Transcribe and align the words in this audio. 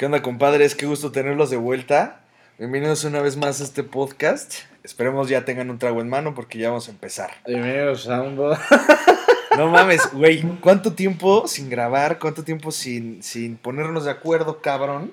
¿Qué 0.00 0.06
onda, 0.06 0.22
compadres? 0.22 0.74
Qué 0.74 0.86
gusto 0.86 1.12
tenerlos 1.12 1.50
de 1.50 1.58
vuelta. 1.58 2.22
Bienvenidos 2.58 3.04
una 3.04 3.20
vez 3.20 3.36
más 3.36 3.60
a 3.60 3.64
este 3.64 3.82
podcast. 3.82 4.54
Esperemos 4.82 5.28
ya 5.28 5.44
tengan 5.44 5.68
un 5.68 5.78
trago 5.78 6.00
en 6.00 6.08
mano 6.08 6.34
porque 6.34 6.58
ya 6.58 6.70
vamos 6.70 6.88
a 6.88 6.92
empezar. 6.92 7.32
Bienvenidos 7.46 8.08
a 8.08 8.22
un... 8.22 8.34
No 9.58 9.68
mames, 9.68 10.10
güey. 10.14 10.40
¿Cuánto 10.62 10.94
tiempo 10.94 11.46
sin 11.46 11.68
grabar? 11.68 12.18
¿Cuánto 12.18 12.44
tiempo 12.44 12.72
sin, 12.72 13.22
sin 13.22 13.58
ponernos 13.58 14.06
de 14.06 14.12
acuerdo, 14.12 14.62
cabrón? 14.62 15.12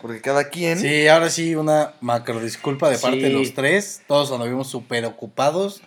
Porque 0.00 0.20
cada 0.20 0.44
quien. 0.44 0.78
Sí, 0.78 1.08
ahora 1.08 1.28
sí, 1.28 1.56
una 1.56 1.94
macro 2.00 2.38
disculpa 2.38 2.88
de 2.88 2.98
parte 2.98 3.18
de 3.18 3.30
los 3.30 3.52
tres. 3.54 4.02
Todos 4.06 4.30
nos 4.30 4.46
vimos 4.46 4.68
súper 4.68 5.06
ocupados 5.06 5.82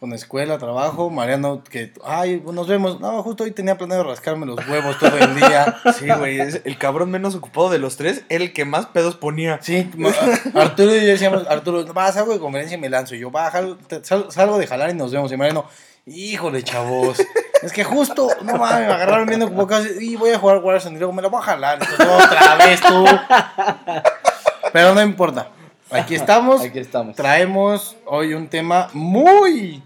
con 0.00 0.12
escuela, 0.12 0.58
trabajo. 0.58 1.10
Mariano, 1.10 1.64
que, 1.64 1.92
ay, 2.04 2.42
nos 2.44 2.68
vemos. 2.68 3.00
No, 3.00 3.22
justo 3.22 3.44
hoy 3.44 3.50
tenía 3.50 3.76
planeado 3.76 4.04
rascarme 4.04 4.46
los 4.46 4.66
huevos 4.68 4.98
todo 4.98 5.16
el 5.16 5.34
día. 5.34 5.76
Sí, 5.98 6.06
güey. 6.08 6.40
Es 6.40 6.60
el 6.64 6.78
cabrón 6.78 7.10
menos 7.10 7.34
ocupado 7.34 7.70
de 7.70 7.78
los 7.78 7.96
tres. 7.96 8.22
Era 8.28 8.44
el 8.44 8.52
que 8.52 8.64
más 8.64 8.86
pedos 8.86 9.16
ponía. 9.16 9.58
Sí, 9.62 9.90
Arturo 10.54 10.94
y 10.94 11.00
yo 11.00 11.06
decíamos, 11.06 11.46
Arturo, 11.48 11.84
vas, 11.92 12.14
salgo 12.14 12.32
de 12.32 12.38
conferencia 12.38 12.76
y 12.76 12.80
me 12.80 12.88
lanzo. 12.88 13.14
Y 13.14 13.20
yo, 13.20 13.30
va, 13.32 13.50
salgo 14.28 14.58
de 14.58 14.66
jalar 14.66 14.90
y 14.90 14.94
nos 14.94 15.10
vemos. 15.10 15.32
Y 15.32 15.36
Mariano, 15.36 15.64
híjole, 16.06 16.62
chavos. 16.62 17.18
Es 17.62 17.72
que 17.72 17.82
justo, 17.82 18.28
no 18.42 18.56
mames, 18.56 18.86
me 18.86 18.92
agarraron 18.94 19.26
viendo 19.26 19.48
como 19.48 19.66
casi, 19.66 19.88
y 20.00 20.14
voy 20.16 20.30
a 20.30 20.38
jugar 20.38 20.58
Warzone 20.58 20.94
y 20.94 20.98
luego 20.98 21.12
me 21.12 21.22
lo 21.22 21.30
voy 21.30 21.40
a 21.40 21.44
jalar. 21.44 21.78
Entonces, 21.80 22.06
otra 22.06 22.56
vez 22.56 22.80
tú. 22.80 23.04
Pero 24.72 24.94
no 24.94 25.02
importa. 25.02 25.50
Aquí 25.90 26.14
estamos. 26.14 26.60
Aquí 26.64 26.78
estamos. 26.78 27.16
Traemos 27.16 27.96
hoy 28.06 28.34
un 28.34 28.48
tema 28.48 28.88
muy 28.92 29.82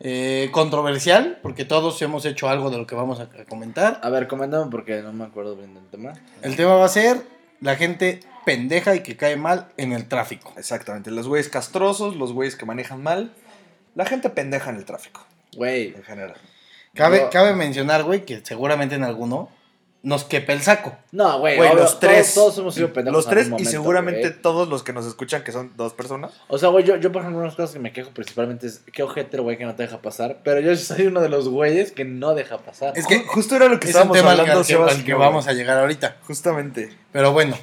eh, 0.00 0.48
controversial, 0.52 1.38
porque 1.42 1.64
todos 1.64 2.00
hemos 2.02 2.24
hecho 2.24 2.48
algo 2.48 2.70
de 2.70 2.78
lo 2.78 2.86
que 2.86 2.94
vamos 2.94 3.20
a, 3.20 3.28
comentar. 3.48 4.00
A 4.02 4.10
ver, 4.10 4.28
coméntame 4.28 4.70
porque 4.70 5.02
no 5.02 5.12
me 5.12 5.24
acuerdo 5.24 5.56
bien 5.56 5.74
del 5.74 5.86
tema. 5.88 6.12
El 6.42 6.56
tema 6.56 6.74
va 6.74 6.84
a 6.86 6.88
ser 6.88 7.22
la 7.60 7.76
gente 7.76 8.20
pendeja 8.44 8.94
y 8.94 9.02
que 9.02 9.16
cae 9.16 9.36
mal 9.36 9.68
en 9.76 9.92
el 9.92 10.06
tráfico. 10.08 10.52
Exactamente. 10.56 11.10
Los 11.10 11.28
güeyes 11.28 11.48
castrosos, 11.48 12.16
los 12.16 12.32
güeyes 12.32 12.56
que 12.56 12.66
manejan 12.66 13.02
mal. 13.02 13.32
La 13.94 14.04
gente 14.04 14.28
pendeja 14.28 14.70
en 14.70 14.76
el 14.76 14.84
tráfico, 14.84 15.26
Güey, 15.56 15.94
en 15.94 16.02
general. 16.02 16.34
Cabe, 16.94 17.20
Yo- 17.20 17.30
cabe 17.30 17.54
mencionar, 17.54 18.04
güey, 18.04 18.26
que 18.26 18.44
seguramente 18.44 18.94
en 18.94 19.04
alguno 19.04 19.48
nos 20.06 20.22
quepa 20.22 20.52
el 20.52 20.62
saco. 20.62 20.94
no, 21.10 21.40
güey, 21.40 21.56
Güey, 21.56 21.74
los 21.74 21.98
tres. 21.98 22.32
Todos, 22.32 22.54
todos 22.54 22.58
hemos 22.58 22.74
sido 22.76 22.92
pendejos. 22.92 23.16
Los 23.16 23.28
tres 23.28 23.50
y 23.58 23.64
seguramente 23.64 24.20
güey. 24.28 24.40
todos 24.40 24.68
los 24.68 24.84
que 24.84 24.92
nos 24.92 25.04
escuchan, 25.04 25.42
que 25.42 25.50
son 25.50 25.72
dos 25.76 25.94
personas. 25.94 26.30
O 26.46 26.58
sea, 26.58 26.68
güey, 26.68 26.84
yo, 26.84 26.94
yo 26.94 27.10
por 27.10 27.22
ejemplo, 27.22 27.40
unas 27.42 27.56
cosas 27.56 27.72
que 27.72 27.80
me 27.80 27.92
quejo 27.92 28.10
principalmente 28.12 28.68
es 28.68 28.82
qué 28.92 29.02
ojete, 29.02 29.36
el 29.38 29.42
güey, 29.42 29.58
que 29.58 29.64
no 29.64 29.74
te 29.74 29.82
deja 29.82 30.00
pasar. 30.02 30.38
Pero 30.44 30.60
yo 30.60 30.76
soy 30.76 31.06
uno 31.08 31.20
de 31.20 31.28
los 31.28 31.48
güeyes 31.48 31.90
que 31.90 32.04
no 32.04 32.34
deja 32.36 32.58
pasar. 32.58 32.92
Es 32.96 33.06
que 33.08 33.24
Ju- 33.24 33.26
justo 33.26 33.56
era 33.56 33.66
lo 33.66 33.80
que 33.80 33.86
es 33.86 33.90
estábamos 33.90 34.16
tema 34.16 34.30
al 34.30 34.36
que, 34.36 34.40
hablando, 34.42 34.60
al 34.60 34.66
que- 34.66 34.72
Sebas 34.72 34.94
al 34.94 35.00
y 35.00 35.04
que 35.04 35.14
vamos 35.14 35.48
a 35.48 35.52
llegar 35.54 35.76
ahorita. 35.78 36.18
Justamente. 36.28 36.96
Pero 37.10 37.32
bueno, 37.32 37.58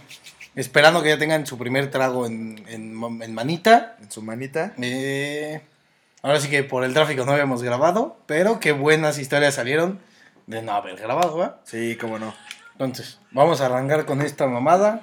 esperando 0.55 1.01
que 1.01 1.09
ya 1.09 1.17
tengan 1.17 1.47
su 1.47 1.57
primer 1.57 1.89
trago 1.91 2.25
en, 2.25 2.61
en- 2.67 3.01
en 3.21 3.33
manita. 3.33 3.95
En 4.01 4.11
su 4.11 4.21
manita. 4.21 4.73
Eh, 4.81 5.61
ahora 6.21 6.41
sí 6.41 6.49
que 6.49 6.63
por 6.63 6.83
el 6.83 6.93
tráfico 6.93 7.23
no 7.25 7.31
habíamos 7.31 7.63
grabado, 7.63 8.17
pero 8.25 8.59
qué 8.59 8.73
buenas 8.73 9.17
historias 9.17 9.53
salieron 9.53 9.99
de 10.47 10.61
no 10.61 10.73
haber 10.73 10.95
grabado, 10.97 11.37
¿va? 11.37 11.61
Sí, 11.63 11.97
cómo 11.99 12.19
no. 12.19 12.33
Entonces, 12.73 13.19
vamos 13.31 13.61
a 13.61 13.67
arrancar 13.67 14.05
con 14.05 14.21
esta 14.21 14.47
mamada. 14.47 15.01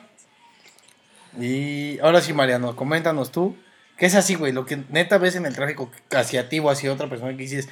Y 1.39 1.99
ahora 2.01 2.21
sí, 2.21 2.33
Mariano, 2.33 2.75
coméntanos 2.77 3.31
tú. 3.31 3.57
¿Qué 3.97 4.07
es 4.07 4.15
así, 4.15 4.35
güey? 4.35 4.53
Lo 4.53 4.67
que 4.67 4.83
neta 4.89 5.19
ves 5.19 5.37
en 5.37 5.47
el 5.47 5.55
tráfico 5.55 5.91
hacia 6.11 6.49
ti 6.49 6.59
o 6.59 6.71
hacia 6.71 6.93
otra 6.93 7.09
persona 7.09 7.33
que 7.33 7.43
dices, 7.43 7.69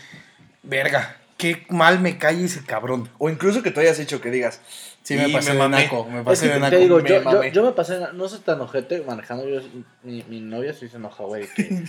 verga, 0.63 1.17
qué 1.37 1.67
mal 1.71 2.01
me 2.01 2.19
cae 2.19 2.45
ese 2.45 2.65
cabrón. 2.65 3.09
O 3.19 3.31
incluso 3.31 3.63
que 3.63 3.71
tú 3.71 3.81
hayas 3.81 3.99
hecho 3.99 4.21
que 4.21 4.31
digas. 4.31 4.61
Sí, 5.09 5.17
me 5.17 5.29
"Y 5.29 5.33
pasé 5.33 5.53
de 5.53 5.59
mamé". 5.59 5.85
naco, 5.85 6.05
me 6.05 6.19
Es 6.19 6.25
pasé 6.25 6.47
que 6.49 6.53
de 6.55 6.61
naco. 6.61 6.71
te 6.71 6.79
digo, 6.79 6.99
me 7.01 7.09
yo, 7.09 7.23
yo, 7.23 7.45
yo 7.45 7.63
me 7.65 7.73
pasé, 7.73 7.99
no 8.13 8.29
soy 8.29 8.41
tan 8.41 8.61
ojete 8.61 9.03
manejando, 9.03 9.49
yo, 9.49 9.61
mi, 10.03 10.23
mi 10.29 10.41
novia 10.41 10.73
sí 10.75 10.89
se 10.89 10.97
enoja, 10.99 11.25
güey, 11.25 11.43
de 11.47 11.49
que, 11.55 11.83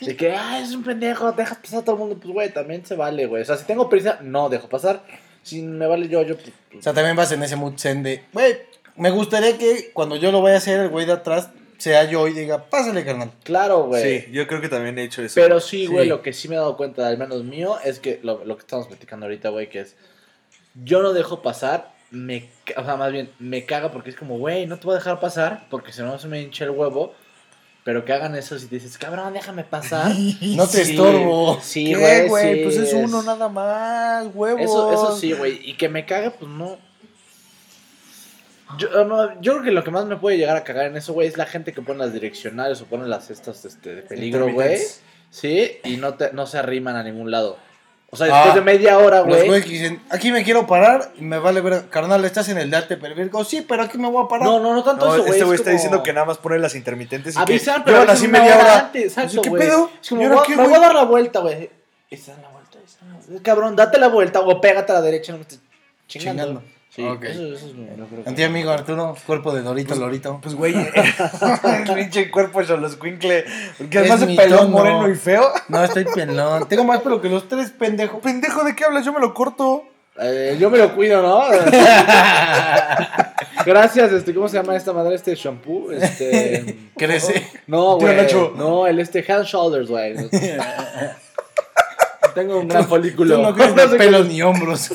de 0.06 0.16
que, 0.16 0.32
ah, 0.32 0.60
es 0.60 0.72
un 0.74 0.82
pendejo, 0.84 1.32
deja 1.32 1.54
pasar 1.54 1.80
a 1.80 1.84
todo 1.84 1.94
el 1.96 2.00
mundo, 2.00 2.16
pues, 2.20 2.32
güey, 2.32 2.52
también 2.52 2.84
se 2.84 2.94
vale, 2.94 3.26
güey, 3.26 3.42
o 3.42 3.44
sea, 3.44 3.56
si 3.56 3.64
tengo 3.64 3.88
prisa, 3.88 4.18
no 4.22 4.48
dejo 4.48 4.68
pasar, 4.68 5.02
si 5.42 5.62
me 5.62 5.86
vale 5.86 6.08
yo, 6.08 6.22
yo, 6.22 6.36
pues, 6.36 6.52
O 6.78 6.82
sea, 6.82 6.92
también 6.92 7.16
vas 7.16 7.32
en 7.32 7.42
ese 7.42 7.56
mood 7.56 7.78
zen 7.78 8.02
de, 8.02 8.24
güey, 8.32 8.58
me 8.96 9.10
gustaría 9.10 9.56
que 9.56 9.90
cuando 9.92 10.16
yo 10.16 10.30
lo 10.32 10.42
vaya 10.42 10.56
a 10.56 10.58
hacer, 10.58 10.80
el 10.80 10.88
güey 10.88 11.06
de 11.06 11.12
atrás 11.12 11.50
sea 11.78 12.02
yo 12.10 12.26
y 12.26 12.32
diga, 12.32 12.64
pásale, 12.64 13.04
carnal. 13.04 13.30
claro, 13.44 13.84
güey, 13.84 14.22
Sí, 14.22 14.32
yo 14.32 14.46
creo 14.48 14.60
que 14.60 14.68
también 14.68 14.98
he 14.98 15.04
hecho 15.04 15.22
eso. 15.22 15.40
pero 15.40 15.60
sí, 15.60 15.86
güey, 15.86 16.04
Sí. 16.04 16.08
lo 16.10 16.22
que 16.22 16.32
sí 16.32 16.48
me 16.48 16.56
he 16.56 16.58
dado 16.58 16.76
cuenta, 16.76 17.06
al 17.06 17.16
menos 17.16 17.44
mío, 17.44 17.78
es 17.84 18.00
que 18.00 18.18
lo, 18.24 18.44
lo 18.44 18.56
que 18.56 18.62
estamos 18.62 18.88
platicando 18.88 19.26
ahorita, 19.26 19.50
güey, 19.50 19.68
que 19.70 19.80
es, 19.80 19.94
yo 20.74 21.00
no 21.02 21.12
dejo 21.12 21.40
pasar, 21.40 21.92
me, 22.10 22.48
o 22.76 22.84
sea, 22.84 22.96
más 22.96 23.10
bien, 23.12 23.30
me 23.38 23.64
caga 23.64 23.90
porque 23.90 24.10
es 24.10 24.16
como, 24.16 24.38
güey, 24.38 24.66
no 24.66 24.78
te 24.78 24.84
voy 24.86 24.94
a 24.94 24.98
dejar 24.98 25.20
pasar, 25.20 25.66
porque 25.70 25.92
si 25.92 26.02
no 26.02 26.18
se 26.18 26.28
me 26.28 26.40
hincha 26.42 26.64
el 26.64 26.70
huevo, 26.70 27.14
pero 27.84 28.04
que 28.04 28.12
hagan 28.12 28.34
eso 28.36 28.58
si 28.58 28.66
te 28.66 28.74
dices, 28.76 28.98
cabrón, 28.98 29.32
déjame 29.34 29.64
pasar. 29.64 30.12
No 30.42 30.66
te 30.66 30.84
Sí, 30.84 30.92
estorbo. 30.92 31.58
Sí, 31.62 31.84
¿Qué, 31.86 31.96
güey, 31.96 32.28
güey? 32.28 32.54
sí, 32.56 32.60
pues 32.64 32.76
es 32.76 32.88
es- 32.88 32.94
uno 32.94 33.22
nada 33.22 33.48
más, 33.48 34.26
huevos. 34.34 34.60
Eso, 34.62 34.92
eso 34.92 35.16
sí, 35.18 35.32
güey. 35.32 35.60
Y 35.68 35.74
que 35.74 35.88
me 35.88 36.04
cague, 36.04 36.30
pues 36.30 36.50
no. 36.50 36.78
Yo, 38.76 39.04
no, 39.06 39.40
yo 39.40 39.52
creo 39.54 39.64
que 39.64 39.70
lo 39.70 39.82
que 39.82 39.90
más 39.90 40.04
me 40.04 40.16
puede 40.16 40.36
llegar 40.36 40.56
a 40.56 40.62
cagar 40.64 40.86
en 40.86 40.96
eso, 40.96 41.14
güey, 41.14 41.26
es 41.26 41.38
la 41.38 41.46
gente 41.46 41.72
que 41.72 41.80
pone 41.80 42.00
las 42.00 42.12
direccionales 42.12 42.80
o 42.82 42.84
pone 42.84 43.06
las 43.06 43.30
estas 43.30 43.64
este, 43.64 43.94
de 43.94 44.02
peligro, 44.02 44.52
güey. 44.52 44.78
Sí, 45.30 45.78
y 45.84 45.96
no, 45.96 46.14
te, 46.14 46.32
no 46.34 46.46
se 46.46 46.58
arriman 46.58 46.94
a 46.96 47.02
ningún 47.02 47.30
lado. 47.30 47.56
O 48.10 48.16
sea, 48.16 48.26
después 48.26 48.52
Ah, 48.52 48.54
de 48.54 48.60
media 48.62 48.98
hora, 48.98 49.18
Los 49.18 49.26
güey. 49.28 49.46
güeyes 49.48 49.64
que 49.66 49.70
dicen, 49.72 50.02
aquí 50.08 50.32
me 50.32 50.42
quiero 50.42 50.66
parar 50.66 51.12
y 51.18 51.22
me 51.22 51.38
vale 51.38 51.60
ver, 51.60 51.90
carnal, 51.90 52.24
estás 52.24 52.48
en 52.48 52.56
el 52.56 52.70
date 52.70 52.96
pervergo. 52.96 53.44
Sí, 53.44 53.60
pero 53.60 53.82
aquí 53.82 53.98
me 53.98 54.08
voy 54.10 54.24
a 54.24 54.28
parar. 54.28 54.46
No, 54.46 54.60
no, 54.60 54.72
no 54.74 54.82
tanto 54.82 55.04
No, 55.06 55.12
eso, 55.14 55.22
güey. 55.24 55.32
este 55.32 55.40
es 55.40 55.44
güey 55.46 55.56
está 55.56 55.64
como- 55.70 55.76
diciendo 55.76 56.02
que 56.02 56.12
nada 56.14 56.24
más 56.24 56.38
pone 56.38 56.58
las 56.58 56.74
intermitentes 56.74 57.36
y 57.36 57.38
Avisan, 57.38 57.84
que 57.84 57.92
pero 57.92 58.10
así 58.10 58.26
media 58.26 58.56
hora. 58.58 58.78
antes, 58.78 59.04
exacto, 59.18 59.42
¿Qué 59.42 59.50
pedo? 59.50 59.90
Es 60.00 60.08
como, 60.08 60.22
¿Y 60.22 60.24
ahora 60.24 60.36
voy- 60.36 60.46
qué, 60.46 60.56
me 60.56 60.64
voy 60.66 60.74
a 60.74 60.80
dar 60.80 60.94
la 60.94 61.04
vuelta, 61.04 61.40
güey. 61.40 61.70
Esa 62.10 62.32
es 62.32 62.38
la 62.38 62.48
vuelta, 62.48 62.78
esa 62.82 62.96
es 63.04 63.08
la 63.12 63.18
vuelta. 63.26 63.42
Cabrón, 63.42 63.76
date 63.76 63.98
la 63.98 64.08
vuelta 64.08 64.40
o 64.40 64.58
pégate 64.60 64.90
a 64.92 64.94
la 64.94 65.02
derecha, 65.02 65.32
no 65.32 65.38
me 65.38 65.42
estés 65.42 65.60
chingando. 66.06 66.42
Chingando. 66.44 66.62
Sí, 66.98 67.06
Ok. 67.06 67.22
eso, 67.26 67.46
eso 67.54 67.66
es 67.68 67.74
mi- 68.50 68.62
Arturo, 68.64 69.14
cuerpo 69.24 69.54
de 69.54 69.62
Dorito, 69.62 69.94
Lorito. 69.94 70.40
Pues, 70.42 70.56
güey, 70.56 70.74
el 71.86 71.94
pinche 71.94 72.28
cuerpo 72.28 72.60
de 72.60 72.76
los 72.76 72.96
Quinkle. 72.96 73.44
Que 73.88 73.98
además 74.00 74.22
Es 74.22 74.36
pelón, 74.36 74.58
tono. 74.58 74.68
moreno 74.70 75.08
y 75.08 75.14
feo. 75.14 75.48
No, 75.68 75.84
estoy 75.84 76.06
pelón. 76.06 76.66
Tengo 76.68 76.82
más 76.82 77.00
pelo 77.02 77.20
que 77.20 77.28
los 77.28 77.48
tres, 77.48 77.70
pendejo. 77.70 78.18
Pendejo, 78.18 78.64
¿de 78.64 78.74
qué 78.74 78.84
hablas? 78.84 79.04
Yo 79.04 79.12
me 79.12 79.20
lo 79.20 79.32
corto. 79.32 79.84
Eh, 80.20 80.56
yo 80.58 80.70
me 80.70 80.78
lo 80.78 80.92
cuido, 80.96 81.22
¿no? 81.22 81.44
Gracias, 83.64 84.10
este, 84.10 84.34
¿cómo 84.34 84.48
se 84.48 84.56
llama 84.56 84.74
esta 84.74 84.92
madre? 84.92 85.14
Este 85.14 85.36
shampoo, 85.36 85.92
este... 85.92 86.76
Crece. 86.96 87.46
No, 87.68 87.96
güey. 87.96 88.16
No, 88.56 88.88
el 88.88 88.98
este 88.98 89.24
Hand 89.32 89.44
Shoulders, 89.44 89.88
güey. 89.88 90.16
Tengo 92.34 92.58
un 92.58 92.66
gran 92.66 92.88
folículo. 92.88 93.38
No 93.38 93.52
No 93.52 93.88
sé 93.88 93.96
pelos 93.96 94.26
ni 94.26 94.42
hombros. 94.42 94.90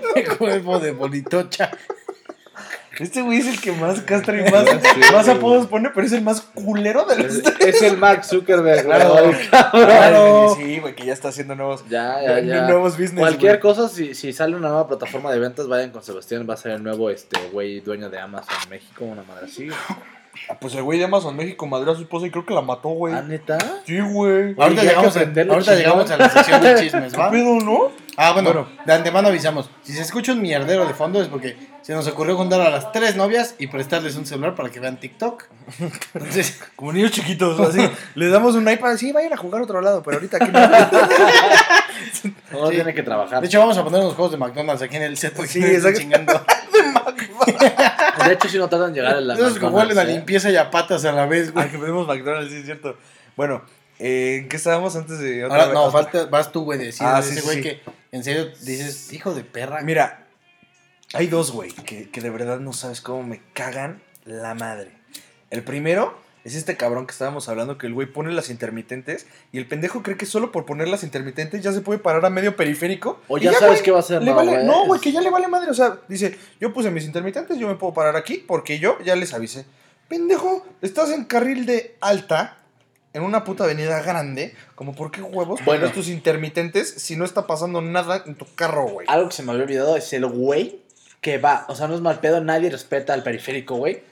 cuerpo 0.38 0.78
de 0.78 0.92
bolitocha. 0.92 1.70
Este 2.98 3.22
güey 3.22 3.38
es 3.38 3.46
el 3.46 3.58
que 3.60 3.72
más 3.72 4.00
castra 4.02 4.36
y 4.38 4.42
más, 4.50 4.68
Sí, 4.68 5.00
más 5.12 5.26
apodos 5.26 5.66
pone, 5.68 5.90
pero 5.94 6.06
es 6.06 6.12
el 6.12 6.20
más 6.20 6.42
culero 6.42 7.06
de 7.06 7.16
los 7.16 7.36
Es, 7.36 7.44
es 7.60 7.82
el 7.82 7.96
Mark 7.96 8.24
Zuckerberg, 8.26 8.84
Claro. 8.84 9.32
Claro. 9.70 10.54
Sí, 10.58 10.80
güey, 10.80 10.94
que 10.94 11.06
ya 11.06 11.14
está 11.14 11.28
haciendo 11.28 11.54
nuevos, 11.54 11.82
Ya, 11.88 12.20
ya, 12.22 12.40
ya. 12.40 12.66
nuevos 12.66 12.98
business. 12.98 13.20
Cualquier 13.20 13.58
cosa, 13.58 13.88
si, 13.88 14.14
si 14.14 14.34
sale 14.34 14.54
una 14.54 14.68
nueva 14.68 14.86
plataforma 14.86 15.32
de 15.32 15.38
ventas, 15.38 15.66
vayan 15.66 15.90
con 15.90 16.02
Sebastián. 16.02 16.46
Va 16.48 16.54
a 16.54 16.56
ser 16.58 16.72
el 16.72 16.82
nuevo 16.82 17.08
este 17.08 17.40
güey 17.52 17.80
dueño 17.80 18.10
de 18.10 18.18
Amazon 18.18 18.54
México, 18.68 19.04
una 19.06 19.22
madre 19.22 19.46
así. 19.46 19.68
Ah, 20.48 20.56
Pues 20.60 20.74
el 20.74 20.82
güey 20.82 20.98
de 20.98 21.04
Amazon 21.04 21.36
México 21.36 21.66
madrió 21.66 21.92
a 21.92 21.96
su 21.96 22.02
esposa 22.02 22.26
y 22.26 22.30
creo 22.30 22.44
que 22.46 22.54
la 22.54 22.62
mató, 22.62 22.88
güey. 22.90 23.14
¿Ah, 23.14 23.22
neta? 23.22 23.58
Sí, 23.86 23.98
güey. 24.00 24.54
Ahorita, 24.58 24.82
llegamos, 24.82 25.16
a, 25.16 25.20
aprenderlo, 25.20 25.52
ahorita 25.54 25.72
chingón. 25.76 25.92
llegamos 25.92 26.10
a 26.10 26.16
la 26.16 26.28
sección 26.30 26.62
de 26.62 26.74
chismes, 26.76 27.12
¿Qué 27.12 27.18
¿va? 27.18 27.30
pedo, 27.30 27.60
no? 27.60 27.90
Ah, 28.16 28.32
bueno, 28.32 28.52
Bueno. 28.52 28.68
de 28.84 28.92
antemano 28.92 29.28
avisamos. 29.28 29.70
Si 29.82 29.92
se 29.92 30.02
escucha 30.02 30.32
un 30.32 30.42
mierdero 30.42 30.86
de 30.86 30.94
fondo 30.94 31.22
es 31.22 31.28
porque 31.28 31.56
se 31.82 31.94
nos 31.94 32.06
ocurrió 32.06 32.36
juntar 32.36 32.60
a 32.60 32.68
las 32.70 32.92
tres 32.92 33.16
novias 33.16 33.54
y 33.58 33.68
prestarles 33.68 34.16
un 34.16 34.26
celular 34.26 34.54
para 34.54 34.68
que 34.70 34.78
vean 34.80 34.98
TikTok. 35.00 35.44
Entonces, 36.14 36.60
Como 36.76 36.92
niños 36.92 37.12
chiquitos, 37.12 37.58
así. 37.60 37.80
Le 38.14 38.28
damos 38.28 38.54
un 38.56 38.68
iPad, 38.70 38.96
sí, 38.96 39.12
vayan 39.12 39.32
a 39.32 39.36
jugar 39.36 39.60
a 39.62 39.64
otro 39.64 39.80
lado, 39.80 40.02
pero 40.02 40.16
ahorita 40.18 40.36
aquí 40.36 40.50
no. 40.52 40.60
Sí. 42.12 42.34
tiene 42.70 42.94
que 42.94 43.02
trabajar. 43.02 43.40
de 43.40 43.46
hecho, 43.46 43.58
vamos 43.60 43.76
a 43.78 43.84
poner 43.84 44.00
unos 44.00 44.14
juegos 44.14 44.32
de 44.32 44.38
McDonald's 44.38 44.82
aquí 44.82 44.96
en 44.96 45.02
el 45.02 45.16
set. 45.16 45.34
Sí, 45.46 45.62
exacto. 45.64 46.00
chingando. 46.00 46.44
De 48.26 48.32
hecho, 48.32 48.48
si 48.48 48.58
no 48.58 48.68
tardan 48.68 48.90
en 48.90 48.94
llegar 48.94 49.16
a 49.16 49.20
la. 49.20 49.34
Esos 49.34 49.54
que 49.54 49.60
McDonald's, 49.60 49.94
huelen 49.94 49.98
a 49.98 50.02
¿eh? 50.10 50.14
limpieza 50.16 50.50
y 50.50 50.56
a 50.56 50.70
patas 50.70 51.04
a 51.04 51.12
la 51.12 51.26
vez, 51.26 51.52
güey. 51.52 51.70
Que 51.70 51.78
pedimos 51.78 52.06
McDonald's, 52.06 52.50
sí, 52.52 52.58
es 52.58 52.64
cierto. 52.64 52.96
Bueno, 53.36 53.62
eh, 53.98 54.40
¿en 54.42 54.48
qué 54.48 54.56
estábamos 54.56 54.96
antes 54.96 55.18
de 55.18 55.44
otra 55.44 55.56
Ahora, 55.56 55.66
vez? 55.68 55.74
no, 55.74 55.90
falta, 55.90 56.26
vas 56.26 56.52
tú, 56.52 56.64
güey, 56.64 56.78
decir 56.78 57.06
Ah, 57.06 57.20
ese 57.20 57.40
güey 57.42 57.56
sí. 57.56 57.62
que 57.62 57.80
en 58.12 58.24
serio 58.24 58.46
dices, 58.60 59.12
hijo 59.12 59.34
de 59.34 59.44
perra. 59.44 59.80
Mira, 59.82 60.26
hay 61.14 61.26
dos, 61.26 61.52
güey, 61.52 61.72
que, 61.72 62.10
que 62.10 62.20
de 62.20 62.30
verdad 62.30 62.60
no 62.60 62.72
sabes 62.72 63.00
cómo 63.00 63.22
me 63.22 63.40
cagan 63.54 64.02
la 64.24 64.54
madre. 64.54 64.92
El 65.50 65.62
primero 65.64 66.18
es 66.44 66.54
este 66.54 66.76
cabrón 66.76 67.06
que 67.06 67.12
estábamos 67.12 67.48
hablando 67.48 67.76
que 67.78 67.86
el 67.86 67.94
güey 67.94 68.06
pone 68.06 68.32
las 68.32 68.48
intermitentes 68.50 69.26
y 69.52 69.58
el 69.58 69.66
pendejo 69.66 70.02
cree 70.02 70.16
que 70.16 70.26
solo 70.26 70.52
por 70.52 70.64
poner 70.66 70.88
las 70.88 71.02
intermitentes 71.04 71.62
ya 71.62 71.72
se 71.72 71.80
puede 71.82 71.98
parar 71.98 72.24
a 72.24 72.30
medio 72.30 72.56
periférico. 72.56 73.20
O 73.28 73.38
ya 73.38 73.52
sabes 73.52 73.68
güey, 73.68 73.82
qué 73.82 73.90
va 73.90 73.98
a 73.98 74.00
hacer, 74.00 74.22
le 74.22 74.30
no, 74.30 74.36
vale- 74.36 74.52
güey. 74.52 74.66
No, 74.66 74.86
güey, 74.86 75.00
que 75.00 75.12
ya 75.12 75.20
le 75.20 75.30
vale 75.30 75.48
madre. 75.48 75.70
O 75.70 75.74
sea, 75.74 75.98
dice, 76.08 76.38
yo 76.60 76.72
puse 76.72 76.90
mis 76.90 77.04
intermitentes, 77.04 77.58
yo 77.58 77.68
me 77.68 77.74
puedo 77.74 77.92
parar 77.92 78.16
aquí 78.16 78.44
porque 78.46 78.78
yo 78.78 78.98
ya 79.04 79.14
les 79.16 79.34
avisé. 79.34 79.64
Pendejo, 80.08 80.66
estás 80.82 81.10
en 81.10 81.24
carril 81.24 81.66
de 81.66 81.96
alta, 82.00 82.56
en 83.12 83.22
una 83.22 83.44
puta 83.44 83.64
avenida 83.64 84.00
grande, 84.02 84.54
como 84.74 84.94
por 84.94 85.10
qué 85.10 85.20
huevos 85.22 85.60
Bueno. 85.64 85.82
pones 85.82 85.92
tus 85.94 86.08
intermitentes 86.08 86.88
si 86.88 87.16
no 87.16 87.24
está 87.24 87.46
pasando 87.46 87.80
nada 87.82 88.22
en 88.26 88.34
tu 88.34 88.46
carro, 88.54 88.88
güey. 88.88 89.06
Algo 89.10 89.28
que 89.28 89.34
se 89.36 89.42
me 89.42 89.52
había 89.52 89.64
olvidado 89.64 89.96
es 89.96 90.12
el 90.12 90.26
güey 90.26 90.80
que 91.20 91.38
va. 91.38 91.64
O 91.68 91.74
sea, 91.76 91.86
no 91.86 91.94
es 91.94 92.00
mal 92.00 92.18
pedo, 92.20 92.40
nadie 92.42 92.70
respeta 92.70 93.12
al 93.14 93.22
periférico, 93.22 93.76
güey. 93.76 94.02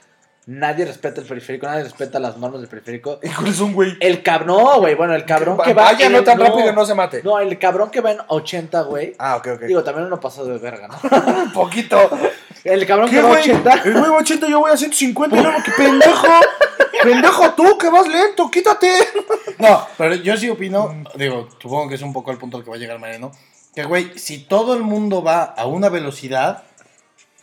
Nadie 0.50 0.86
respeta 0.86 1.20
el 1.20 1.26
periférico, 1.26 1.66
nadie 1.66 1.84
respeta 1.84 2.18
las 2.18 2.38
normas 2.38 2.62
del 2.62 2.70
periférico. 2.70 3.20
¿Y 3.22 3.28
cuál 3.28 3.48
es 3.48 3.60
un 3.60 3.74
güey? 3.74 3.98
El 4.00 4.22
cabrón, 4.22 4.46
no, 4.56 4.80
güey, 4.80 4.94
bueno, 4.94 5.14
el 5.14 5.26
cabrón 5.26 5.58
que 5.62 5.74
va. 5.74 5.84
Vaya, 5.84 6.06
en- 6.06 6.12
no 6.12 6.24
tan 6.24 6.40
rápido, 6.40 6.72
no 6.72 6.86
se 6.86 6.94
mate. 6.94 7.22
No, 7.22 7.38
el 7.38 7.58
cabrón 7.58 7.90
que 7.90 8.00
va 8.00 8.12
en 8.12 8.18
80, 8.26 8.80
güey. 8.84 9.14
Ah, 9.18 9.36
ok, 9.36 9.46
ok. 9.56 9.60
Digo, 9.64 9.84
también 9.84 10.06
uno 10.06 10.18
pasado 10.18 10.46
de 10.48 10.56
verga, 10.56 10.88
¿no? 10.88 10.96
un 11.44 11.52
poquito. 11.52 11.98
El 12.64 12.86
cabrón 12.86 13.10
¿Qué, 13.10 13.16
que 13.16 13.22
va 13.22 13.28
a 13.28 13.32
güey? 13.32 13.42
80. 13.42 13.72
El 13.84 13.92
güey 13.92 14.10
va 14.10 14.16
a 14.16 14.20
80, 14.20 14.48
yo 14.48 14.60
voy 14.60 14.70
a 14.70 14.76
150. 14.78 15.36
y 15.36 15.42
luego, 15.42 15.58
¿qué 15.62 15.70
pendejo? 15.76 16.26
pendejo 17.02 17.50
tú, 17.52 17.76
que 17.76 17.90
vas 17.90 18.08
lento, 18.08 18.50
quítate. 18.50 18.90
No, 19.58 19.86
pero 19.98 20.14
yo 20.14 20.34
sí 20.38 20.48
opino, 20.48 21.04
digo, 21.16 21.46
supongo 21.60 21.90
que 21.90 21.96
es 21.96 22.02
un 22.02 22.14
poco 22.14 22.30
el 22.30 22.38
punto 22.38 22.56
al 22.56 22.64
que 22.64 22.70
va 22.70 22.76
a 22.76 22.78
llegar 22.78 22.98
Mariano, 22.98 23.32
que 23.74 23.84
güey, 23.84 24.18
si 24.18 24.38
todo 24.38 24.72
el 24.72 24.82
mundo 24.82 25.22
va 25.22 25.42
a 25.42 25.66
una 25.66 25.90
velocidad, 25.90 26.62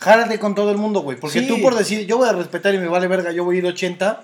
jálate 0.06 0.40
con 0.40 0.56
todo 0.56 0.72
el 0.72 0.78
mundo, 0.78 1.02
güey, 1.02 1.18
porque 1.19 1.40
Sí. 1.42 1.48
tú 1.48 1.62
por 1.62 1.75
decir, 1.75 2.06
yo 2.06 2.18
voy 2.18 2.30
a 2.30 2.34
respetar 2.34 2.74
y 2.74 2.78
me 2.78 2.88
vale 2.88 3.07
verga, 3.07 3.31
yo 3.31 3.44
voy 3.44 3.56
a 3.57 3.60
ir 3.60 3.66
80, 3.66 4.22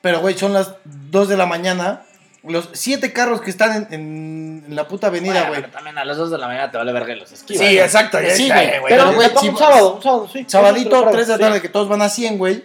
pero 0.00 0.20
güey, 0.20 0.38
son 0.38 0.52
las 0.54 0.74
2 0.84 1.28
de 1.28 1.36
la 1.36 1.44
mañana, 1.46 2.02
los 2.44 2.68
siete 2.72 3.12
carros 3.12 3.40
que 3.40 3.50
están 3.50 3.72
en, 3.90 3.94
en- 3.94 4.64
en 4.68 4.76
la 4.76 4.86
puta 4.88 5.08
avenida, 5.08 5.32
Bueno, 5.34 5.48
güey. 5.48 5.60
pero 5.62 5.72
también 5.72 5.98
a 5.98 6.04
las 6.04 6.16
2 6.16 6.30
de 6.30 6.38
la 6.38 6.46
mañana 6.46 6.70
te 6.70 6.78
vale 6.78 6.92
verga 6.92 7.12
y 7.14 7.18
los 7.18 7.32
esquivas. 7.32 7.66
Sí, 7.66 7.76
¿no? 7.76 7.82
exacto. 7.82 8.20
ya 8.20 8.30
Sí, 8.34 8.48
güey. 8.48 8.70
Pero, 8.88 9.04
güey, 9.12 9.28
güey, 9.30 9.48
un 9.48 9.56
si- 9.56 9.58
sábado, 9.62 9.94
un 9.96 10.02
sábado, 10.02 10.28
sí. 10.32 10.44
Sabadito, 10.48 10.90
Eso 10.90 10.98
te 11.00 11.04
lo 11.06 11.10
3 11.12 11.26
de 11.26 11.32
la 11.34 11.38
tarde, 11.38 11.60
que 11.62 11.68
todos 11.68 11.88
van 11.88 12.02
a 12.02 12.08
100, 12.08 12.38
güey. 12.38 12.64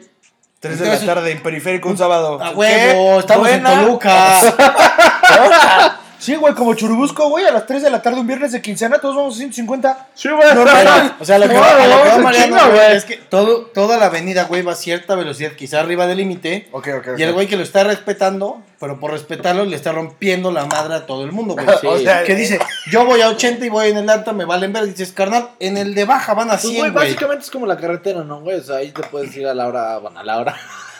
3 0.60 0.78
de 0.80 0.86
la 0.90 1.00
tarde 1.16 1.32
en 1.32 1.42
periférico 1.42 1.88
un 1.90 1.98
sábado. 1.98 2.38
A 2.44 2.52
huevo, 2.52 3.20
estamos 3.22 3.48
Buena. 3.48 3.74
en 3.74 3.80
Toluca. 3.86 4.40
Sí, 6.20 6.36
güey, 6.36 6.54
como 6.54 6.74
Churubusco, 6.74 7.30
güey, 7.30 7.46
a 7.46 7.52
las 7.52 7.66
3 7.66 7.82
de 7.82 7.90
la 7.90 8.02
tarde 8.02 8.20
un 8.20 8.28
viernes 8.28 8.52
de 8.52 8.62
quincena, 8.62 9.00
todos 9.00 9.16
vamos 9.16 9.36
a 9.36 9.38
150. 9.38 10.08
Sí, 10.14 10.28
güey. 10.30 10.54
Normal. 10.54 11.16
O 11.20 11.24
sea, 11.26 11.40
lo 11.40 11.48
que 11.48 11.54
No, 11.54 11.62
va, 11.62 11.70
a 11.70 11.88
lo 11.88 11.96
no, 11.96 12.04
que 12.04 12.10
va 12.10 12.18
Mariano, 12.18 12.72
güey, 12.72 12.92
es 12.98 13.06
que 13.06 13.16
todo, 13.18 13.62
toda 13.74 13.98
la 13.98 14.08
avenida, 14.08 14.44
güey, 14.44 14.62
va 14.62 14.74
a 14.74 14.76
cierta 14.76 15.16
velocidad, 15.16 15.54
quizá 15.54 15.80
arriba 15.80 16.08
del 16.08 16.18
límite. 16.18 16.68
Ok, 16.74 16.90
ok, 17.00 17.08
ok. 17.14 17.20
Y 17.20 17.24
el 17.24 17.32
güey 17.34 17.48
que 17.48 17.56
lo 17.56 17.64
está 17.64 17.86
respetando, 17.86 18.62
pero 18.82 19.00
por 19.00 19.12
respetarlo 19.12 19.64
le 19.64 19.76
está 19.78 19.94
rompiendo 19.94 20.52
la 20.52 20.66
madre 20.66 20.96
a 20.96 21.06
todo 21.06 21.24
el 21.24 21.32
mundo, 21.32 21.54
güey. 21.56 21.66
Sí. 21.80 21.88
O 21.88 21.98
sea, 22.00 22.24
Que 22.26 22.36
dice, 22.36 22.60
yo 22.92 23.06
voy 23.06 23.22
a 23.22 23.30
80 23.30 23.66
y 23.66 23.70
voy 23.70 23.88
en 23.90 23.98
el 23.98 24.10
alto, 24.10 24.34
me 24.34 24.44
valen 24.46 24.74
ver. 24.74 24.86
Dices, 24.88 25.14
carnal, 25.14 25.52
en 25.60 25.78
el 25.78 25.96
de 25.96 26.04
baja 26.04 26.34
van 26.34 26.50
a 26.50 26.58
Pues, 26.58 26.64
100, 26.64 26.74
güey, 26.80 26.92
güey. 26.92 27.06
básicamente 27.06 27.46
es 27.46 27.52
como 27.52 27.66
la 27.66 27.78
carretera, 27.78 28.24
¿no, 28.26 28.42
güey? 28.42 28.58
O 28.60 28.64
sea, 28.64 28.78
ahí 28.78 28.92
te 28.92 29.04
puedes 29.04 29.34
ir 29.38 29.48
a 29.48 29.54
la 29.54 29.68
hora, 29.68 29.98
bueno, 30.00 30.20
a 30.20 30.24
la 30.24 30.38
hora. 30.38 30.58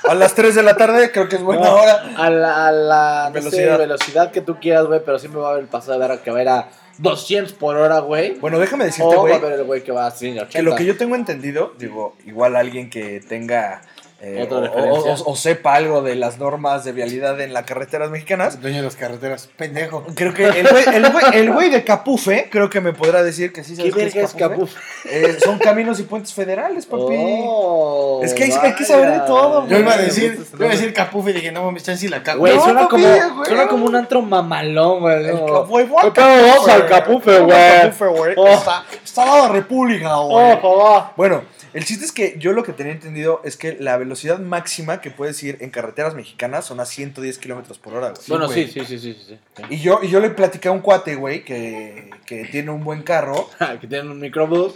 A 0.08 0.16
las 0.16 0.34
3 0.36 0.56
de 0.56 0.64
la 0.64 0.76
tarde 0.78 1.12
creo 1.12 1.28
que 1.28 1.36
es 1.38 1.42
buena 1.44 1.64
No, 1.66 1.76
hora. 1.76 2.04
A 2.18 2.30
la, 2.30 2.68
a 2.68 2.72
la 2.72 3.32
no 3.34 3.42
sé, 3.42 3.50
Velocidad. 3.50 3.78
velocidad. 3.78 4.32
que 4.32 4.42
tú 4.42 4.58
quieras, 4.60 4.86
güey, 4.86 5.02
pero 5.04 5.20
siempre 5.20 5.42
va 5.42 5.48
a 5.50 5.52
haber 5.52 5.64
el 5.64 5.70
pasado 5.70 5.94
de 5.94 6.00
verga 6.08 6.22
que 6.24 6.32
va 6.32 6.40
a 6.40 6.42
ir 6.42 6.50
a 6.50 6.70
200 7.00 7.54
por 7.54 7.78
hora, 7.78 8.00
güey. 8.00 8.34
Bueno, 8.40 8.60
déjame 8.60 8.86
decirte, 8.86 9.04
O 9.16 9.16
va 9.16 9.22
güey, 9.22 9.34
a 9.34 9.38
haber 9.38 9.54
el 9.54 9.64
güey 9.64 9.84
que 9.84 9.92
va 9.92 10.08
a 10.08 10.12
180. 10.12 10.50
que 10.58 10.64
lo 10.64 10.76
que 10.76 10.86
yo 10.86 10.98
tengo 10.98 11.16
entendido, 11.16 11.74
digo, 11.78 12.16
igual 12.26 12.56
alguien 12.56 12.90
que 12.90 13.22
tenga 13.22 13.82
eh, 14.22 14.48
o, 14.52 14.56
o- 14.56 15.32
o 15.32 15.36
sepa 15.36 15.76
algo 15.76 16.02
de 16.02 16.16
las 16.16 16.40
normas 16.40 16.84
de 16.84 16.92
vialidad 16.92 17.40
en 17.40 17.54
las 17.54 17.64
carreteras 17.66 18.10
mexicanas, 18.10 18.62
Dueño 18.62 18.78
de 18.78 18.84
las 18.84 18.96
carreteras, 18.98 19.50
pendejo. 19.56 20.06
creo 20.16 20.34
que 20.34 20.44
el 20.46 20.68
güey, 20.68 20.84
el 20.94 21.06
güey- 21.06 21.34
el 21.34 21.52
güey 21.54 21.70
de 21.70 21.84
Capufe, 21.86 22.50
creo 22.52 22.70
que 22.70 22.82
me 22.82 22.92
podrá 22.94 23.24
decir 23.24 23.54
que 23.54 23.64
sí 23.64 23.72
¿Qué 23.78 23.92
sabes 23.92 23.94
qué 23.96 24.04
verga 24.04 24.22
es 24.22 24.34
Capufe. 24.34 24.74
Capuf? 24.74 25.06
Eh, 25.06 25.38
son 25.44 25.58
caminos 25.60 26.00
y 26.00 26.04
puentes 26.04 26.34
federales, 26.34 26.86
papi. 26.86 27.16
Oh, 27.18 28.20
Es 28.24 28.34
que 28.34 28.44
hay- 28.46 28.52
hay 28.62 28.76
que 28.76 28.84
saber 28.86 29.12
de 29.12 29.20
todo, 29.22 29.68
Yo 29.68 29.80
iba 29.80 29.92
a 29.92 29.96
güey, 29.96 30.06
decir, 30.08 30.32
me 30.38 30.46
yo 30.60 30.66
iba 30.66 30.68
a 30.68 30.72
decir 30.72 30.94
Capufe 30.94 31.30
y 31.30 31.34
dije, 31.34 31.52
no 31.52 31.64
mames, 31.64 31.84
chance 31.84 32.06
y 32.06 32.10
la 32.10 32.22
cago. 32.22 32.40
Güey, 32.40 32.56
No, 32.56 32.64
suena, 32.64 32.82
papi, 32.82 32.90
como, 33.02 33.08
güey. 33.08 33.46
suena 33.48 33.68
como 33.68 33.86
un 33.86 33.96
antro 33.96 34.22
mamalón, 34.22 35.00
güey. 35.00 35.16
El 35.30 35.36
no. 35.36 35.68
¿Qué? 36.14 36.22
Vamos 36.22 36.68
al 36.68 36.86
Capufe, 36.88 37.40
güey. 37.40 37.82
Capufe, 37.82 38.06
güey. 38.08 38.34
Oh. 38.38 38.48
Está, 38.50 38.84
está 39.04 39.26
la 39.26 39.48
República, 39.48 40.16
güey. 40.18 40.58
Oh. 40.62 41.10
Bueno, 41.16 41.44
el 41.74 41.86
chiste 41.86 42.06
es 42.06 42.12
que 42.12 42.36
yo 42.40 42.54
lo 42.54 42.64
que 42.64 42.74
tenía 42.74 42.94
entendido 42.94 43.42
es 43.44 43.58
que 43.58 43.78
la 43.80 43.98
velocidad 43.98 44.40
máxima 44.40 45.02
que 45.02 45.12
puedes 45.12 45.42
ir 45.44 45.58
en 45.62 45.70
carreteras 45.70 46.16
mexicanas 46.16 46.66
son 46.66 46.80
a 46.80 46.86
110 46.86 47.38
kilómetros 47.38 47.78
por 47.78 47.94
hora, 47.94 48.10
güey. 48.12 48.22
bueno, 48.28 48.50
sí, 48.50 48.68
sí, 48.68 48.86
sí, 48.86 49.00
sí, 49.00 49.14
sí. 49.14 49.38
sí. 49.56 49.64
Y 49.70 49.80
yo, 49.80 50.00
y 50.02 50.10
yo 50.10 50.20
le 50.20 50.30
platicé 50.30 50.70
a 50.70 50.72
un 50.72 50.80
cuate, 50.80 51.16
güey, 51.16 51.44
que, 51.44 52.10
que 52.26 52.46
tiene 52.46 52.72
un 52.72 52.84
buen 52.84 53.04
carro. 53.04 53.50
que 53.82 53.88
tienen 53.88 54.10
un 54.12 54.20
microbús. 54.20 54.74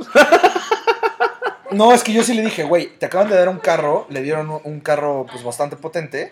No, 1.71 1.91
es 1.91 2.03
que 2.03 2.13
yo 2.13 2.23
sí 2.23 2.35
le 2.35 2.43
dije, 2.43 2.63
güey, 2.63 2.97
te 2.99 3.07
acaban 3.07 3.29
de 3.29 3.35
dar 3.35 3.49
un 3.49 3.57
carro, 3.57 4.05
le 4.09 4.21
dieron 4.21 4.49
un, 4.49 4.61
un 4.63 4.79
carro 4.79 5.25
pues 5.31 5.43
bastante 5.43 5.75
potente. 5.75 6.31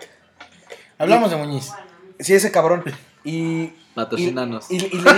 Hablamos 0.99 1.31
de 1.31 1.37
Muñiz. 1.37 1.71
Sí, 2.19 2.35
ese 2.35 2.51
cabrón. 2.51 2.83
Y 3.23 3.71
Patrocínanos. 3.95 4.69
Y, 4.71 4.75
y- 4.77 4.89
y 4.93 4.97
le, 5.01 5.11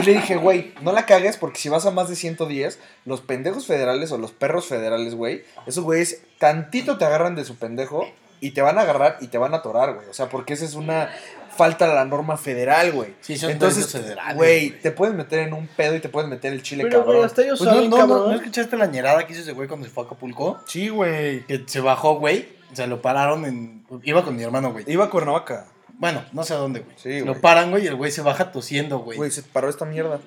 y 0.00 0.02
le 0.02 0.12
dije, 0.14 0.36
güey, 0.36 0.72
no 0.82 0.92
la 0.92 1.04
cagues 1.06 1.36
porque 1.36 1.58
si 1.58 1.68
vas 1.68 1.84
a 1.86 1.90
más 1.90 2.08
de 2.08 2.16
110, 2.16 2.78
los 3.04 3.20
pendejos 3.20 3.66
federales 3.66 4.12
o 4.12 4.18
los 4.18 4.32
perros 4.32 4.66
federales, 4.66 5.14
güey, 5.14 5.44
esos 5.66 5.82
güeyes 5.84 6.22
tantito 6.38 6.98
te 6.98 7.04
agarran 7.04 7.34
de 7.34 7.44
su 7.44 7.56
pendejo 7.56 8.06
y 8.40 8.50
te 8.52 8.62
van 8.62 8.78
a 8.78 8.82
agarrar 8.82 9.18
y 9.20 9.28
te 9.28 9.38
van 9.38 9.54
a 9.54 9.58
atorar, 9.58 9.94
güey. 9.94 10.08
O 10.08 10.14
sea, 10.14 10.28
porque 10.28 10.52
esa 10.54 10.64
es 10.64 10.74
una 10.74 11.10
falta 11.56 11.84
a 11.84 11.94
la 11.94 12.04
norma 12.04 12.36
federal, 12.38 12.92
güey. 12.92 13.14
Sí, 13.20 13.36
son 13.36 13.50
Entonces, 13.50 13.94
güey, 14.34 14.70
te 14.80 14.90
puedes 14.90 15.14
meter 15.14 15.40
en 15.40 15.52
un 15.52 15.66
pedo 15.66 15.94
y 15.96 16.00
te 16.00 16.08
puedes 16.08 16.28
meter 16.30 16.52
el 16.52 16.62
chile, 16.62 16.84
Pero, 16.84 17.22
hasta 17.24 17.42
Pues 17.42 17.60
no, 17.60 17.66
saben, 17.66 17.90
no, 17.90 17.96
no, 17.98 18.08
cabrón. 18.08 18.30
¿no 18.30 18.34
escuchaste 18.36 18.76
la 18.76 18.86
ñerada 18.86 19.26
que 19.26 19.32
hizo 19.34 19.42
ese 19.42 19.52
güey 19.52 19.68
cuando 19.68 19.86
se 19.86 19.92
fue 19.92 20.04
a 20.04 20.06
Acapulco? 20.06 20.60
Sí, 20.66 20.88
güey. 20.88 21.44
Que 21.46 21.62
se 21.66 21.80
bajó, 21.80 22.14
güey. 22.18 22.48
O 22.72 22.76
sea, 22.76 22.86
lo 22.86 23.02
pararon 23.02 23.44
en. 23.44 23.84
Iba 24.02 24.24
con 24.24 24.34
mi 24.34 24.42
hermano, 24.42 24.72
güey. 24.72 24.84
Iba 24.88 25.04
a 25.04 25.10
Cuernavaca. 25.10 25.66
Bueno, 26.02 26.24
no 26.32 26.42
sé 26.42 26.52
a 26.52 26.56
dónde, 26.56 26.80
güey. 26.80 26.96
Sí, 26.96 27.20
lo 27.20 27.26
güey. 27.26 27.40
paran, 27.40 27.70
güey, 27.70 27.84
y 27.84 27.86
el 27.86 27.94
güey 27.94 28.10
se 28.10 28.22
baja 28.22 28.50
tosiendo, 28.50 28.98
güey. 28.98 29.16
Güey, 29.16 29.30
se 29.30 29.44
paró 29.44 29.68
esta 29.68 29.84
mierda. 29.84 30.18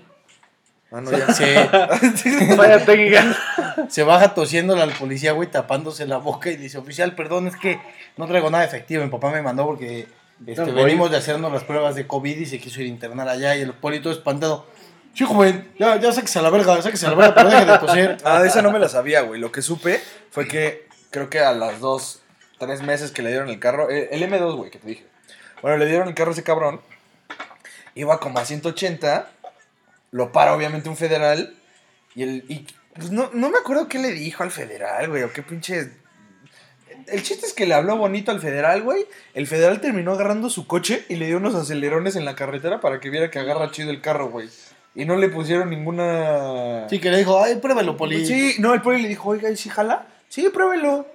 Ah, 0.90 1.02
no, 1.02 1.12
ya. 1.12 1.34
Se, 1.34 1.68
Vaya 2.56 2.86
técnica. 2.86 3.36
se 3.90 4.04
baja 4.04 4.34
tosiendo 4.34 4.82
al 4.82 4.94
policía, 4.94 5.34
güey, 5.34 5.52
tapándose 5.52 6.08
la 6.08 6.16
boca 6.16 6.50
y 6.50 6.56
dice, 6.56 6.78
oficial, 6.78 7.14
perdón, 7.14 7.48
es 7.48 7.58
que 7.58 7.78
no 8.16 8.26
traigo 8.26 8.50
nada 8.50 8.64
efectivo. 8.64 9.04
Mi 9.04 9.10
papá 9.10 9.32
me 9.32 9.42
mandó 9.42 9.66
porque 9.66 10.08
este, 10.48 10.66
No, 10.66 10.72
venimos 10.72 11.12
de 11.12 11.18
hacernos 11.18 11.52
las 11.52 11.66
pruebas 11.66 11.96
de 11.96 12.08
COVID 12.08 12.38
y 12.38 12.46
se 12.46 12.58
quiso 12.58 12.80
ir 12.80 12.86
a 12.86 12.90
internar 12.92 13.28
allá 13.28 13.58
y 13.58 13.62
el 13.62 13.74
poli 13.74 14.00
todo 14.02 14.14
espantado. 14.14 14.66
Sí, 15.14 15.26
joven, 15.26 15.74
ya, 15.78 16.00
ya 16.00 16.14
sáquese 16.14 16.40
a 16.40 16.42
la 16.42 16.52
verga, 16.52 16.82
sáquese 16.82 17.06
a 17.06 17.10
la 17.10 17.16
verga, 17.18 17.36
pero 17.36 17.50
deje 17.50 17.66
de 17.66 17.78
toser. 17.80 18.18
Ah, 18.24 18.42
de 18.42 18.48
esa 18.48 18.62
no 18.62 18.72
me 18.72 18.80
la 18.80 18.88
sabía, 18.88 19.24
güey. 19.24 19.42
Lo 19.42 19.52
que 19.52 19.62
supe 19.62 20.00
fue 20.32 20.48
que 20.48 20.88
creo 21.10 21.30
que 21.30 21.42
a 21.42 21.52
las 21.52 21.82
dos, 21.82 22.22
tres 22.60 22.82
meses 22.82 23.12
que 23.12 23.24
le 23.24 23.32
dieron 23.32 23.50
el 23.50 23.60
carro, 23.60 23.90
eh, 23.90 24.08
el 24.14 24.24
M2, 24.24 24.56
güey, 24.56 24.72
que 24.72 24.80
te 24.80 24.88
dije. 24.88 25.15
Bueno, 25.62 25.78
le 25.78 25.86
dieron 25.86 26.08
el 26.08 26.14
carro 26.14 26.32
a 26.32 26.34
ese 26.34 26.44
cabrón. 26.44 26.82
Iba 27.96 28.20
como 28.20 28.40
a 28.40 28.46
180. 28.46 29.30
Lo 30.12 30.32
para, 30.32 30.54
obviamente, 30.54 30.90
un 30.90 30.98
federal. 30.98 31.56
Y 32.14 32.24
el. 32.24 32.46
Y, 32.48 32.68
pues 32.96 33.12
no, 33.12 33.30
no 33.34 33.50
me 33.50 33.58
acuerdo 33.58 33.88
qué 33.88 34.00
le 34.00 34.12
dijo 34.12 34.44
al 34.44 34.52
federal, 34.52 35.10
güey, 35.10 35.24
o 35.24 35.34
qué 35.34 35.44
pinche. 35.44 35.92
El 37.08 37.22
chiste 37.24 37.46
es 37.46 37.54
que 37.54 37.66
le 37.66 37.74
habló 37.74 37.98
bonito 37.98 38.32
al 38.32 38.40
federal, 38.40 38.82
güey. 38.82 39.06
El 39.34 39.48
federal 39.48 39.82
terminó 39.82 40.14
agarrando 40.14 40.50
su 40.50 40.66
coche 40.66 41.06
y 41.10 41.16
le 41.16 41.28
dio 41.28 41.38
unos 41.38 41.56
acelerones 41.56 42.16
en 42.16 42.26
la 42.26 42.36
carretera 42.36 42.80
para 42.80 43.00
que 43.00 43.10
viera 43.10 43.30
que 43.30 43.40
agarra 43.40 43.72
chido 43.72 43.92
el 43.92 44.02
carro, 44.02 44.30
güey. 44.30 44.50
Y 44.96 45.04
no 45.04 45.18
le 45.18 45.28
pusieron 45.28 45.70
ninguna. 45.70 46.88
Sí, 46.90 47.00
que 47.00 47.12
le 47.12 47.18
dijo, 47.18 47.44
ay, 47.44 47.58
pruébelo, 47.58 47.98
poli. 47.98 48.26
Sí, 48.26 48.56
no, 48.60 48.74
el 48.74 48.82
poli 48.82 49.02
le 49.02 49.10
dijo, 49.10 49.30
oiga, 49.30 49.50
¿y 49.50 49.58
si 49.58 49.70
jala? 49.70 50.08
Sí, 50.30 50.50
pruébelo. 50.54 51.06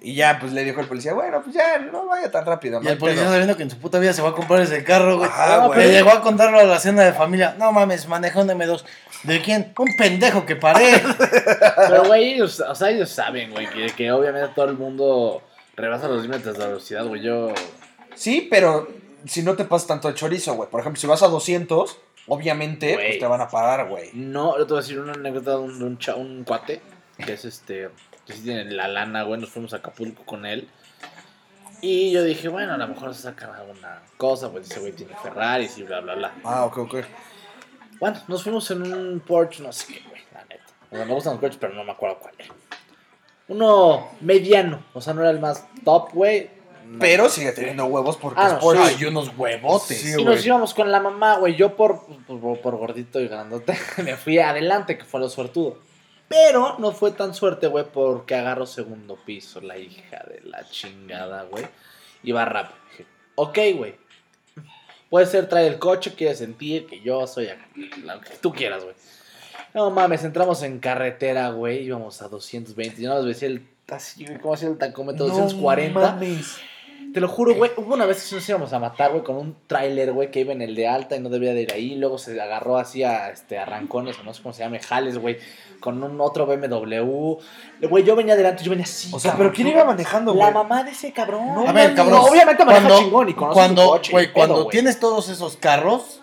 Y 0.00 0.14
ya, 0.14 0.38
pues 0.40 0.52
le 0.52 0.64
dijo 0.64 0.80
el 0.80 0.86
policía, 0.86 1.12
bueno, 1.12 1.42
pues 1.42 1.54
ya, 1.54 1.78
no 1.78 2.06
vaya 2.06 2.30
tan 2.30 2.46
rápido. 2.46 2.80
Y 2.82 2.86
el 2.88 2.96
policía 2.98 3.22
pedo". 3.24 3.32
sabiendo 3.32 3.56
que 3.56 3.62
en 3.64 3.70
su 3.70 3.78
puta 3.78 3.98
vida 3.98 4.12
se 4.12 4.22
va 4.22 4.30
a 4.30 4.32
comprar 4.34 4.60
ese 4.60 4.84
carro, 4.84 5.18
güey. 5.18 5.30
Ah, 5.32 5.64
güey. 5.66 5.80
Le 5.80 5.92
llegó 5.92 6.10
a 6.10 6.20
contarlo 6.22 6.58
a 6.58 6.64
la 6.64 6.78
cena 6.78 7.02
de 7.04 7.12
familia. 7.12 7.56
No 7.58 7.72
mames, 7.72 8.06
manejé 8.08 8.38
un 8.38 8.48
M2. 8.48 8.84
¿De 9.24 9.42
quién? 9.42 9.72
Un 9.76 9.96
pendejo 9.96 10.46
que 10.46 10.54
paré. 10.56 11.02
Pero, 11.88 12.04
güey, 12.06 12.34
ellos, 12.34 12.60
o 12.60 12.74
sea, 12.74 12.90
ellos 12.90 13.10
saben, 13.10 13.50
güey, 13.50 13.68
que, 13.68 13.86
que 13.94 14.12
obviamente 14.12 14.52
todo 14.54 14.66
el 14.66 14.76
mundo 14.78 15.42
rebasa 15.76 16.06
los 16.08 16.22
límites 16.22 16.56
de 16.56 16.66
velocidad, 16.66 17.04
güey. 17.04 17.20
Yo. 17.22 17.52
Sí, 18.14 18.46
pero 18.50 18.88
si 19.26 19.42
no 19.42 19.54
te 19.56 19.64
pasas 19.64 19.88
tanto 19.88 20.08
de 20.08 20.14
chorizo, 20.14 20.54
güey. 20.54 20.70
Por 20.70 20.80
ejemplo, 20.80 21.00
si 21.00 21.06
vas 21.08 21.22
a 21.22 21.28
200, 21.28 21.98
obviamente, 22.28 22.94
Güey. 22.94 23.06
pues 23.08 23.18
te 23.18 23.26
van 23.26 23.40
a 23.40 23.48
parar, 23.48 23.88
güey. 23.88 24.10
No, 24.12 24.56
yo 24.56 24.66
te 24.66 24.72
voy 24.74 24.78
a 24.78 24.82
decir 24.82 24.98
una 25.00 25.12
anécdota 25.12 25.50
de 25.52 25.56
un, 25.58 25.78
de 25.78 25.84
un, 25.84 25.98
cha- 25.98 26.14
un 26.14 26.44
cuate 26.44 26.80
que 27.24 27.32
es 27.32 27.44
este. 27.44 27.90
Que 28.28 28.34
sí 28.34 28.42
tiene 28.42 28.64
la 28.66 28.86
lana, 28.86 29.24
güey. 29.24 29.40
Nos 29.40 29.50
fuimos 29.50 29.72
a 29.72 29.78
Acapulco 29.78 30.24
con 30.24 30.46
él. 30.46 30.68
Y 31.80 32.12
yo 32.12 32.22
dije, 32.22 32.48
bueno, 32.48 32.74
a 32.74 32.76
lo 32.76 32.86
mejor 32.88 33.14
se 33.14 33.22
saca 33.22 33.52
alguna 33.56 34.02
cosa, 34.16 34.50
pues 34.50 34.68
ese 34.70 34.80
güey 34.80 34.92
tiene 34.92 35.14
Ferraris 35.22 35.78
y 35.78 35.82
bla, 35.84 36.00
bla, 36.00 36.14
bla. 36.14 36.32
Ah, 36.44 36.64
ok, 36.64 36.78
ok. 36.78 36.94
Bueno, 38.00 38.20
nos 38.28 38.42
fuimos 38.42 38.70
en 38.70 38.92
un 38.92 39.20
Porsche, 39.20 39.62
no 39.62 39.72
sé 39.72 39.94
qué, 39.94 40.02
güey, 40.08 40.22
la 40.34 40.42
neta. 40.44 40.64
O 40.90 40.96
sea, 40.96 41.04
me 41.04 41.14
gustan 41.14 41.32
los 41.34 41.40
coches, 41.40 41.58
pero 41.60 41.74
no 41.74 41.84
me 41.84 41.92
acuerdo 41.92 42.18
cuál 42.20 42.34
era. 42.38 42.54
Uno 43.48 44.08
mediano, 44.20 44.82
o 44.92 45.00
sea, 45.00 45.14
no 45.14 45.20
era 45.22 45.30
el 45.30 45.40
más 45.40 45.66
top, 45.84 46.12
güey. 46.12 46.50
Pero 46.98 47.28
sigue 47.28 47.52
teniendo 47.52 47.84
huevos 47.86 48.16
porque 48.16 48.40
Ah, 48.42 48.48
es 48.48 48.54
Porsche. 48.54 48.82
Ay, 48.98 49.04
unos 49.04 49.30
huevotes. 49.36 50.00
Sí, 50.00 50.08
Y 50.10 50.12
güey. 50.14 50.24
nos 50.24 50.44
íbamos 50.44 50.74
con 50.74 50.90
la 50.90 51.00
mamá, 51.00 51.36
güey. 51.36 51.54
Yo 51.54 51.76
por, 51.76 52.06
por, 52.26 52.60
por 52.60 52.76
gordito 52.76 53.20
y 53.20 53.28
grandote 53.28 53.78
me 54.02 54.16
fui 54.16 54.38
adelante, 54.38 54.96
que 54.98 55.04
fue 55.04 55.20
lo 55.20 55.28
suertudo. 55.28 55.78
Pero 56.28 56.76
no 56.78 56.92
fue 56.92 57.12
tan 57.12 57.34
suerte, 57.34 57.66
güey, 57.66 57.86
porque 57.90 58.34
agarro 58.34 58.66
segundo 58.66 59.16
piso, 59.16 59.60
la 59.60 59.78
hija 59.78 60.24
de 60.28 60.42
la 60.44 60.68
chingada, 60.68 61.44
güey. 61.44 61.66
Iba 62.22 62.44
rápido. 62.44 62.78
Dije, 62.90 63.06
ok, 63.34 63.58
güey. 63.76 63.94
Puede 65.08 65.24
ser, 65.24 65.48
trae 65.48 65.66
el 65.66 65.78
coche, 65.78 66.12
quiere 66.14 66.34
sentir 66.34 66.86
que 66.86 67.00
yo 67.00 67.26
soy 67.26 67.48
lo 68.04 68.20
que 68.20 68.36
tú 68.42 68.52
quieras, 68.52 68.84
güey. 68.84 68.94
No 69.72 69.90
mames, 69.90 70.24
entramos 70.24 70.62
en 70.62 70.80
carretera, 70.80 71.50
güey. 71.50 71.84
Íbamos 71.84 72.20
a 72.20 72.28
220. 72.28 73.00
Yo 73.00 73.08
no 73.08 73.16
les 73.16 73.26
decía 73.26 73.48
el. 73.48 73.66
Así, 73.88 74.26
¿cómo 74.42 74.52
hacía 74.52 74.68
el 74.68 74.76
tacómetro? 74.76 75.26
240. 75.26 75.98
mames. 75.98 76.58
Te 77.12 77.20
lo 77.20 77.28
juro, 77.28 77.54
güey. 77.54 77.70
Hubo 77.76 77.94
una 77.94 78.06
vez 78.06 78.28
que 78.28 78.34
nos 78.34 78.48
íbamos 78.48 78.72
a 78.72 78.78
matar, 78.78 79.10
güey, 79.12 79.22
con 79.24 79.36
un 79.36 79.56
tráiler, 79.66 80.12
güey, 80.12 80.30
que 80.30 80.40
iba 80.40 80.52
en 80.52 80.62
el 80.62 80.74
de 80.74 80.86
alta 80.88 81.16
y 81.16 81.20
no 81.20 81.28
debía 81.28 81.54
de 81.54 81.62
ir 81.62 81.72
ahí. 81.72 81.94
Luego 81.94 82.18
se 82.18 82.38
agarró 82.40 82.76
así 82.76 83.02
a 83.02 83.30
este, 83.30 83.58
arrancones, 83.58 84.18
o 84.18 84.24
no 84.24 84.34
sé 84.34 84.42
cómo 84.42 84.52
se 84.52 84.62
llame, 84.62 84.78
jales, 84.78 85.18
güey, 85.18 85.38
con 85.80 86.02
un 86.02 86.20
otro 86.20 86.46
BMW. 86.46 87.38
Güey, 87.88 88.04
yo 88.04 88.14
venía 88.14 88.34
adelante, 88.34 88.62
yo 88.62 88.70
venía 88.70 88.84
así. 88.84 89.10
O 89.12 89.18
sea, 89.18 89.32
cabrón. 89.32 89.48
pero 89.48 89.56
¿quién 89.56 89.68
iba 89.68 89.84
manejando, 89.84 90.34
La 90.34 90.50
güey? 90.50 90.54
mamá 90.54 90.84
de 90.84 90.90
ese 90.90 91.12
cabrón. 91.12 91.54
No 91.54 91.66
A 91.66 91.72
ver, 91.72 91.94
cabrón. 91.94 92.16
No, 92.18 92.24
obviamente 92.24 92.64
maneja 92.64 92.86
cuando, 92.86 93.04
chingón 93.04 93.28
y 93.28 93.34
conoce 93.34 93.54
cuando, 93.54 93.82
su 93.82 93.88
coche. 93.90 94.12
güey, 94.12 94.32
cuando 94.32 94.54
pedo, 94.56 94.68
tienes 94.68 95.00
todos 95.00 95.28
esos 95.28 95.56
carros, 95.56 96.22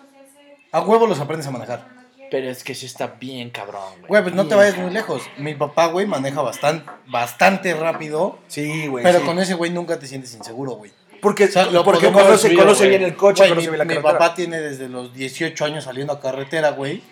a 0.70 0.80
huevo 0.82 1.06
los 1.06 1.18
aprendes 1.18 1.46
a 1.46 1.50
manejar. 1.50 1.95
Pero 2.36 2.50
es 2.50 2.62
que 2.64 2.74
sí 2.74 2.84
está 2.84 3.06
bien 3.18 3.48
cabrón, 3.48 3.80
güey. 4.00 4.08
Güey, 4.08 4.22
pues 4.24 4.34
no 4.34 4.46
te 4.46 4.54
vayas 4.54 4.76
muy 4.76 4.90
lejos. 4.90 5.22
Mi 5.38 5.54
papá, 5.54 5.86
güey, 5.86 6.04
maneja 6.04 6.42
bastante, 6.42 6.84
bastante 7.06 7.72
rápido. 7.72 8.38
Sí, 8.46 8.88
güey. 8.88 9.02
pero 9.02 9.20
sí. 9.20 9.24
con 9.24 9.38
ese 9.38 9.54
güey 9.54 9.70
nunca 9.70 9.98
te 9.98 10.06
sientes 10.06 10.34
inseguro, 10.34 10.72
güey. 10.72 10.92
Porque, 11.22 11.44
O 11.44 11.48
sea, 11.48 11.64
lo 11.64 11.82
porque 11.82 12.12
conoce, 12.12 12.54
conoce 12.54 12.88
bien 12.90 13.02
el 13.02 13.16
coche, 13.16 13.38
Güey, 13.44 13.48
conoce 13.48 13.68
mi, 13.68 13.70
bien 13.70 13.78
la 13.78 13.84
mi 13.86 13.94
carretera. 13.94 14.18
papá 14.18 14.34
tiene 14.34 14.60
desde 14.60 14.90
los 14.90 15.14
18 15.14 15.64
años 15.64 15.84
saliendo 15.84 16.12
a 16.12 16.20
carretera, 16.20 16.72
güey. 16.72 17.02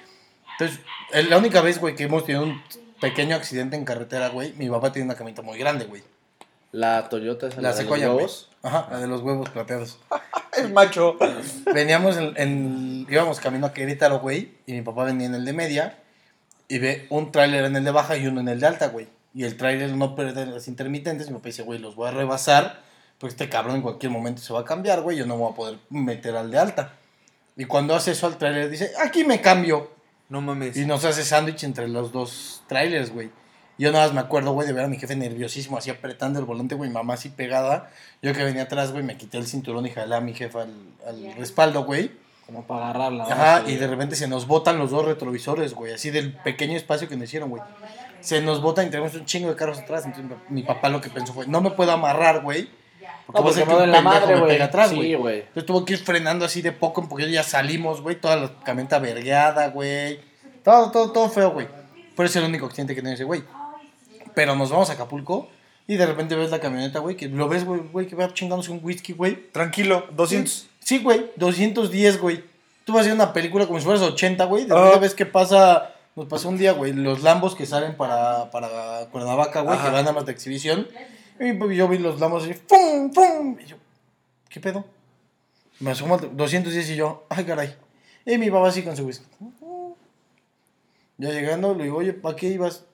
Entonces, 0.59 0.85
la 1.31 1.39
única 1.39 1.63
vez, 1.63 1.79
güey, 1.81 1.95
que 1.95 2.03
hemos 2.05 2.27
tenido 2.27 2.45
un 2.45 2.63
pequeño 3.01 3.35
accidente 3.35 3.77
en 3.77 3.87
carretera, 3.87 4.29
güey, 4.29 4.53
mi 4.59 4.69
papá 4.69 4.93
tiene 4.93 5.07
una 5.07 5.15
camioneta 5.15 5.41
muy 5.41 5.59
grande, 5.59 5.87
güey. 5.87 6.03
La 6.75 7.09
Toyota 7.09 7.47
es 7.47 7.55
La 7.57 7.63
la, 7.63 7.69
de 7.69 7.75
los 7.75 7.83
secoya, 7.85 8.13
huevos. 8.13 8.51
Ajá, 8.65 8.89
la 8.91 8.99
de 8.99 9.07
los 9.07 9.23
huevos 9.23 9.49
plateados. 9.49 9.99
El 10.59 10.73
macho. 10.73 11.17
Veníamos 11.73 12.17
en, 12.17 12.33
en- 12.37 13.07
íbamos 13.09 13.39
camino 13.39 13.67
a 13.67 13.73
Querétaro, 13.73 14.19
güey, 14.19 14.55
y 14.67 14.73
mi 14.73 14.83
papá 14.83 15.05
venía 15.05 15.27
en 15.29 15.35
el 15.37 15.45
de 15.45 15.53
media 15.53 15.99
y 16.67 16.79
ve 16.79 17.07
un 17.11 17.31
tráiler 17.31 17.65
en 17.65 17.77
el 17.77 17.85
de 17.85 17.91
baja 17.93 18.17
y 18.17 18.27
uno 18.27 18.41
en 18.41 18.49
el 18.49 18.59
de 18.59 18.67
alta, 18.67 18.89
güey. 18.89 19.07
Y 19.35 19.45
el 19.45 19.57
tráiler 19.57 19.93
no 19.97 20.17
pierde 20.17 20.47
las 20.47 20.67
intermitentes, 20.67 21.29
mi 21.29 21.35
papá 21.35 21.47
dice, 21.47 21.63
güey, 21.63 21.79
los 21.79 21.95
voy 21.95 22.09
a 22.09 22.11
rebasar, 22.13 22.83
porque 23.19 23.33
este 23.33 23.49
cabrón 23.49 23.77
en 23.77 23.83
cualquier 23.83 24.11
momento 24.11 24.43
se 24.43 24.53
va 24.53 24.61
a 24.61 24.65
cambiar, 24.65 25.01
güey, 25.03 25.17
yo 25.17 25.27
no 25.27 25.37
voy 25.37 25.53
a 25.53 25.55
poder 25.55 25.79
meter 25.91 26.35
al 26.37 26.51
de 26.51 26.59
alta. 26.59 26.93
Y 27.57 27.67
cuando 27.67 27.95
hace 27.95 28.13
eso 28.13 28.27
al 28.27 28.37
tráiler 28.37 28.69
dice, 28.69 28.91
aquí 29.05 29.23
me 29.25 29.41
cambio. 29.41 29.93
No 30.29 30.41
mames. 30.41 30.77
Y 30.77 30.87
nos 30.87 31.05
hace 31.05 31.23
sándwich 31.25 31.63
entre 31.65 31.87
los 31.87 32.11
dos 32.11 32.63
trailers, 32.69 33.13
güey. 33.13 33.31
Yo 33.77 33.91
nada 33.91 34.05
más 34.07 34.15
me 34.15 34.21
acuerdo, 34.21 34.53
güey, 34.53 34.67
de 34.69 34.73
ver 34.73 34.85
a 34.85 34.89
mi 34.89 34.99
jefe 34.99 35.17
nerviosísimo, 35.17 35.77
así 35.79 35.91
apretando 35.91 36.39
el 36.39 36.45
volante, 36.45 36.75
güey, 36.77 36.89
mi 36.91 36.95
mamá 36.95 37.15
así 37.15 37.29
pegada. 37.29 37.91
Yo 38.23 38.33
que 38.33 38.45
venía 38.45 38.63
atrás, 38.63 38.93
güey, 38.93 39.03
me 39.03 39.17
quité 39.17 39.39
el 39.39 39.47
cinturón 39.47 39.85
y 39.87 39.91
jalé 39.91 40.15
a 40.15 40.21
mi 40.21 40.33
jefa 40.35 40.63
al, 40.63 40.75
al 41.07 41.35
respaldo, 41.37 41.85
güey. 41.85 42.13
Como 42.47 42.63
para 42.65 42.91
agarrarla. 42.91 43.25
Ajá, 43.25 43.63
y 43.67 43.77
de 43.77 43.87
repente 43.87 44.17
se 44.17 44.29
nos 44.29 44.47
botan 44.47 44.79
los 44.79 44.91
dos 44.91 45.05
retrovisores, 45.05 45.75
güey, 45.75 45.93
así 45.93 46.11
del 46.11 46.33
pequeño 46.35 46.77
espacio 46.77 47.09
que 47.09 47.17
nos 47.17 47.25
hicieron, 47.25 47.51
güey. 47.51 47.63
Se 48.21 48.41
nos 48.43 48.63
botan 48.63 48.87
y 48.87 48.91
tenemos 48.91 49.15
un 49.15 49.25
chingo 49.27 49.49
de 49.51 49.57
carros 49.57 49.79
atrás. 49.81 50.07
Entonces 50.07 50.31
mi 50.49 50.63
papá 50.63 50.89
lo 50.89 51.01
que 51.01 51.11
pensó 51.11 51.33
fue, 51.35 51.47
no 51.47 51.61
me 51.61 51.71
puedo 51.73 51.91
amarrar, 51.93 52.43
güey. 52.43 52.69
Porque 53.27 53.41
No, 53.41 53.41
a 53.41 53.43
porque 53.43 53.53
ser 53.55 53.67
me 53.67 53.75
que 53.75 53.83
un 53.83 53.91
la 53.91 53.99
pendejo 53.99 54.21
madre, 54.21 54.37
me 54.41 54.47
pega 54.47 54.65
atrás, 54.67 54.91
Sí, 54.91 54.97
güey. 54.97 55.15
güey. 55.15 55.39
Entonces 55.41 55.67
tuvo 55.67 55.85
que 55.85 55.95
ir 55.95 55.99
frenando 55.99 56.45
así 56.45 56.63
de 56.63 56.73
poco 56.73 57.03
en 57.03 57.09
poquito. 57.09 57.29
Ya 57.29 57.43
salimos, 57.43 58.01
güey. 58.03 58.17
Toda 58.17 58.37
la 58.37 58.51
camioneta 58.65 58.99
vergueada, 58.99 59.69
güey. 59.69 60.21
Todo, 60.63 60.91
todo, 60.91 61.11
todo 61.13 61.29
feo, 61.29 61.51
güey. 61.51 61.67
Pero 62.17 62.27
es 62.29 62.37
el 62.37 62.45
único 62.45 62.65
accidente 62.67 62.95
que 62.95 63.01
tiene 63.03 63.15
ese 63.15 63.25
güey. 63.25 63.43
Pero 64.35 64.57
nos 64.57 64.71
vamos 64.71 64.91
a 64.91 64.95
Acapulco 64.95 65.49
y 65.87 65.97
de 65.97 66.07
repente 66.07 66.35
ves 66.35 66.51
la 66.51 66.61
camioneta, 66.61 66.99
güey. 66.99 67.17
Que 67.17 67.29
lo 67.29 67.49
ves, 67.49 67.65
güey, 67.65 67.81
güey, 67.93 68.07
que 68.07 68.17
va 68.17 68.33
chingándose 68.33 68.71
un 68.71 68.81
whisky, 68.83 69.13
güey. 69.13 69.51
Tranquilo, 69.53 70.07
200. 70.13 70.69
Sí, 70.81 70.99
güey. 70.99 71.31
210, 71.37 72.21
güey. 72.21 72.45
Tú 72.85 72.93
vas 72.93 73.01
a 73.01 73.03
hacer 73.03 73.15
una 73.15 73.33
película 73.33 73.67
como 73.67 73.79
si 73.79 73.85
fueras 73.85 74.03
80, 74.03 74.45
güey. 74.45 74.65
De 74.65 74.75
repente 74.75 74.99
ves 75.01 75.15
que 75.15 75.27
pasa. 75.27 75.91
Nos 76.17 76.27
pasó 76.27 76.49
un 76.49 76.59
día, 76.59 76.73
güey. 76.73 76.93
Los 76.93 77.23
Lambos 77.23 77.55
que 77.55 77.67
salen 77.67 77.97
para, 77.97 78.51
para 78.51 79.07
Cuernavaca, 79.11 79.63
güey. 79.63 79.77
Que 79.79 79.85
van 79.85 80.05
nada 80.05 80.13
más 80.13 80.27
de 80.27 80.33
exhibición. 80.33 80.89
Y 81.41 81.53
pues, 81.55 81.77
yo 81.77 81.89
vi 81.89 81.99
los 81.99 82.21
Lambos 82.21 82.45
así. 82.45 82.55
¡Fum! 82.55 83.13
¡Fum! 83.13 83.59
Y 83.61 83.67
yo, 83.67 83.77
¿qué 84.49 84.61
pedo? 84.61 84.85
Me 85.81 85.91
asomo 85.91 86.15
al 86.15 86.37
210 86.37 86.91
y 86.91 86.97
yo, 86.97 87.25
ay, 87.29 87.45
caray. 87.45 87.75
Y 88.25 88.39
mi 88.39 88.51
papá 88.51 88.69
así 88.69 88.83
con 88.83 88.97
su 88.97 89.05
whisky. 89.05 89.27
Ya 91.19 91.31
llegando, 91.31 91.75
le 91.75 91.85
digo, 91.85 91.99
oye, 91.99 92.13
¿para 92.13 92.37
qué 92.37 92.47
ibas? 92.49 92.85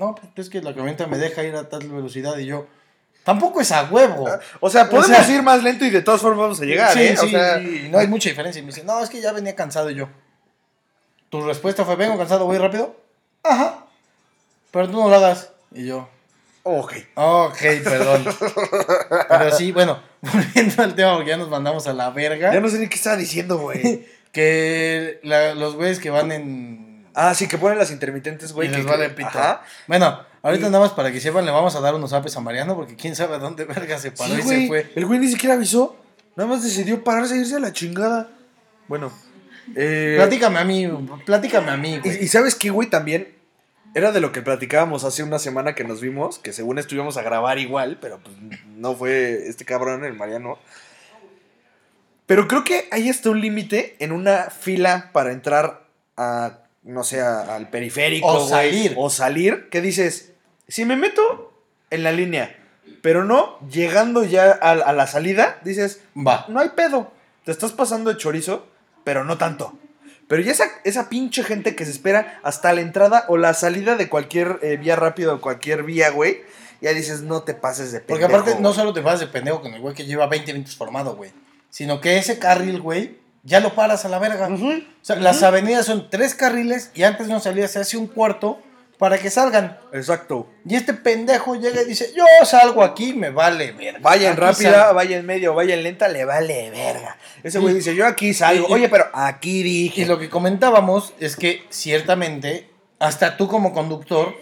No, 0.00 0.14
pues 0.14 0.28
es 0.36 0.50
que 0.50 0.62
la 0.62 0.74
camioneta 0.74 1.06
me 1.06 1.18
deja 1.18 1.44
ir 1.44 1.54
a 1.54 1.68
tal 1.68 1.86
velocidad 1.88 2.36
y 2.38 2.46
yo. 2.46 2.66
Tampoco 3.22 3.60
es 3.60 3.70
a 3.70 3.84
huevo. 3.84 4.26
O 4.60 4.70
sea, 4.70 4.88
podemos 4.88 5.10
O 5.20 5.22
sea- 5.24 5.34
ir 5.34 5.42
más 5.42 5.62
lento 5.62 5.84
y 5.84 5.90
de 5.90 6.00
todas 6.00 6.22
formas 6.22 6.40
vamos 6.40 6.60
a 6.60 6.64
llegar, 6.64 6.92
sí, 6.94 7.00
¿eh? 7.02 7.14
O 7.18 7.22
sí, 7.22 7.30
sea, 7.30 7.58
no 7.90 7.98
hay 7.98 8.06
mucha 8.08 8.30
diferencia. 8.30 8.60
Y 8.60 8.62
me 8.62 8.68
dice, 8.68 8.82
no, 8.82 8.98
es 9.02 9.10
que 9.10 9.20
ya 9.20 9.32
venía 9.32 9.54
cansado 9.54 9.90
y 9.90 9.94
yo. 9.96 10.08
¿Tu 11.28 11.40
respuesta 11.42 11.84
fue, 11.84 11.96
vengo 11.96 12.16
cansado, 12.16 12.46
voy 12.46 12.56
rápido? 12.58 12.96
Ajá. 13.42 13.84
Pero 14.70 14.88
tú 14.88 14.98
no 15.00 15.08
lo 15.10 15.14
hagas. 15.16 15.50
Y 15.72 15.86
yo, 15.86 16.08
Ok. 16.62 16.94
ok, 17.14 17.58
perdón. 17.84 18.24
Pero 19.28 19.50
sí, 19.56 19.70
bueno, 19.72 20.00
volviendo 20.22 20.82
al 20.82 20.94
tema, 20.94 21.14
porque 21.14 21.30
ya 21.30 21.36
nos 21.36 21.48
mandamos 21.50 21.86
a 21.86 21.92
la 21.92 22.10
verga. 22.10 22.52
Ya 22.52 22.60
no 22.60 22.68
sé 22.68 22.78
ni 22.78 22.88
qué 22.88 22.96
estaba 22.96 23.16
diciendo, 23.16 23.58
güey. 23.58 24.06
Que 24.32 25.18
la- 25.24 25.54
los 25.56 25.74
güeyes 25.74 25.98
que 25.98 26.08
van 26.10 26.30
en... 26.32 26.89
ah, 27.14 27.34
sí, 27.34 27.48
que 27.48 27.58
ponen 27.58 27.78
las 27.78 27.90
intermitentes, 27.90 28.52
güey. 28.52 28.68
y 28.68 28.70
que 28.70 28.78
les 28.78 28.86
vale 28.86 29.10
pito. 29.10 29.28
Ajá. 29.28 29.62
Bueno, 29.86 30.20
ahorita 30.42 30.66
Y- 30.66 30.70
nada 30.70 30.84
más 30.84 30.92
para 30.92 31.10
que 31.12 31.20
sepan, 31.20 31.44
le 31.44 31.50
vamos 31.50 31.74
a 31.76 31.80
dar 31.80 31.94
unos 31.94 32.12
apes 32.12 32.36
a 32.36 32.40
Mariano, 32.40 32.74
porque 32.76 32.96
quién 32.96 33.14
sabe 33.16 33.38
dónde 33.38 33.64
verga 33.64 33.98
se 33.98 34.12
paró 34.12 34.34
Sí, 34.34 34.40
y 34.40 34.42
güey. 34.44 34.60
se 34.62 34.68
fue. 34.68 34.92
El 34.94 35.06
güey 35.06 35.18
ni 35.18 35.28
siquiera 35.28 35.54
avisó. 35.54 35.96
Nada 36.36 36.48
más 36.48 36.62
decidió 36.62 37.02
pararse 37.04 37.34
e 37.34 37.38
irse 37.38 37.56
a 37.56 37.60
la 37.60 37.72
chingada. 37.72 38.30
Bueno. 38.88 39.12
Eh, 39.76 40.14
Platícame 40.16 40.58
a 40.58 40.64
mí, 40.64 40.88
platícame 41.26 41.70
a 41.70 41.76
mí, 41.76 41.94
y, 41.94 41.98
güey. 42.00 42.24
y 42.24 42.28
sabes 42.28 42.54
qué, 42.56 42.70
güey, 42.70 42.88
también 42.90 43.36
era 43.94 44.10
de 44.10 44.20
lo 44.20 44.32
que 44.32 44.42
platicábamos 44.42 45.04
hace 45.04 45.22
una 45.22 45.38
semana 45.38 45.74
que 45.74 45.84
nos 45.84 46.00
vimos, 46.00 46.38
que 46.40 46.52
según 46.52 46.78
estuvimos 46.78 47.16
a 47.16 47.22
grabar 47.22 47.58
igual, 47.58 47.98
pero 48.00 48.18
pues 48.18 48.36
no 48.76 48.94
fue 48.96 49.48
este 49.48 49.64
cabrón, 49.64 50.04
el 50.04 50.14
Mariano. 50.14 50.58
Pero 52.26 52.46
creo 52.48 52.64
que 52.64 52.88
hay 52.92 53.08
hasta 53.08 53.30
un 53.30 53.40
límite 53.40 53.96
en 53.98 54.12
una 54.12 54.50
fila 54.50 55.10
para 55.12 55.32
entrar 55.32 55.84
a, 56.16 56.58
no 56.82 57.04
sé, 57.04 57.20
a- 57.20 57.54
al 57.54 57.68
periférico. 57.70 58.26
O 58.26 58.48
salir. 58.48 58.94
O 58.96 59.10
salir, 59.10 59.68
que 59.70 59.80
dices, 59.80 60.32
si 60.68 60.84
me 60.84 60.96
meto 60.96 61.52
en 61.90 62.02
la 62.04 62.12
línea, 62.12 62.56
pero 63.02 63.24
no, 63.24 63.58
llegando 63.68 64.24
ya 64.24 64.50
a, 64.50 64.70
a 64.72 64.92
la 64.92 65.06
salida, 65.06 65.58
dices, 65.64 66.00
Va. 66.16 66.46
no 66.48 66.60
hay 66.60 66.70
pedo. 66.70 67.12
Te 67.44 67.52
estás 67.52 67.72
pasando 67.72 68.10
de 68.10 68.16
chorizo, 68.16 68.66
pero 69.04 69.24
no 69.24 69.38
tanto. 69.38 69.78
Pero 70.28 70.42
ya 70.42 70.52
esa, 70.52 70.66
esa 70.84 71.08
pinche 71.08 71.42
gente 71.42 71.74
que 71.74 71.84
se 71.84 71.90
espera 71.90 72.38
hasta 72.44 72.72
la 72.72 72.82
entrada 72.82 73.24
o 73.28 73.36
la 73.36 73.52
salida 73.54 73.96
de 73.96 74.08
cualquier 74.08 74.58
eh, 74.62 74.76
vía 74.76 74.94
rápida 74.94 75.34
o 75.34 75.40
cualquier 75.40 75.82
vía, 75.82 76.10
güey, 76.10 76.42
ya 76.80 76.92
dices, 76.92 77.22
no 77.22 77.42
te 77.42 77.54
pases 77.54 77.90
de 77.92 78.00
Porque 78.00 78.26
pendejo, 78.26 78.42
aparte 78.42 78.60
no 78.62 78.72
solo 78.72 78.92
te 78.92 79.00
vas 79.00 79.18
de 79.20 79.26
pendejo 79.26 79.60
con 79.60 79.74
el 79.74 79.80
güey 79.80 79.94
que 79.94 80.06
lleva 80.06 80.26
20 80.28 80.52
minutos 80.52 80.76
formado, 80.76 81.16
güey. 81.16 81.32
Sino 81.68 82.00
que 82.00 82.16
ese 82.18 82.38
carril, 82.38 82.80
güey, 82.80 83.18
ya 83.42 83.60
lo 83.60 83.74
paras 83.74 84.04
a 84.04 84.08
la 84.08 84.18
verga. 84.18 84.48
Ujú. 84.48 84.68
O 84.70 84.82
sea, 85.04 85.16
las 85.16 85.42
avenidas 85.42 85.86
son 85.86 86.08
tres 86.10 86.34
carriles 86.34 86.90
y 86.94 87.02
antes 87.04 87.26
una 87.28 87.40
salida 87.40 87.68
se 87.68 87.78
hace 87.80 87.96
un 87.96 88.06
cuarto 88.06 88.60
para 88.98 89.16
que 89.16 89.30
salgan. 89.30 89.78
Exacto. 89.94 90.46
Y 90.66 90.74
este 90.76 90.92
pendejo 90.92 91.54
llega 91.54 91.80
y 91.80 91.86
dice, 91.86 92.12
yo 92.14 92.24
salgo 92.44 92.82
aquí, 92.82 93.14
me 93.14 93.30
vale 93.30 93.72
verga. 93.72 93.98
Vaya 94.02 94.30
en 94.30 94.36
rápida, 94.36 94.72
salgo". 94.72 94.94
vaya 94.94 95.16
en 95.16 95.24
medio, 95.24 95.54
vaya 95.54 95.74
en 95.74 95.82
lenta, 95.84 96.06
le 96.08 96.26
vale 96.26 96.70
verga. 96.70 97.16
Ese 97.42 97.58
güey 97.60 97.74
dice, 97.74 97.94
yo 97.96 98.06
aquí 98.06 98.34
salgo. 98.34 98.66
y- 98.68 98.72
Oye, 98.74 98.88
pero 98.90 99.06
aquí 99.14 99.62
dije. 99.62 100.02
Y 100.02 100.04
lo 100.04 100.18
que 100.18 100.28
comentábamos 100.28 101.14
es 101.18 101.36
que 101.36 101.62
ciertamente, 101.70 102.68
hasta 102.98 103.38
tú 103.38 103.48
como 103.48 103.72
conductor, 103.72 104.34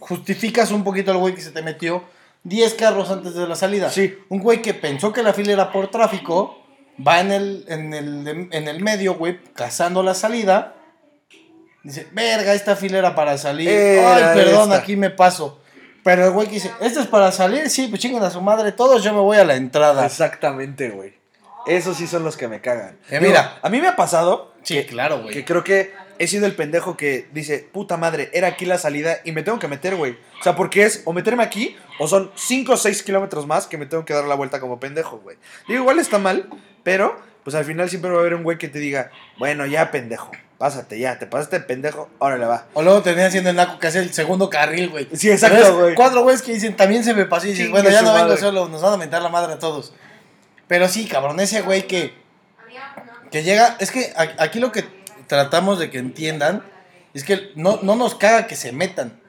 justificas 0.00 0.70
un 0.70 0.84
poquito 0.84 1.10
al 1.10 1.18
güey 1.18 1.34
que 1.34 1.42
se 1.42 1.50
te 1.50 1.62
metió 1.62 2.04
10 2.44 2.74
carros 2.74 3.10
antes 3.10 3.34
de 3.34 3.46
la 3.46 3.56
salida. 3.56 3.90
Sí. 3.90 4.14
Un 4.30 4.40
güey 4.40 4.62
que 4.62 4.72
pensó 4.74 5.12
que 5.12 5.22
la 5.22 5.34
fila 5.34 5.52
era 5.52 5.72
por 5.72 5.90
tráfico, 5.90 6.56
va 7.06 7.20
en 7.20 7.32
el, 7.32 7.64
en 7.68 7.94
el, 7.94 8.48
en 8.50 8.68
el 8.68 8.80
medio, 8.80 9.14
güey, 9.14 9.38
cazando 9.54 10.02
la 10.02 10.14
salida. 10.14 10.74
Dice, 11.82 12.06
verga, 12.12 12.54
esta 12.54 12.76
fila 12.76 12.98
era 12.98 13.14
para 13.14 13.38
salir. 13.38 13.68
Ay, 13.70 14.34
perdón, 14.34 14.72
esta. 14.72 14.76
aquí 14.82 14.96
me 14.96 15.10
paso. 15.10 15.60
Pero 16.04 16.24
el 16.26 16.30
güey 16.32 16.46
que 16.48 16.54
dice, 16.54 16.70
¿esto 16.80 17.00
es 17.00 17.06
para 17.06 17.30
salir? 17.32 17.68
Sí, 17.70 17.86
pues 17.88 18.00
chingan 18.00 18.22
a 18.22 18.30
su 18.30 18.40
madre 18.40 18.72
todos, 18.72 19.02
yo 19.02 19.12
me 19.12 19.20
voy 19.20 19.36
a 19.38 19.44
la 19.44 19.54
entrada. 19.56 20.04
Exactamente, 20.06 20.90
güey. 20.90 21.14
Esos 21.66 21.96
sí 21.96 22.06
son 22.06 22.24
los 22.24 22.36
que 22.36 22.48
me 22.48 22.60
cagan. 22.60 22.96
Eh, 23.10 23.18
Digo, 23.18 23.26
mira. 23.26 23.58
a 23.60 23.68
mí 23.68 23.80
me 23.80 23.88
ha 23.88 23.96
pasado 23.96 24.54
Sí, 24.62 24.84
claro, 24.84 25.22
güey. 25.22 25.34
que 25.34 25.44
creo 25.44 25.62
que 25.64 25.92
he 26.18 26.26
sido 26.26 26.46
el 26.46 26.54
pendejo 26.54 26.96
que 26.96 27.28
dice, 27.32 27.68
puta 27.72 27.96
madre, 27.96 28.30
era 28.32 28.48
aquí 28.48 28.64
la 28.66 28.78
salida 28.78 29.18
y 29.24 29.32
me 29.32 29.42
tengo 29.42 29.58
que 29.58 29.68
meter, 29.68 29.96
güey. 29.96 30.12
O 30.40 30.42
sea, 30.42 30.56
porque 30.56 30.84
es 30.84 31.02
o 31.04 31.12
meterme 31.12 31.42
aquí 31.42 31.76
o 31.98 32.08
son 32.08 32.30
5 32.34 32.72
o 32.72 32.76
6 32.76 33.02
kilómetros 33.02 33.46
más 33.46 33.66
que 33.66 33.78
me 33.78 33.86
tengo 33.86 34.04
que 34.04 34.14
dar 34.14 34.24
la 34.24 34.34
vuelta 34.34 34.60
como 34.60 34.80
pendejo, 34.80 35.18
güey. 35.18 35.36
Digo, 35.68 35.80
igual 35.80 35.98
está 35.98 36.18
mal, 36.18 36.48
pero 36.82 37.18
pues 37.44 37.54
al 37.54 37.64
final 37.64 37.88
siempre 37.88 38.10
va 38.10 38.18
a 38.18 38.20
haber 38.20 38.34
un 38.34 38.42
güey 38.42 38.58
que 38.58 38.68
te 38.68 38.78
diga, 38.78 39.10
bueno, 39.38 39.64
ya 39.64 39.90
pendejo, 39.90 40.30
pásate 40.58 40.98
ya, 40.98 41.18
te 41.18 41.26
pasaste 41.26 41.60
pendejo, 41.60 42.10
órale 42.18 42.44
va. 42.44 42.66
O 42.74 42.82
luego 42.82 43.00
termina 43.02 43.30
siendo 43.30 43.50
el 43.50 43.56
naco 43.56 43.78
que 43.78 43.86
hace 43.86 44.00
el 44.00 44.12
segundo 44.12 44.50
carril, 44.50 44.90
güey. 44.90 45.08
Sí, 45.14 45.30
exacto, 45.30 45.78
güey. 45.78 45.94
Cuatro 45.94 46.22
güeyes 46.22 46.42
que 46.42 46.52
dicen, 46.52 46.76
también 46.76 47.04
se 47.04 47.14
me 47.14 47.24
pasó 47.24 47.46
y 47.46 47.50
dices, 47.50 47.66
Chingue 47.66 47.80
bueno, 47.80 47.90
ya 47.90 48.02
no 48.02 48.12
vengo 48.12 48.26
madre. 48.26 48.40
solo, 48.40 48.68
nos 48.68 48.82
van 48.82 48.94
a 48.94 48.96
mentar 48.96 49.22
la 49.22 49.28
madre 49.28 49.54
a 49.54 49.58
todos. 49.58 49.94
Pero 50.66 50.88
sí, 50.88 51.06
cabrón, 51.06 51.40
ese 51.40 51.62
güey 51.62 51.86
que, 51.86 52.12
que 53.30 53.42
llega, 53.42 53.76
es 53.80 53.90
que 53.90 54.12
aquí 54.16 54.60
lo 54.60 54.70
que 54.70 54.97
tratamos 55.28 55.78
de 55.78 55.90
que 55.90 55.98
entiendan 55.98 56.62
es 57.14 57.24
que 57.24 57.52
no, 57.54 57.78
no 57.82 57.94
nos 57.96 58.14
caga 58.16 58.46
que 58.46 58.56
se 58.56 58.72
metan. 58.72 59.20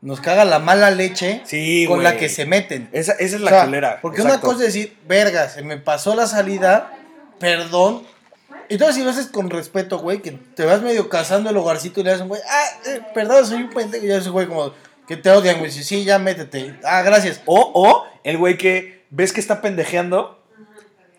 Nos 0.00 0.20
caga 0.20 0.44
la 0.44 0.58
mala 0.58 0.90
leche 0.90 1.42
Sí, 1.44 1.84
con 1.86 2.02
la 2.02 2.16
que 2.16 2.28
se 2.28 2.44
meten. 2.46 2.88
Esa, 2.92 3.12
esa 3.12 3.36
es 3.36 3.40
la 3.42 3.46
O 3.46 3.54
sea, 3.54 3.64
culera. 3.64 3.98
Porque 4.02 4.20
exacto. 4.20 4.46
una 4.48 4.52
cosa 4.54 4.66
es 4.66 4.74
decir, 4.74 4.96
verga, 5.06 5.48
se 5.48 5.62
me 5.62 5.76
pasó 5.76 6.14
la 6.16 6.26
salida, 6.26 6.92
perdón. 7.38 8.02
Y 8.68 8.78
todo 8.78 8.92
si 8.92 9.04
lo 9.04 9.10
haces 9.10 9.26
con 9.26 9.50
respeto, 9.50 9.98
güey, 9.98 10.20
que 10.20 10.32
te 10.32 10.64
vas 10.64 10.82
medio 10.82 11.08
cazando 11.08 11.50
el 11.50 11.56
hogarcito 11.56 12.00
y 12.00 12.04
le 12.04 12.10
das 12.10 12.20
un 12.20 12.28
güey, 12.28 12.40
ah, 12.48 12.64
eh, 12.86 13.00
perdón, 13.14 13.46
soy 13.46 13.62
un 13.62 13.70
pendejo. 13.70 14.04
Y 14.04 14.08
ya 14.08 14.16
ese 14.16 14.30
güey 14.30 14.46
como 14.48 14.72
que 15.06 15.16
te 15.16 15.30
odian, 15.30 15.58
güey. 15.58 15.70
Dice, 15.70 15.84
sí, 15.84 16.04
ya 16.04 16.18
métete. 16.18 16.74
Ah, 16.82 17.02
gracias. 17.02 17.40
O, 17.46 17.70
o 17.74 18.04
el 18.24 18.38
güey 18.38 18.56
que 18.58 19.04
ves 19.10 19.32
que 19.32 19.40
está 19.40 19.60
pendejeando, 19.60 20.42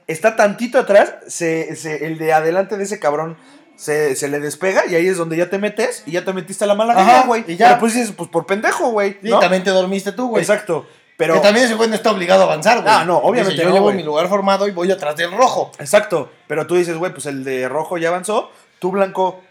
está 0.07 0.35
tantito 0.35 0.79
atrás, 0.79 1.13
se, 1.27 1.75
se- 1.77 2.05
el 2.05 2.17
de 2.17 2.33
adelante 2.33 2.75
de 2.75 2.83
ese 2.83 2.99
cabrón 2.99 3.37
se, 3.75 4.15
se 4.15 4.27
le 4.27 4.39
despega 4.39 4.85
y 4.87 4.95
ahí 4.95 5.07
es 5.07 5.17
donde 5.17 5.35
ya 5.37 5.49
te 5.49 5.57
metes 5.57 6.03
y 6.05 6.11
ya 6.11 6.23
te 6.23 6.33
metiste 6.33 6.63
a 6.63 6.67
la 6.67 6.75
mala 6.75 6.93
Ajá, 6.93 7.25
güey. 7.25 7.43
y 7.47 7.55
ya. 7.55 7.69
Pero 7.69 7.79
pues 7.79 7.93
dices, 7.93 8.13
pues 8.15 8.29
por 8.29 8.45
pendejo, 8.45 8.89
güey. 8.91 9.17
Y 9.21 9.29
también 9.31 9.63
te 9.63 9.71
dormiste 9.71 10.11
tú, 10.11 10.29
güey. 10.29 10.41
Exacto. 10.41 10.85
Pero. 11.17 11.35
Que 11.35 11.39
también 11.41 11.65
ese 11.65 11.75
güey 11.75 11.89
no 11.89 11.95
está 11.95 12.11
obligado 12.11 12.41
a 12.41 12.45
avanzar, 12.45 12.81
güey. 12.81 12.93
Ah, 12.93 13.05
no, 13.05 13.17
obviamente 13.17 13.51
Dice, 13.51 13.63
yo 13.63 13.69
no, 13.69 13.75
llevo 13.75 13.91
mi 13.91 14.03
lugar 14.03 14.27
formado 14.29 14.67
y 14.67 14.71
voy 14.71 14.91
atrás 14.91 15.15
del 15.15 15.31
rojo. 15.31 15.71
Exacto. 15.79 16.31
Pero 16.47 16.65
tú 16.67 16.75
dices, 16.75 16.97
güey, 16.97 17.11
pues 17.11 17.25
el 17.25 17.43
de 17.43 17.67
rojo 17.69 17.97
ya 17.97 18.09
avanzó. 18.09 18.51
Tú, 18.79 18.91
blanco, 18.91 19.41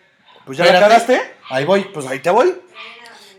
pues 0.45 0.59
ya 0.59 0.64
la 0.64 0.73
Espérate. 0.73 0.93
cagaste. 1.07 1.35
Ahí 1.50 1.64
voy. 1.64 1.85
Pues 1.85 2.07
ahí 2.07 2.19
te 2.19 2.31
voy. 2.31 2.55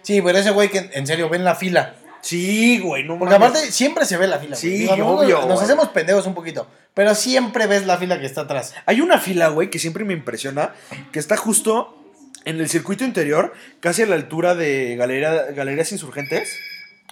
Sí, 0.02 0.22
pero 0.22 0.38
ese 0.38 0.52
güey 0.52 0.70
que 0.70 0.90
en 0.94 1.08
serio 1.08 1.30
ven 1.30 1.44
la 1.44 1.56
fila. 1.56 1.96
Sí, 2.24 2.80
güey, 2.80 3.03
no 3.03 3.20
Porque 3.20 3.38
mames. 3.38 3.50
aparte 3.50 3.72
siempre 3.72 4.06
se 4.06 4.15
ve 4.18 4.27
la 4.27 4.39
fila. 4.39 4.56
Sí, 4.56 4.88
güey. 4.88 5.01
obvio, 5.01 5.36
Nos 5.42 5.46
güey. 5.46 5.58
hacemos 5.60 5.89
pendejos 5.89 6.25
un 6.25 6.34
poquito. 6.34 6.68
Pero 6.94 7.13
siempre 7.15 7.68
ves 7.68 7.86
la 7.86 7.98
fila 7.98 8.20
que 8.20 8.25
está 8.25 8.42
atrás. 8.42 8.74
Hay 8.86 9.01
una 9.01 9.20
fila, 9.20 9.50
güey, 9.50 9.70
que 9.70 9.77
siempre 9.77 10.06
me 10.06 10.13
impresiona, 10.13 10.74
que 11.12 11.20
está 11.20 11.36
justo 11.38 11.98
en 12.46 12.60
el 12.62 12.70
circuito 12.70 13.03
interior, 13.03 13.53
casi 13.82 14.03
a 14.03 14.06
la 14.06 14.15
altura 14.15 14.56
de 14.56 14.96
Galería, 14.96 15.34
Galerías 15.51 15.92
Insurgentes, 15.92 16.58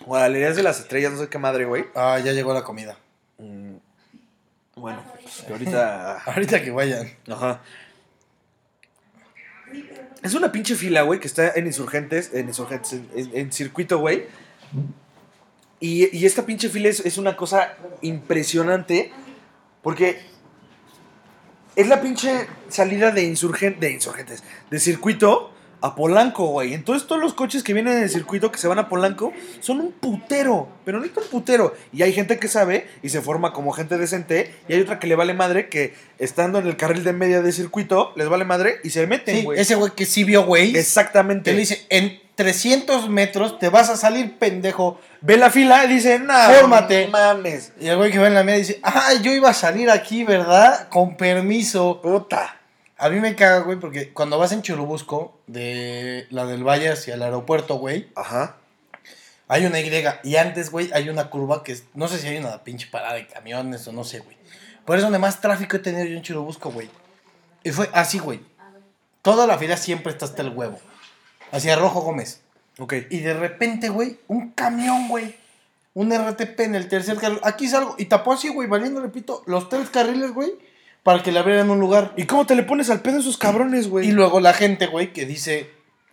o 0.06 0.14
Galerías 0.14 0.56
de 0.56 0.64
las 0.64 0.80
Estrellas, 0.80 1.12
no 1.12 1.20
sé 1.20 1.28
qué 1.28 1.38
madre, 1.38 1.66
güey. 1.66 1.86
Ah, 1.94 2.18
ya 2.24 2.32
llegó 2.32 2.54
la 2.54 2.64
comida. 2.64 2.98
Mm, 3.38 3.76
Bueno, 4.76 5.04
pues 5.22 5.44
que 5.46 5.52
ahorita... 5.52 6.20
Ahorita 6.26 6.62
que 6.64 6.72
vayan. 6.72 7.12
Ajá. 7.30 7.62
Es 10.24 10.34
una 10.36 10.52
pinche 10.52 10.76
fila, 10.76 11.02
güey, 11.02 11.20
que 11.20 11.28
está 11.28 11.52
en 11.56 11.66
Insurgentes, 11.66 12.32
en 12.34 12.48
Insurgentes, 12.48 12.94
en, 12.94 13.10
en- 13.16 13.38
en 13.38 13.52
circuito, 13.52 13.98
güey. 14.00 14.26
Y, 15.80 16.26
esta 16.26 16.46
pinche 16.46 16.70
fila 16.70 16.90
es, 16.90 17.18
una 17.18 17.36
cosa 17.36 17.76
impresionante, 18.02 19.12
porque 19.82 20.22
es 21.76 21.88
la 21.88 22.02
pinche 22.02 22.48
salida 22.70 23.12
de 23.12 23.24
insurgentes, 23.24 24.44
de 24.70 24.80
circuito 24.80 25.52
a 25.82 25.96
Polanco, 25.96 26.46
güey. 26.48 26.74
Entonces 26.74 27.08
todos 27.08 27.22
los 27.22 27.34
coches 27.34 27.64
que 27.64 27.74
vienen 27.74 27.98
en 27.98 28.04
el 28.04 28.10
circuito 28.10 28.52
que 28.52 28.58
se 28.60 28.68
van 28.68 28.80
a 28.80 28.88
Polanco 28.88 29.34
son 29.60 29.82
un 29.82 29.92
putero, 29.92 30.68
pero 30.86 31.00
no 31.00 31.06
un 31.06 31.28
putero. 31.30 31.74
Y 31.92 32.04
hay 32.04 32.14
gente 32.14 32.38
que 32.40 32.48
sabe 32.48 32.88
y 33.02 33.10
se 33.10 33.22
forma 33.22 33.52
como 33.54 33.72
gente 33.72 33.98
decente, 33.98 34.54
y 34.68 34.74
hay 34.74 34.82
otra 34.82 35.00
que 35.00 35.08
le 35.08 35.16
vale 35.16 35.34
madre 35.34 35.70
que 35.70 35.94
estando 36.20 36.60
en 36.60 36.68
el 36.68 36.78
carril 36.78 37.04
de 37.04 37.14
media 37.14 37.42
de 37.42 37.52
circuito 37.52 38.14
les 38.16 38.30
vale 38.30 38.46
madre 38.46 38.76
y 38.84 38.92
se 38.92 39.08
meten, 39.08 39.38
Sí, 39.38 39.44
güey. 39.44 39.60
ese 39.60 39.76
güey 39.76 39.92
que 39.96 40.06
sí 40.06 40.24
vio, 40.24 40.46
güey. 40.46 40.76
Exactamente. 40.78 41.50
Que 41.50 41.54
le 41.56 41.60
dice, 41.62 41.86
en 41.90 42.20
300 42.36 43.10
metros 43.10 43.60
te 43.60 43.70
vas 43.70 43.90
a 43.90 43.98
salir, 43.98 44.38
pendejo. 44.38 45.00
Ve 45.22 45.38
la 45.38 45.50
fila 45.50 45.86
y 45.86 45.90
dice, 45.90 46.20
nah, 46.20 46.50
Fórmate. 46.50 47.08
mames. 47.08 47.74
Y 47.80 47.88
el 47.88 47.98
güey 47.98 48.12
que 48.12 48.20
va 48.20 48.28
en 48.28 48.34
la 48.36 48.44
media 48.44 48.60
dice, 48.60 48.80
ah, 48.84 49.14
yo 49.22 49.32
iba 49.32 49.50
a 49.50 49.54
salir 49.54 49.90
aquí, 49.90 50.24
¿verdad? 50.24 50.88
Con 50.90 51.18
permiso. 51.18 52.00
Puta. 52.02 52.61
A 53.02 53.10
mí 53.10 53.20
me 53.20 53.36
caga, 53.36 53.62
güey, 53.62 53.80
porque 53.80 54.14
cuando 54.14 54.38
vas 54.38 54.52
en 54.52 54.62
Churubusco, 54.62 55.36
de 55.48 56.28
la 56.30 56.46
del 56.46 56.64
Valle 56.64 56.90
hacia 56.90 57.16
el 57.16 57.24
aeropuerto, 57.24 57.78
güey, 57.78 58.12
Ajá. 58.16 58.58
hay 59.48 59.66
una 59.66 59.80
Y. 59.80 59.92
Y 60.24 60.36
antes, 60.36 60.70
güey, 60.70 60.92
hay 60.94 61.10
una 61.10 61.32
curva 61.32 61.64
que 61.64 61.72
es, 61.72 61.86
no 61.96 62.08
sé 62.08 62.20
si 62.20 62.28
hay 62.28 62.38
una 62.38 62.64
pinche 62.64 62.88
parada 62.92 63.16
de 63.16 63.26
camiones 63.26 63.88
o 63.88 63.92
no 63.92 64.04
sé, 64.04 64.20
güey. 64.20 64.38
Por 64.86 64.98
eso 64.98 65.08
donde 65.08 65.18
más 65.18 65.42
tráfico 65.42 65.78
he 65.78 65.80
tenido 65.80 66.06
yo 66.06 66.16
en 66.16 66.22
Churubusco, 66.22 66.70
güey. 66.70 66.92
Y 67.64 67.72
fue 67.72 67.90
así, 67.92 68.20
güey. 68.20 68.40
Toda 69.24 69.48
la 69.48 69.58
fila 69.58 69.78
siempre 69.78 70.12
está 70.12 70.26
hasta 70.26 70.44
el 70.44 70.50
huevo. 70.50 70.80
Hacia 71.52 71.76
Rojo 71.76 72.02
Gómez. 72.02 72.42
Ok. 72.78 72.94
Y 73.10 73.22
de 73.22 73.34
repente, 73.34 73.90
güey, 73.90 74.20
un 74.28 74.52
camión, 74.52 75.08
güey. 75.08 75.36
Un 75.96 76.14
RTP 76.14 76.60
en 76.60 76.76
el 76.76 76.88
tercer 76.88 77.18
carril. 77.18 77.40
Aquí 77.42 77.68
salgo 77.68 77.96
y 77.98 78.06
tapó 78.06 78.34
así, 78.34 78.50
güey, 78.50 78.68
valiendo, 78.68 79.02
repito, 79.02 79.42
los 79.48 79.70
tres 79.70 79.90
carriles, 79.90 80.34
güey, 80.34 80.54
para 81.04 81.24
que 81.24 81.32
le 81.32 81.40
abrieran 81.40 81.70
un 81.70 81.80
lugar. 81.80 82.14
¿Y 82.18 82.26
cómo 82.26 82.46
te 82.46 82.56
le 82.56 82.64
pones 82.64 82.90
al 82.90 83.02
pedo 83.02 83.18
a 83.18 83.20
esos 83.20 83.38
cabrones, 83.38 83.90
güey? 83.90 84.08
Y 84.08 84.12
luego 84.12 84.40
la 84.40 84.54
gente, 84.54 84.88
güey, 84.88 85.14
que 85.14 85.26
dice, 85.26 85.70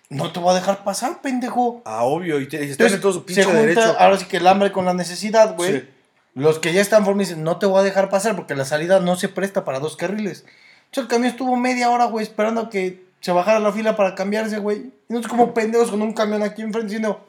no 0.08 0.32
te 0.32 0.40
voy 0.40 0.52
a 0.52 0.54
dejar 0.54 0.84
pasar, 0.84 1.20
pendejo. 1.20 1.82
Ah, 1.84 2.04
obvio, 2.04 2.40
y, 2.40 2.48
te, 2.48 2.64
y 2.64 2.70
están 2.70 2.86
Entonces, 2.86 2.94
en 2.96 3.00
todo 3.02 3.12
su 3.12 3.18
se 3.20 3.24
pinche 3.26 3.44
junta, 3.44 3.60
derecho. 3.60 3.96
ahora 3.98 4.16
sí 4.18 4.24
que 4.26 4.38
el 4.38 4.46
hambre 4.46 4.72
con 4.72 4.84
la 4.84 4.94
necesidad, 4.94 5.54
güey. 5.56 5.80
Sí. 5.80 5.88
Los 6.34 6.58
que 6.60 6.72
ya 6.72 6.80
están 6.80 7.04
formados 7.04 7.28
dicen, 7.30 7.42
no 7.44 7.58
te 7.58 7.66
voy 7.66 7.80
a 7.80 7.82
dejar 7.82 8.08
pasar 8.10 8.36
porque 8.36 8.54
la 8.54 8.64
salida 8.64 9.00
no 9.00 9.16
se 9.16 9.28
presta 9.28 9.64
para 9.64 9.80
dos 9.80 9.96
carriles. 9.96 10.44
Entonces 10.86 11.02
el 11.02 11.08
camión 11.08 11.30
estuvo 11.32 11.56
media 11.56 11.90
hora, 11.90 12.04
güey, 12.04 12.22
esperando 12.22 12.60
a 12.62 12.70
que 12.70 13.04
se 13.20 13.32
bajara 13.32 13.58
la 13.58 13.72
fila 13.72 13.96
para 13.96 14.14
cambiarse, 14.14 14.58
güey. 14.58 14.78
Y 15.08 15.12
nosotros 15.12 15.30
como 15.32 15.52
pendejos 15.52 15.90
con 15.90 16.00
un 16.00 16.12
camión 16.12 16.42
aquí 16.42 16.62
enfrente 16.62 16.86
diciendo, 16.88 17.26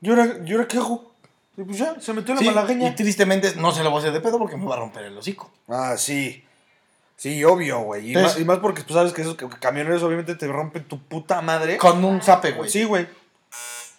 ¿Y 0.00 0.10
ahora, 0.10 0.28
¿y 0.44 0.52
ahora 0.52 0.68
qué 0.68 0.76
hago? 0.76 1.10
Y 1.56 1.62
pues 1.64 1.78
ya, 1.78 1.96
se 1.98 2.12
metió 2.12 2.34
la 2.34 2.40
Sí, 2.40 2.46
malagueña. 2.46 2.88
y 2.90 2.94
tristemente 2.94 3.54
no 3.56 3.72
se 3.72 3.82
lo 3.82 3.90
voy 3.90 3.96
a 3.96 4.00
hacer 4.02 4.12
de 4.12 4.20
pedo 4.20 4.38
porque 4.38 4.56
me 4.56 4.66
va 4.66 4.74
a 4.76 4.78
romper 4.78 5.04
el 5.06 5.16
hocico. 5.18 5.50
Ah, 5.66 5.94
sí. 5.96 6.44
Sí, 7.18 7.42
obvio, 7.44 7.80
güey. 7.80 8.12
Y, 8.12 8.14
más, 8.14 8.38
y 8.38 8.44
más 8.44 8.58
porque 8.58 8.82
pues, 8.82 8.94
sabes 8.94 9.12
que 9.12 9.22
esos 9.22 9.34
ca- 9.34 9.48
camioneros 9.60 10.02
obviamente 10.04 10.36
te 10.36 10.46
rompen 10.46 10.84
tu 10.84 11.00
puta 11.02 11.40
madre. 11.42 11.76
Con 11.76 12.04
un 12.04 12.22
zape, 12.22 12.52
güey. 12.52 12.70
Sí, 12.70 12.84
güey. 12.84 13.08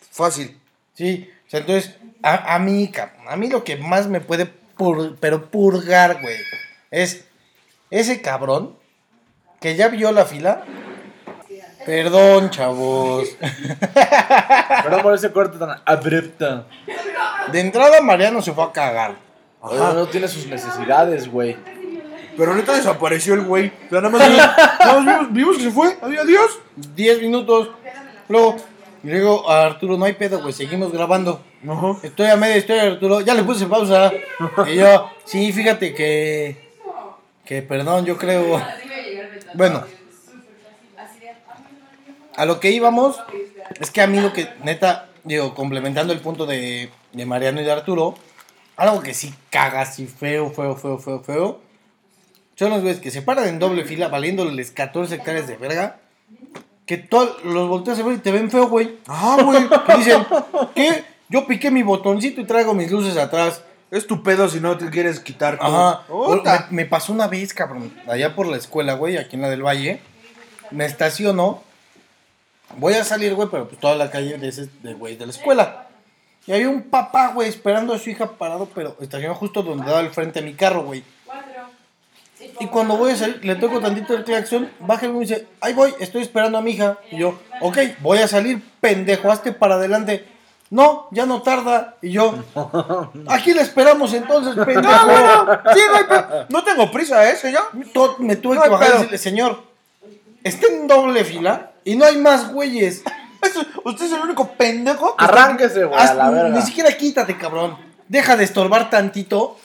Fácil. 0.10 0.58
Sí, 0.94 1.30
o 1.46 1.50
sea, 1.50 1.60
entonces, 1.60 1.96
a, 2.24 2.56
a 2.56 2.60
mí, 2.60 2.90
cabrón, 2.90 3.28
a 3.28 3.36
mí 3.36 3.50
lo 3.50 3.64
que 3.66 3.76
más 3.76 4.08
me 4.08 4.22
puede, 4.22 4.50
pur- 4.78 5.18
pero 5.20 5.50
purgar, 5.52 6.22
güey, 6.22 6.38
es 6.92 7.26
ese 7.92 8.22
cabrón 8.22 8.78
que 9.60 9.76
ya 9.76 9.90
vio 9.90 10.12
la 10.14 10.24
fila. 10.26 10.64
Perdón, 11.86 12.50
chavos. 12.52 13.28
Perdón 14.84 15.02
por 15.02 15.14
ese 15.14 15.32
corte 15.32 15.58
tan 15.58 15.82
abrupto. 15.86 16.66
De 17.52 17.60
entrada, 17.60 18.02
Mariano 18.02 18.42
se 18.42 18.54
fue 18.54 18.64
a 18.64 18.72
cagar. 18.72 19.16
Oye, 19.62 19.78
no 19.78 20.08
tiene 20.08 20.28
sus 20.28 20.46
necesidades, 20.48 21.28
güey. 21.30 21.58
Pero 22.40 22.54
ahorita 22.54 22.74
desapareció 22.74 23.34
el 23.34 23.42
güey. 23.42 23.68
O 23.68 23.90
sea, 23.90 24.00
nada 24.00 24.10
más, 24.10 24.26
vimos, 24.30 24.46
nada 24.80 25.00
más 25.02 25.06
vimos, 25.06 25.34
vimos 25.34 25.58
que 25.58 25.64
se 25.64 25.72
fue. 25.72 25.98
Adiós, 26.02 26.24
adiós. 26.24 26.60
10 26.96 27.22
minutos. 27.22 27.72
Luego, 28.30 28.56
y 29.04 29.08
le 29.08 29.16
digo 29.16 29.50
a 29.50 29.66
Arturo, 29.66 29.98
no 29.98 30.06
hay 30.06 30.14
pedo, 30.14 30.42
güey, 30.42 30.54
seguimos 30.54 30.94
grabando. 30.94 31.42
Ajá. 31.68 31.98
Estoy 32.02 32.28
a 32.28 32.38
media 32.38 32.56
historia, 32.56 32.84
Arturo. 32.84 33.20
Ya 33.20 33.34
le 33.34 33.44
puse 33.44 33.66
pausa. 33.66 34.14
Y 34.68 34.76
yo, 34.76 35.10
sí, 35.26 35.52
fíjate 35.52 35.94
que. 35.94 36.70
Que, 37.44 37.62
perdón, 37.62 38.06
yo 38.06 38.18
creo. 38.18 38.64
Bueno, 39.56 39.84
a 42.38 42.46
lo 42.46 42.62
que 42.62 42.72
íbamos 42.72 43.22
es 43.82 43.92
que 43.92 44.02
a 44.02 44.08
mí 44.08 44.22
lo 44.22 44.32
que, 44.32 44.48
neta, 44.64 45.10
digo, 45.26 45.54
complementando 45.54 46.14
el 46.14 46.22
punto 46.22 46.46
de, 46.46 46.90
de 47.12 47.26
Mariano 47.26 47.60
y 47.60 47.66
de 47.66 47.72
Arturo, 47.74 48.16
algo 48.78 49.02
que 49.02 49.14
sí 49.14 49.34
caga 49.50 49.82
así 49.82 50.08
feo, 50.08 50.50
feo, 50.52 50.78
feo, 50.78 50.98
feo, 51.00 51.20
feo, 51.20 51.69
son 52.60 52.72
los 52.72 52.82
güeyes 52.82 53.00
que 53.00 53.10
se 53.10 53.22
paran 53.22 53.48
en 53.48 53.58
doble 53.58 53.86
fila 53.86 54.10
valiéndoles 54.10 54.72
14 54.72 55.16
hectáreas 55.16 55.48
de 55.48 55.56
verga, 55.56 56.02
que 56.86 56.98
todos 56.98 57.42
los 57.46 57.70
volteas 57.70 57.98
a 58.00 58.04
ver 58.04 58.16
y 58.16 58.18
te 58.18 58.34
ven 58.34 58.52
feo, 58.52 58.68
güey. 58.68 58.98
Ah, 59.08 59.38
güey. 59.42 59.66
Que 59.88 59.96
dicen, 59.96 60.26
¿qué? 60.76 61.06
Yo 61.30 61.48
piqué 61.48 61.72
mi 61.72 61.84
botoncito 61.84 62.42
y 62.42 62.44
traigo 62.44 62.74
mis 62.74 62.92
luces 62.92 63.16
atrás. 63.16 63.64
Es 63.92 64.08
tu 64.08 64.24
pedo 64.24 64.50
si 64.50 64.60
no 64.60 64.78
te 64.78 64.90
quieres 64.90 65.22
quitar 65.22 65.58
todo. 65.58 66.04
Ajá. 66.46 66.68
Me, 66.70 66.84
me 66.84 66.86
pasó 66.86 67.14
una 67.14 67.28
vez, 67.28 67.54
cabrón, 67.54 67.94
allá 68.10 68.36
por 68.36 68.46
la 68.46 68.58
escuela, 68.58 68.96
güey, 68.96 69.16
aquí 69.16 69.38
en 69.38 69.44
la 69.44 69.50
del 69.50 69.64
Valle. 69.64 70.02
Me 70.70 70.84
estaciono. 70.84 71.64
Voy 72.76 72.94
a 72.94 73.06
salir, 73.06 73.36
güey, 73.36 73.48
pero 73.50 73.70
pues 73.70 73.80
toda 73.80 73.96
la 73.96 74.12
calle 74.12 74.38
de 74.38 74.50
ese, 74.50 74.68
de, 74.84 74.96
güey, 74.96 75.16
de 75.16 75.26
la 75.28 75.32
escuela. 75.32 75.88
Y 76.46 76.52
había 76.52 76.68
un 76.68 76.82
papá, 76.82 77.32
güey, 77.34 77.48
esperando 77.48 77.94
a 77.94 78.00
su 78.00 78.10
hija 78.10 78.38
parado, 78.38 78.68
pero 78.76 78.98
estacionó 79.00 79.34
justo 79.34 79.64
donde 79.64 79.86
daba 79.86 80.02
el 80.02 80.10
frente 80.10 80.40
a 80.40 80.42
mi 80.42 80.56
carro, 80.56 80.84
güey. 80.84 81.06
Y 82.60 82.68
cuando 82.68 82.96
voy 82.98 83.12
a 83.12 83.16
salir, 83.16 83.44
le 83.44 83.56
toco 83.56 83.80
tantito 83.80 84.14
el 84.14 84.24
claxon, 84.24 84.70
baja 84.80 85.06
y 85.08 85.12
dice, 85.20 85.48
ahí 85.62 85.74
voy, 85.74 85.94
estoy 86.00 86.22
esperando 86.22 86.58
a 86.58 86.62
mi 86.62 86.72
hija. 86.72 86.98
Y 87.12 87.18
yo, 87.18 87.38
ok, 87.62 87.78
voy 88.02 88.20
a 88.20 88.28
salir, 88.28 88.64
pendejo, 88.80 89.32
hazte 89.32 89.52
para 89.52 89.76
adelante. 89.76 90.26
No, 90.70 91.08
ya 91.12 91.26
no 91.26 91.42
tarda. 91.42 91.96
Y 92.02 92.12
yo, 92.12 92.36
aquí 93.28 93.54
le 93.54 93.62
esperamos 93.62 94.14
entonces, 94.14 94.54
pendejo. 94.56 94.82
No, 94.82 95.06
bueno, 95.06 95.60
sí, 95.74 95.80
no, 95.90 95.96
hay 95.98 96.04
pe- 96.04 96.46
no 96.50 96.64
tengo 96.64 96.92
prisa, 96.92 97.30
¿eh, 97.30 97.36
señor? 97.36 97.64
Me 98.20 98.36
tuve 98.36 98.56
No 98.56 98.62
que 98.62 98.70
bajar 98.70 98.88
y 98.90 98.94
decirle, 98.94 99.18
señor, 99.18 99.64
está 100.44 100.68
en 100.68 100.88
doble 100.88 101.24
fila 101.26 101.72
y 101.84 101.96
no 101.96 102.06
hay 102.06 102.18
más 102.18 102.52
güeyes. 102.54 103.04
Usted 103.84 104.06
es 104.06 104.12
el 104.12 104.20
único 104.22 104.50
pendejo 104.54 105.16
que 105.16 105.26
Arránquese, 105.26 105.86
güey, 105.86 106.00
a 106.00 106.04
Haz- 106.04 106.16
la 106.16 106.30
verga. 106.30 106.50
Ni 106.56 106.62
siquiera 106.62 106.92
quítate, 106.96 107.38
cabrón. 107.38 107.78
Deja 108.08 108.36
de 108.38 108.44
estorbar 108.44 108.90
tantito 108.90 109.58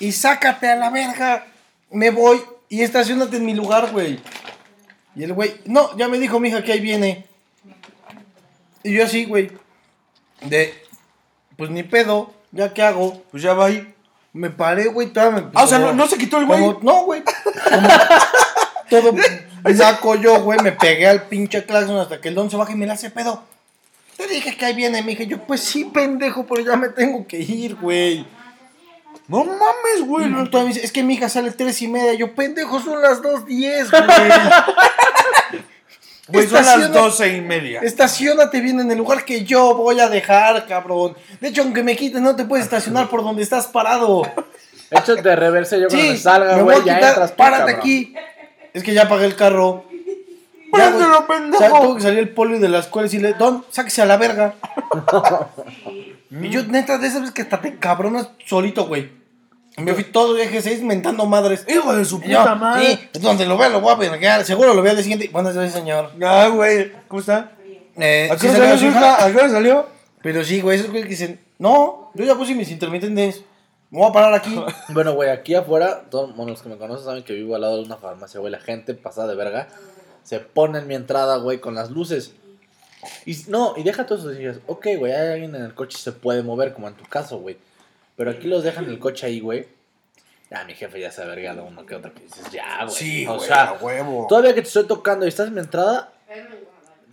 y 0.00 0.12
sácate 0.12 0.68
a 0.70 0.76
la 0.76 0.90
verga. 0.90 1.46
Me 1.90 2.10
voy 2.10 2.40
y 2.68 2.82
estacionate 2.82 3.36
en 3.36 3.46
mi 3.46 3.54
lugar, 3.54 3.90
güey. 3.92 4.20
Y 5.14 5.24
el 5.24 5.32
güey, 5.32 5.54
no, 5.64 5.96
ya 5.96 6.08
me 6.08 6.18
dijo 6.18 6.38
mi 6.38 6.48
hija 6.48 6.62
que 6.62 6.72
ahí 6.72 6.80
viene. 6.80 7.26
Y 8.82 8.92
yo 8.94 9.04
así, 9.04 9.24
güey. 9.24 9.50
De, 10.42 10.74
pues 11.56 11.70
ni 11.70 11.82
pedo, 11.82 12.32
ya 12.52 12.72
qué 12.72 12.82
hago. 12.82 13.22
Pues 13.30 13.42
ya 13.42 13.54
va 13.54 13.66
ahí. 13.66 13.94
Me 14.32 14.50
paré, 14.50 14.86
güey, 14.86 15.08
todavía 15.08 15.40
me- 15.40 15.50
Ah, 15.54 15.64
o 15.64 15.66
sea, 15.66 15.78
no, 15.78 15.92
no 15.92 16.06
se 16.06 16.18
quitó 16.18 16.38
el 16.38 16.46
güey. 16.46 16.60
como- 16.60 16.78
no, 16.82 17.04
güey. 17.04 17.22
Como 17.22 17.88
todo 18.90 19.14
saco 19.76 20.14
yo, 20.14 20.40
güey, 20.42 20.60
me 20.60 20.72
pegué 20.72 21.08
al 21.08 21.24
pinche 21.24 21.64
claxon 21.64 21.98
hasta 21.98 22.20
que 22.20 22.28
el 22.28 22.34
don 22.34 22.50
se 22.50 22.56
baja 22.56 22.72
y 22.72 22.76
me 22.76 22.86
la 22.86 22.92
hace 22.94 23.10
pedo. 23.10 23.42
Te 24.16 24.26
dije 24.26 24.56
que 24.56 24.64
ahí 24.66 24.74
viene, 24.74 25.02
me 25.02 25.12
dije 25.12 25.26
yo, 25.26 25.42
pues 25.46 25.60
sí, 25.62 25.84
pendejo, 25.86 26.46
pero 26.46 26.60
ya 26.64 26.76
me 26.76 26.88
tengo 26.90 27.26
que 27.26 27.38
ir, 27.38 27.74
güey. 27.76 28.26
No 29.28 29.44
mames, 29.44 30.06
güey. 30.06 30.32
todavía 30.50 30.72
dice, 30.74 30.84
es 30.84 30.90
que 30.92 31.02
mi 31.02 31.14
hija 31.14 31.28
sale 31.28 31.50
tres 31.52 31.80
y 31.82 31.88
media. 31.88 32.14
Yo, 32.14 32.34
pendejo, 32.34 32.80
son 32.80 33.00
las 33.02 33.22
dos 33.22 33.46
diez, 33.46 33.90
güey. 33.90 34.02
Güey, 36.30 36.46
son 36.46 36.64
las 36.64 36.92
doce 36.92 37.36
y 37.36 37.40
media. 37.40 37.80
Estacionate 37.80 38.60
bien 38.60 38.80
en 38.80 38.90
el 38.90 38.98
lugar 38.98 39.24
que 39.24 39.44
yo 39.44 39.74
voy 39.74 39.98
a 39.98 40.10
dejar, 40.10 40.66
cabrón. 40.66 41.16
De 41.40 41.48
hecho, 41.48 41.62
aunque 41.62 41.82
me 41.82 41.96
quites, 41.96 42.20
no 42.20 42.36
te 42.36 42.44
puedes 42.44 42.66
estacionar 42.66 43.08
por 43.08 43.22
donde 43.24 43.42
estás 43.42 43.66
parado. 43.66 44.30
Échate 44.90 45.22
de 45.22 45.36
reversa 45.36 45.78
yo 45.78 45.88
cuando 45.88 46.04
Sí, 46.04 46.10
me 46.10 46.16
salga, 46.18 46.58
güey, 46.60 46.80
a 46.80 46.84
ya 46.84 46.94
quitar, 46.96 47.08
entras 47.12 47.32
párate 47.32 47.72
cabrón. 47.72 47.80
aquí. 47.80 48.14
Es 48.74 48.82
que 48.82 48.92
ya 48.92 49.08
pagué 49.08 49.24
el 49.24 49.36
carro. 49.36 49.84
Ya, 49.90 50.70
Préndelo, 50.90 51.24
güey. 51.24 51.38
pendejo. 51.40 51.64
O 51.64 51.68
sea, 51.70 51.80
tuvo 51.80 51.96
que 51.96 52.02
salir 52.02 52.18
el 52.18 52.28
polio 52.28 52.58
de 52.60 52.68
la 52.68 52.80
escuela 52.80 53.06
y 53.06 53.10
decirle, 53.10 53.34
Don, 53.38 53.64
sáquese 53.70 54.02
a 54.02 54.06
la 54.06 54.18
verga. 54.18 54.54
y 56.30 56.48
yo, 56.50 56.62
neta, 56.64 56.98
de 56.98 57.06
esas 57.06 57.20
veces 57.20 57.34
que 57.34 57.40
hasta 57.40 57.62
te 57.62 57.76
cabronas 57.78 58.28
solito, 58.46 58.86
güey. 58.86 59.17
Me 59.78 59.94
fui 59.94 60.04
todo 60.04 60.36
el 60.36 60.42
eje 60.42 60.60
6 60.60 60.82
mentando 60.82 61.24
madres. 61.26 61.64
Hijo 61.68 61.94
de 61.94 62.04
su 62.04 62.20
yo, 62.22 62.38
puta 62.38 62.54
madre. 62.54 63.08
Sí, 63.12 63.20
donde 63.20 63.46
lo 63.46 63.56
vea 63.56 63.68
lo 63.68 63.80
voy 63.80 63.92
a 63.92 63.96
vergar. 63.96 64.44
Seguro 64.44 64.74
lo 64.74 64.82
veo 64.82 64.90
al 64.90 64.96
día 64.96 65.02
siguiente. 65.04 65.28
Buenas 65.28 65.54
noches, 65.54 65.72
señor. 65.72 66.10
Ah, 66.22 66.48
güey. 66.48 66.92
¿Cómo 67.06 67.20
está? 67.20 67.52
Eh, 67.96 68.28
¿A 68.30 68.34
qué 68.36 68.40
¿sí 68.40 68.46
hora 68.48 68.56
salió 68.58 68.76
salió 68.76 68.78
su 68.78 68.86
hija? 68.86 68.98
hija? 68.98 69.24
¿A 69.24 69.30
qué 69.30 69.36
hora 69.38 69.48
salió? 69.50 69.86
Pero 70.22 70.44
sí, 70.44 70.60
güey, 70.60 70.78
esos 70.78 70.90
güeyes 70.90 71.06
que 71.06 71.10
dicen, 71.10 71.40
no, 71.58 72.10
yo 72.14 72.24
ya 72.24 72.34
puse 72.34 72.54
mis 72.54 72.70
intermitentes. 72.70 73.42
Me 73.90 74.00
voy 74.00 74.08
a 74.08 74.12
parar 74.12 74.34
aquí. 74.34 74.60
Bueno, 74.90 75.14
güey, 75.14 75.30
aquí 75.30 75.54
afuera, 75.54 76.04
todos 76.10 76.36
bueno, 76.36 76.52
los 76.52 76.62
que 76.62 76.68
me 76.68 76.76
conocen 76.76 77.04
saben 77.04 77.24
que 77.24 77.32
vivo 77.32 77.54
al 77.54 77.62
lado 77.62 77.76
de 77.76 77.84
una 77.84 77.96
farmacia, 77.96 78.40
güey. 78.40 78.52
La 78.52 78.60
gente 78.60 78.94
pasada 78.94 79.28
de 79.28 79.36
verga 79.36 79.68
se 80.24 80.40
pone 80.40 80.78
en 80.78 80.86
mi 80.86 80.94
entrada, 80.94 81.36
güey, 81.38 81.58
con 81.58 81.74
las 81.74 81.90
luces. 81.90 82.32
Y 83.24 83.36
no, 83.48 83.74
y 83.76 83.82
deja 83.84 84.06
todos 84.06 84.22
esos 84.22 84.36
dices, 84.36 84.58
ok, 84.66 84.88
güey, 84.98 85.12
hay 85.12 85.32
alguien 85.32 85.54
en 85.54 85.62
el 85.62 85.74
coche 85.74 85.96
y 85.98 86.02
se 86.02 86.12
puede 86.12 86.42
mover, 86.42 86.74
como 86.74 86.88
en 86.88 86.94
tu 86.94 87.04
caso, 87.04 87.38
güey. 87.38 87.56
Pero 88.18 88.30
aquí 88.32 88.46
los 88.48 88.62
dejan 88.62 88.84
el 88.84 88.98
coche 88.98 89.26
ahí, 89.26 89.40
güey. 89.40 89.66
Ya, 90.50 90.64
mi 90.64 90.74
jefe 90.74 91.00
ya 91.00 91.10
se 91.10 91.22
ha 91.22 91.24
vergado 91.26 91.64
uno 91.64 91.86
que 91.86 91.94
otro 91.94 92.12
que 92.12 92.24
dices, 92.24 92.50
ya, 92.50 92.84
güey. 92.84 92.94
Sí, 92.94 93.26
o 93.26 93.36
güey, 93.36 93.46
sea, 93.48 93.64
a 93.68 93.72
huevo. 93.74 94.26
todavía 94.28 94.54
que 94.54 94.60
te 94.62 94.66
estoy 94.68 94.86
tocando 94.86 95.24
y 95.24 95.28
estás 95.30 95.48
en 95.48 95.54
mi 95.54 95.60
entrada, 95.60 96.12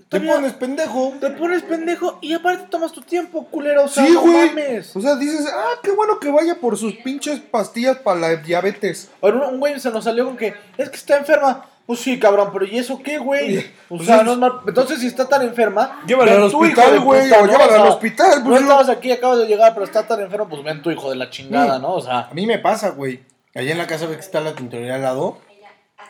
Te 0.09 0.19
todavía 0.19 0.35
pones 0.35 0.53
pendejo. 0.53 1.13
te 1.19 1.29
pones 1.31 1.63
pendejo 1.63 2.19
y 2.21 2.33
aparte 2.33 2.67
tomas 2.69 2.91
tu 2.91 3.01
tiempo, 3.01 3.45
culero. 3.47 3.85
O 3.85 3.87
sea, 3.87 4.05
Sí, 4.05 4.13
no 4.13 4.21
güey. 4.21 4.47
mames. 4.49 4.95
O 4.95 5.01
sea, 5.01 5.15
dices, 5.15 5.47
ah, 5.51 5.73
qué 5.83 5.91
bueno 5.91 6.19
que 6.19 6.29
vaya 6.31 6.55
por 6.55 6.77
sus 6.77 6.93
pinches 6.97 7.39
pastillas 7.39 7.97
para 7.97 8.19
la 8.19 8.35
diabetes. 8.37 9.09
Ahora, 9.21 9.37
un- 9.47 9.53
un 9.55 9.59
güey 9.59 9.79
se 9.79 9.91
nos 9.91 10.03
salió 10.05 10.25
con 10.25 10.37
que 10.37 10.53
es 10.77 10.89
que 10.89 10.95
está 10.95 11.17
enferma. 11.17 11.69
Pues 11.85 11.99
sí, 11.99 12.17
cabrón, 12.19 12.49
pero 12.51 12.65
¿y 12.65 12.77
eso 12.79 12.99
qué, 13.03 13.19
güey? 13.19 13.59
O 13.89 13.97
Pues 13.97 14.05
sea, 14.07 14.23
no 14.23 14.31
es 14.31 14.37
mal- 14.39 14.59
Entonces, 14.67 14.99
si 14.99 15.07
está 15.07 15.29
tan 15.29 15.43
enferma, 15.43 16.01
Llévala 16.07 16.31
ven 16.33 16.41
al 16.41 16.49
hijo 16.49 16.59
hospital, 16.59 16.91
de 16.93 16.97
güey, 16.99 17.23
puta, 17.23 17.37
o 17.39 17.45
¿no? 17.45 17.51
llévala 17.51 17.71
sea, 17.73 17.81
al 17.83 17.87
hospital, 17.89 18.29
pues, 18.31 18.43
No 18.45 18.51
yo- 18.55 18.61
estabas 18.61 18.89
aquí, 18.89 19.11
acabas 19.11 19.37
de 19.39 19.45
llegar, 19.47 19.73
pero 19.75 19.85
está 19.85 20.07
tan 20.07 20.19
enfermo, 20.19 20.49
pues 20.49 20.63
ven 20.63 20.81
tu 20.81 20.89
hijo 20.89 21.09
de 21.11 21.15
la 21.15 21.29
chingada. 21.29 21.77
¿no? 21.77 21.93
O 21.93 22.01
sea, 22.01 22.21
A 22.21 22.33
mí 22.33 22.47
me 22.47 22.57
pasa, 22.57 22.89
güey. 22.89 23.19
Allá 23.53 23.71
en 23.71 23.77
la 23.77 23.85
casa 23.87 24.07
ve 24.07 24.15
que 24.15 24.21
está 24.21 24.41
la 24.41 24.53
tintorería 24.55 24.95
al 24.95 25.03
lado. 25.03 25.37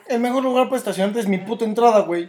El 0.07 0.19
mejor 0.19 0.43
lugar 0.43 0.65
para 0.65 0.77
estacionarte 0.77 1.19
es 1.19 1.27
mi 1.27 1.39
puta 1.39 1.65
entrada, 1.65 1.99
güey. 2.01 2.25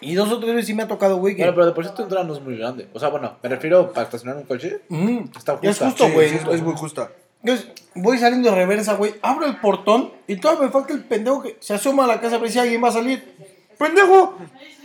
y 0.00 0.14
dos 0.14 0.30
o 0.30 0.38
tres 0.38 0.52
veces 0.54 0.66
sí 0.66 0.74
me 0.74 0.82
ha 0.84 0.88
tocado, 0.88 1.16
güey, 1.16 1.34
que... 1.34 1.42
bueno, 1.42 1.54
pero 1.54 1.66
de 1.66 1.72
por 1.72 1.84
sí 1.86 1.90
tu 1.96 2.02
entrada 2.02 2.24
no 2.24 2.34
es 2.34 2.40
muy 2.42 2.56
grande. 2.58 2.88
O 2.92 3.00
sea, 3.00 3.08
bueno, 3.08 3.36
me 3.42 3.48
refiero 3.48 3.92
para 3.92 4.04
estacionar 4.04 4.36
un 4.36 4.44
coche. 4.44 4.80
Mm, 4.88 5.18
Está 5.36 5.58
ya 5.60 5.70
es 5.70 5.78
justa. 5.78 5.86
justo, 5.86 6.06
Sí, 6.06 6.12
güey. 6.12 6.28
sí, 6.30 6.38
es 6.52 6.62
muy 6.62 6.74
justa. 6.74 7.10
Entonces, 7.46 7.68
voy 7.94 8.18
saliendo 8.18 8.50
de 8.50 8.56
reversa, 8.56 8.94
güey. 8.94 9.14
Abro 9.22 9.46
el 9.46 9.58
portón 9.58 10.12
y 10.26 10.34
todavía 10.34 10.64
me 10.66 10.72
falta 10.72 10.92
el 10.92 11.04
pendejo 11.04 11.42
que 11.42 11.56
se 11.60 11.74
asoma 11.74 12.02
a 12.02 12.08
la 12.08 12.20
casa 12.20 12.34
a 12.34 12.38
ver 12.40 12.50
si 12.50 12.58
alguien 12.58 12.82
va 12.82 12.88
a 12.88 12.92
salir. 12.92 13.36
¡Pendejo! 13.78 14.36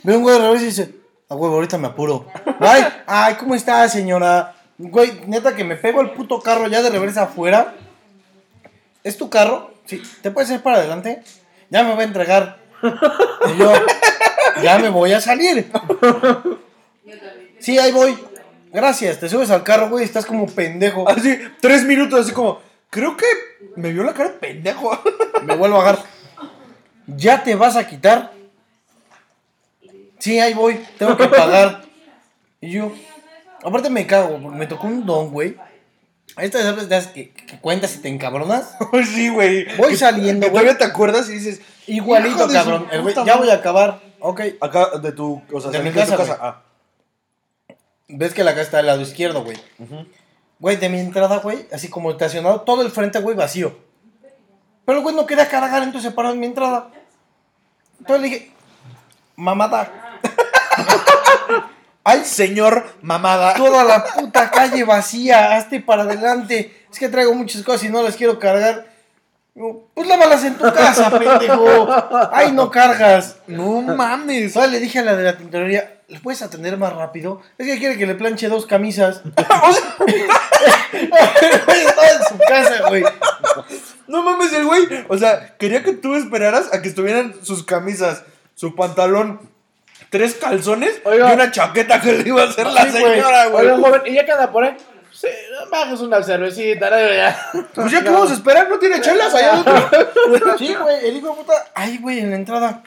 Veo 0.04 0.17
un 0.17 0.21
güey 0.21 0.36
de 0.36 0.41
reversa 0.43 0.63
y 0.63 0.67
dice, 0.67 0.95
ah, 1.28 1.34
güey, 1.34 1.52
ahorita 1.52 1.80
me 1.80 1.88
apuro. 1.88 2.28
Ay, 2.60 2.86
ay, 3.08 3.34
¿cómo 3.39 3.56
está, 3.56 3.89
señora? 3.89 4.54
Güey, 4.78 5.21
neta 5.26 5.56
que 5.56 5.63
me 5.63 5.76
pego 5.76 6.02
el 6.02 6.12
puto 6.12 6.39
carro 6.39 6.67
ya 6.67 6.84
de 6.84 6.91
reversa 6.91 7.24
afuera. 7.24 7.74
¿Es 9.04 9.17
tu 9.17 9.28
carro? 9.28 9.71
Sí, 9.86 10.00
¿te 10.21 10.30
puedes 10.30 10.52
ir 10.52 10.62
para 10.62 10.78
adelante? 10.78 11.24
Ya 11.71 11.84
me 11.84 11.95
va 11.95 12.02
a 12.02 12.04
entregar. 12.04 12.60
Y 12.84 13.58
yo, 13.58 13.74
ya 14.62 14.78
me 14.78 14.89
voy 14.89 15.13
a 15.13 15.19
salir. 15.19 15.71
Sí, 17.62 17.78
ahí 17.78 17.91
voy. 17.91 18.17
Gracias, 18.73 19.19
te 19.19 19.27
subes 19.27 19.49
al 19.51 19.63
carro, 19.63 19.89
güey, 19.89 20.05
estás 20.05 20.25
como 20.25 20.47
pendejo. 20.47 21.07
Así, 21.07 21.38
tres 21.60 21.84
minutos, 21.84 22.21
así 22.21 22.31
como, 22.31 22.62
creo 22.89 23.17
que 23.17 23.25
me 23.75 23.91
vio 23.91 24.03
la 24.03 24.13
cara 24.13 24.29
de 24.29 24.36
pendejo. 24.36 24.97
Me 25.43 25.55
vuelvo 25.55 25.77
a 25.77 25.81
agarrar. 25.81 26.05
¿Ya 27.07 27.43
te 27.43 27.55
vas 27.55 27.75
a 27.75 27.88
quitar? 27.88 28.31
Sí, 30.19 30.39
ahí 30.39 30.53
voy. 30.53 30.79
Tengo 30.99 31.17
que 31.17 31.27
pagar. 31.27 31.81
Y 32.62 32.73
yo. 32.73 32.91
Aparte 33.63 33.89
me 33.89 34.05
cago, 34.05 34.38
me 34.38 34.67
tocó 34.67 34.86
un 34.86 35.05
don, 35.05 35.31
güey. 35.31 35.57
Estas 36.38 36.75
veces 36.75 37.07
que, 37.07 37.31
que 37.31 37.60
cuentas 37.60 37.95
y 37.95 37.99
te 37.99 38.07
encabronas. 38.07 38.77
sí, 39.13 39.29
güey. 39.29 39.65
Voy 39.77 39.97
saliendo, 39.97 40.47
güey. 40.49 40.63
Todavía 40.63 40.77
te 40.77 40.86
acuerdas 40.86 41.27
y 41.29 41.34
dices, 41.34 41.62
Igualito, 41.88 42.47
de 42.47 42.53
cabrón. 42.53 42.88
El 42.91 43.01
güey, 43.01 43.15
ya 43.25 43.36
voy 43.36 43.49
a 43.49 43.55
acabar. 43.55 43.99
Ok. 44.19 44.41
acá 44.62 44.97
de 45.01 45.12
tu, 45.12 45.41
o 45.51 45.60
sea, 45.60 45.71
De 45.71 45.79
mi 45.79 45.91
casa, 45.91 46.15
tu 46.15 46.23
güey. 46.23 46.38
Ah. 46.39 46.62
Ves 48.12 48.34
que 48.34 48.43
la 48.43 48.52
casa 48.52 48.63
está 48.63 48.78
del 48.78 48.88
lado 48.88 49.02
izquierdo, 49.02 49.43
güey. 49.43 49.58
Güey, 50.60 50.78
de 50.78 50.89
mi 50.89 51.00
entrada, 51.00 51.38
güey, 51.38 51.65
así 51.71 51.89
como 51.89 52.12
estacionado, 52.12 52.62
todo 52.62 52.82
el 52.82 52.91
frente, 52.91 53.19
güey, 53.19 53.36
vacío. 53.36 53.76
Pero 54.86 54.97
el 55.00 55.04
güey 55.04 55.15
no 55.15 55.26
quería 55.26 55.47
cargar, 55.47 55.82
entonces 55.84 56.13
paró 56.13 56.32
en 56.32 56.39
mi 56.39 56.45
entrada. 56.45 56.91
Entonces 58.00 58.21
le 58.21 58.30
dije, 58.30 58.52
mamada, 59.36 60.19
Ay, 62.04 62.26
señor 62.26 62.95
mamada. 63.02 63.54
toda 63.54 63.84
la 63.84 64.04
puta 64.04 64.50
calle 64.50 64.84
vacía, 64.84 65.56
hazte 65.56 65.80
para 65.80 66.04
adelante. 66.04 66.86
Es 66.91 66.97
que 66.97 67.10
traigo 67.10 67.34
muchas 67.36 67.62
cosas 67.63 67.84
y 67.84 67.89
no 67.89 68.02
las 68.02 68.15
quiero 68.15 68.39
cargar. 68.39 68.90
Digo, 69.54 69.90
Pues 69.94 70.08
lávalas 70.08 70.44
en 70.46 70.56
tu 70.58 70.64
casa, 70.74 71.10
pendejo. 71.10 71.88
Ay, 72.32 72.52
no 72.54 72.72
cargas. 72.72 73.38
No 73.48 73.82
mames. 73.82 74.54
¿Sabes? 74.54 74.72
Le 74.72 74.80
dije 74.80 75.00
a 75.00 75.04
la 75.04 75.16
de 75.16 75.24
la 75.24 75.38
tintorería, 75.38 76.00
¿le 76.08 76.20
puedes 76.20 76.42
atender 76.42 76.78
más 76.78 76.94
rápido? 76.94 77.42
Es 77.58 77.68
que 77.68 77.78
quiere 77.78 77.98
que 77.98 78.06
le 78.08 78.16
planche 78.16 78.48
dos 78.48 78.66
camisas. 78.66 79.22
Güey, 80.92 81.86
Estaba 81.86 82.08
en 82.10 82.24
su 82.30 82.38
casa, 82.38 82.88
güey. 82.90 83.04
No 84.08 84.24
mames, 84.24 84.54
el 84.54 84.66
güey. 84.66 84.88
O 85.08 85.18
sea, 85.18 85.56
quería 85.58 85.84
que 85.84 85.94
tú 85.94 86.16
esperaras 86.16 86.74
a 86.74 86.82
que 86.82 86.90
estuvieran 86.90 87.34
sus 87.44 87.64
camisas, 87.64 88.24
su 88.56 88.76
pantalón, 88.76 89.40
tres 90.10 90.36
calzones 90.36 91.02
Oiga. 91.06 91.32
y 91.32 91.34
una 91.34 91.52
chaqueta 91.52 92.02
que 92.02 92.14
le 92.14 92.28
iba 92.28 92.42
a 92.44 92.46
hacer 92.50 92.68
la 92.68 92.84
Sí, 92.84 92.92
señora, 92.92 93.46
güey. 93.48 93.68
Oiga, 93.68 93.78
joven, 93.80 94.02
¿y 94.06 94.14
ya 94.14 94.26
que 94.26 94.32
anda 94.34 94.52
por 94.52 94.64
ahí? 94.66 94.78
Sí, 95.21 95.27
bajes 95.69 95.99
una 95.99 96.23
cervecita, 96.23 96.89
¿no? 96.89 96.97
Ya. 97.13 97.51
Pues 97.75 97.91
ya 97.91 98.01
que 98.01 98.10
vamos 98.10 98.31
a 98.31 98.34
esperar, 98.34 98.67
no 98.69 98.79
tiene 98.79 98.99
chelas 99.01 99.34
allá 99.36 99.53
adentro. 99.60 100.57
Sí, 100.57 100.73
güey, 100.73 101.07
el 101.07 101.17
hijo 101.17 101.29
de 101.29 101.36
puta, 101.36 101.53
ay, 101.75 101.97
güey, 101.99 102.19
en 102.19 102.31
la 102.31 102.38
entrada. 102.38 102.81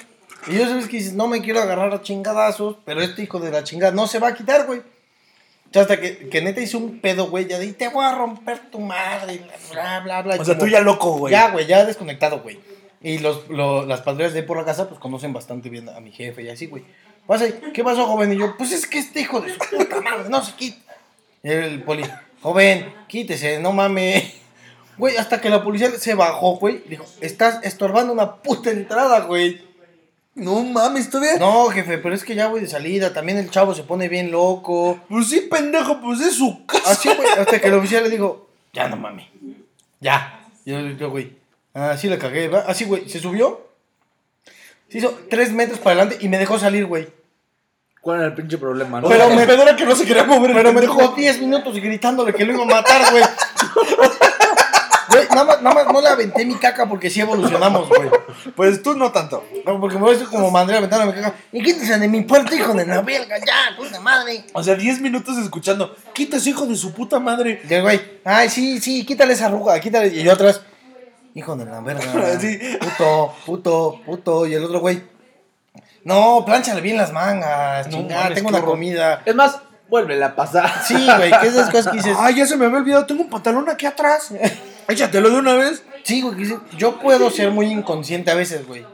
Y 0.48 0.58
yo 0.58 0.66
sabes 0.68 0.88
que 0.88 0.96
dices, 0.96 1.12
no 1.14 1.28
me 1.28 1.40
quiero 1.42 1.60
agarrar 1.62 1.92
a 1.94 2.02
chingadazos, 2.02 2.76
pero 2.84 3.00
este 3.02 3.22
hijo 3.22 3.38
de 3.40 3.50
la 3.50 3.62
chingada 3.62 3.92
no 3.92 4.06
se 4.06 4.18
va 4.18 4.28
a 4.28 4.34
quitar, 4.34 4.66
güey. 4.66 4.80
O 4.80 5.72
sea, 5.72 5.82
hasta 5.82 6.00
que, 6.00 6.28
que 6.28 6.42
neta 6.42 6.60
hizo 6.60 6.78
un 6.78 7.00
pedo, 7.00 7.28
güey, 7.30 7.46
ya 7.46 7.58
de, 7.58 7.72
te 7.72 7.88
voy 7.88 8.04
a 8.04 8.14
romper 8.14 8.58
tu 8.70 8.80
madre, 8.80 9.40
bla, 9.72 10.00
bla, 10.00 10.22
bla. 10.22 10.36
O 10.40 10.44
sea, 10.44 10.58
tú 10.58 10.66
ya 10.66 10.80
loco, 10.80 11.12
güey. 11.18 11.32
Ya, 11.32 11.50
güey, 11.50 11.66
ya 11.66 11.84
desconectado, 11.84 12.40
güey. 12.40 12.58
Y 13.00 13.18
los, 13.18 13.48
lo- 13.48 13.84
las 13.86 14.00
patrullas 14.00 14.32
de 14.32 14.40
ahí 14.40 14.46
por 14.46 14.56
la 14.56 14.64
casa, 14.64 14.88
pues 14.88 14.98
conocen 15.00 15.32
bastante 15.32 15.68
bien 15.70 15.88
a 15.88 16.00
mi 16.00 16.10
jefe 16.12 16.42
y 16.42 16.48
así, 16.48 16.66
güey. 16.66 16.84
Pasa, 17.26 17.46
¿qué 17.72 17.82
pasó, 17.84 18.06
joven? 18.06 18.32
Y 18.32 18.38
yo, 18.38 18.56
pues 18.56 18.72
es 18.72 18.86
que 18.86 18.98
este 18.98 19.20
hijo 19.20 19.40
de 19.40 19.52
su 19.52 19.58
puta 19.58 20.00
madre 20.00 20.28
no 20.28 20.44
se 20.44 20.52
quita. 20.54 20.80
Y 21.42 21.50
el 21.50 21.82
poli, 21.82 22.04
joven, 22.44 22.92
quítese, 23.08 23.58
no 23.58 23.72
mames. 23.72 24.22
Güey, 24.96 25.16
hasta 25.16 25.40
que 25.40 25.50
la 25.50 25.64
policía 25.64 25.90
se 25.90 26.14
bajó, 26.14 26.54
güey. 26.54 26.80
Dijo, 26.88 27.04
estás 27.20 27.58
estorbando 27.64 28.12
una 28.12 28.36
puta 28.36 28.70
entrada, 28.70 29.22
güey. 29.22 29.60
No 30.36 30.62
mames, 30.62 31.10
todavía. 31.10 31.36
No, 31.36 31.66
jefe, 31.70 31.98
pero 31.98 32.14
es 32.14 32.22
que 32.22 32.36
ya 32.36 32.46
voy 32.46 32.60
de 32.60 32.68
salida. 32.68 33.12
También 33.12 33.38
el 33.38 33.50
chavo 33.50 33.74
se 33.74 33.82
pone 33.82 34.08
bien 34.08 34.30
loco. 34.30 35.00
Pues 35.08 35.26
sí, 35.26 35.48
pendejo, 35.50 36.00
pues 36.00 36.20
es 36.20 36.36
su 36.36 36.64
casa. 36.64 36.92
Así, 36.92 37.08
güey, 37.12 37.28
hasta 37.38 37.60
que 37.60 37.66
el 37.66 37.74
oficial 37.74 38.04
le 38.04 38.10
dijo, 38.10 38.48
ya 38.72 38.86
no 38.86 38.96
mames. 38.96 39.26
Ya. 39.98 40.46
Y 40.64 40.70
yo, 40.70 40.78
yo, 40.90 41.10
güey, 41.10 41.32
así 41.72 42.08
le 42.08 42.16
cagué, 42.16 42.46
¿verdad? 42.46 42.66
Así, 42.68 42.84
güey, 42.84 43.08
se 43.08 43.18
subió. 43.18 43.66
Se 44.90 44.98
hizo 44.98 45.18
tres 45.28 45.50
metros 45.50 45.80
para 45.80 46.02
adelante 46.02 46.24
y 46.24 46.28
me 46.28 46.38
dejó 46.38 46.56
salir, 46.56 46.86
güey. 46.86 47.08
¿Cuál 48.04 48.18
era 48.18 48.26
el 48.26 48.34
pinche 48.34 48.58
problema? 48.58 49.00
no? 49.00 49.08
Pero 49.08 49.30
me- 49.30 49.42
era 49.44 49.74
que 49.74 49.86
no 49.86 49.96
se 49.96 50.04
quería 50.04 50.24
mover. 50.24 50.52
Pero 50.52 50.74
me 50.74 50.82
dejó 50.82 51.08
10 51.16 51.40
minutos 51.40 51.74
gritándole 51.74 52.34
que 52.34 52.44
lo 52.44 52.52
iba 52.52 52.62
a 52.62 52.66
matar, 52.66 53.10
güey. 53.10 53.24
Güey, 55.08 55.26
nada 55.30 55.44
más, 55.44 55.62
nada 55.62 55.74
más 55.84 55.92
no 55.92 56.00
le 56.02 56.08
aventé 56.08 56.44
mi 56.44 56.54
caca 56.56 56.86
porque 56.86 57.08
sí 57.08 57.20
evolucionamos, 57.22 57.88
güey. 57.88 58.10
Pues 58.54 58.82
tú 58.82 58.94
no 58.94 59.10
tanto. 59.10 59.42
No, 59.64 59.80
porque 59.80 59.96
me 59.96 60.02
voy 60.02 60.10
a 60.10 60.18
decir 60.18 60.28
como 60.28 60.50
mandé 60.50 60.76
aventando 60.76 61.06
mi 61.06 61.12
caca. 61.14 61.34
Y 61.50 61.62
quítese 61.62 61.98
de 61.98 62.06
mi 62.08 62.20
puerta, 62.22 62.54
hijo 62.54 62.74
de 62.74 62.84
la 62.84 63.00
verga, 63.00 63.38
ya, 63.38 63.74
puta 63.74 63.98
madre. 64.00 64.44
O 64.52 64.62
sea, 64.62 64.74
10 64.74 65.00
minutos 65.00 65.38
escuchando. 65.38 65.96
Quítese, 66.12 66.50
hijo 66.50 66.66
de 66.66 66.76
su 66.76 66.92
puta 66.92 67.18
madre. 67.20 67.62
Y 67.66 67.72
el 67.72 67.80
güey, 67.82 68.00
ay, 68.24 68.50
sí, 68.50 68.80
sí, 68.82 69.06
quítale 69.06 69.32
esa 69.32 69.46
arruga, 69.46 69.80
quítale. 69.80 70.08
Y 70.08 70.22
yo 70.24 70.32
atrás, 70.32 70.60
hijo 71.34 71.56
de 71.56 71.64
la 71.64 71.80
verga. 71.80 72.02
Sí. 72.40 72.58
Puto, 72.80 73.32
puto, 73.46 74.00
puto. 74.04 74.46
Y 74.46 74.54
el 74.54 74.64
otro 74.64 74.80
güey, 74.80 75.02
no, 76.04 76.44
plánchale 76.44 76.80
bien 76.80 76.96
las 76.96 77.12
mangas, 77.12 77.86
No 77.88 77.98
chingada, 77.98 78.22
mames, 78.24 78.34
tengo 78.36 78.48
qué 78.48 78.54
una 78.54 78.58
horror. 78.62 78.70
comida. 78.72 79.22
Es 79.24 79.34
más, 79.34 79.58
vuélvela 79.88 80.26
a 80.26 80.36
pasar. 80.36 80.70
Sí, 80.84 80.94
güey, 81.16 81.30
que 81.40 81.46
esas 81.48 81.70
cosas 81.70 81.88
que 81.92 81.98
dices. 81.98 82.16
Ay, 82.18 82.34
ya 82.36 82.46
se 82.46 82.56
me 82.56 82.66
había 82.66 82.78
olvidado. 82.78 83.06
Tengo 83.06 83.22
un 83.22 83.30
pantalón 83.30 83.68
aquí 83.68 83.86
atrás. 83.86 84.32
Échatelo 84.88 85.30
de 85.30 85.36
una 85.38 85.54
vez. 85.54 85.82
Sí, 86.02 86.20
güey, 86.20 86.34
que 86.36 86.42
dices, 86.42 86.58
yo 86.76 86.98
puedo 87.00 87.30
ser 87.30 87.50
muy 87.50 87.66
inconsciente 87.66 88.30
a 88.30 88.34
veces, 88.34 88.66
güey. 88.66 88.84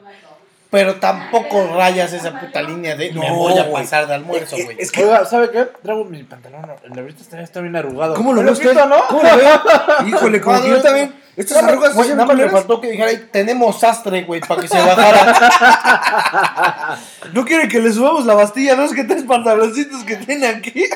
Pero 0.70 0.96
tampoco 1.00 1.66
rayas 1.74 2.12
esa 2.12 2.38
puta 2.38 2.62
línea 2.62 2.94
de 2.94 3.12
me 3.12 3.28
No, 3.28 3.34
voy 3.34 3.58
a 3.58 3.72
pasar 3.72 4.06
de 4.06 4.14
almuerzo, 4.14 4.54
Es- 4.56 4.64
güey. 4.66 4.76
es 4.78 4.92
que- 4.92 5.04
Oiga, 5.04 5.24
¿sabe 5.24 5.50
qué? 5.50 5.66
Traigo 5.82 6.04
mi 6.04 6.22
pantalón. 6.22 6.64
El 6.84 6.92
de 6.92 7.00
ahorita 7.00 7.22
está, 7.22 7.40
está 7.40 7.60
bien 7.60 7.74
arrugado. 7.74 8.14
¿Cómo 8.14 8.32
lo 8.32 8.40
¿Me 8.42 8.46
ve 8.46 8.52
usted? 8.52 8.72
no? 8.74 8.96
¿Cómo 9.08 9.22
lo 9.22 9.36
ve? 9.36 9.44
Híjole, 10.08 10.40
como 10.40 10.62
que 10.62 10.68
yo 10.68 10.80
también. 10.80 11.18
Estas 11.36 11.62
arrugas 11.64 11.94
güey, 11.94 12.10
nada 12.10 12.26
más 12.26 12.36
me 12.36 12.42
culeras. 12.42 12.52
faltó 12.52 12.80
que 12.80 12.90
dijera, 12.90 13.08
"Ay, 13.08 13.28
tenemos 13.32 13.80
sastre, 13.80 14.22
güey, 14.24 14.40
para 14.42 14.60
que 14.62 14.68
se 14.68 14.78
bajara. 14.78 16.98
No 17.32 17.44
quiere 17.44 17.66
que 17.68 17.80
le 17.80 17.92
subamos 17.92 18.26
la 18.26 18.34
bastilla, 18.34 18.74
dos 18.76 18.92
que 18.92 19.02
tres 19.04 19.22
pantaloncitos 19.24 20.04
que 20.04 20.16
tiene 20.16 20.46
aquí. 20.46 20.84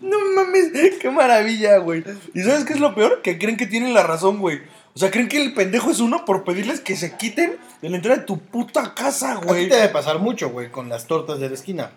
No 0.00 0.16
mames, 0.36 0.70
qué 1.00 1.10
maravilla, 1.10 1.78
güey. 1.78 2.04
¿Y 2.34 2.42
sabes 2.42 2.64
qué 2.64 2.74
es 2.74 2.80
lo 2.80 2.94
peor? 2.94 3.20
Que 3.22 3.36
creen 3.38 3.56
que 3.56 3.66
tienen 3.66 3.94
la 3.94 4.02
razón, 4.04 4.38
güey. 4.38 4.62
O 4.94 4.98
sea, 4.98 5.10
creen 5.10 5.28
que 5.28 5.40
el 5.42 5.54
pendejo 5.54 5.90
es 5.90 6.00
uno 6.00 6.24
por 6.24 6.44
pedirles 6.44 6.80
que 6.80 6.96
se 6.96 7.16
quiten 7.16 7.56
de 7.80 7.88
la 7.88 7.96
entrada 7.96 8.18
de 8.20 8.24
tu 8.26 8.38
puta 8.38 8.94
casa, 8.94 9.32
A 9.32 9.40
ti 9.40 9.46
güey. 9.46 9.68
te 9.68 9.76
debe 9.76 9.88
pasar 9.88 10.18
mucho, 10.18 10.50
güey, 10.50 10.70
con 10.70 10.88
las 10.88 11.06
tortas 11.06 11.38
de 11.40 11.48
la 11.48 11.54
esquina. 11.54 11.90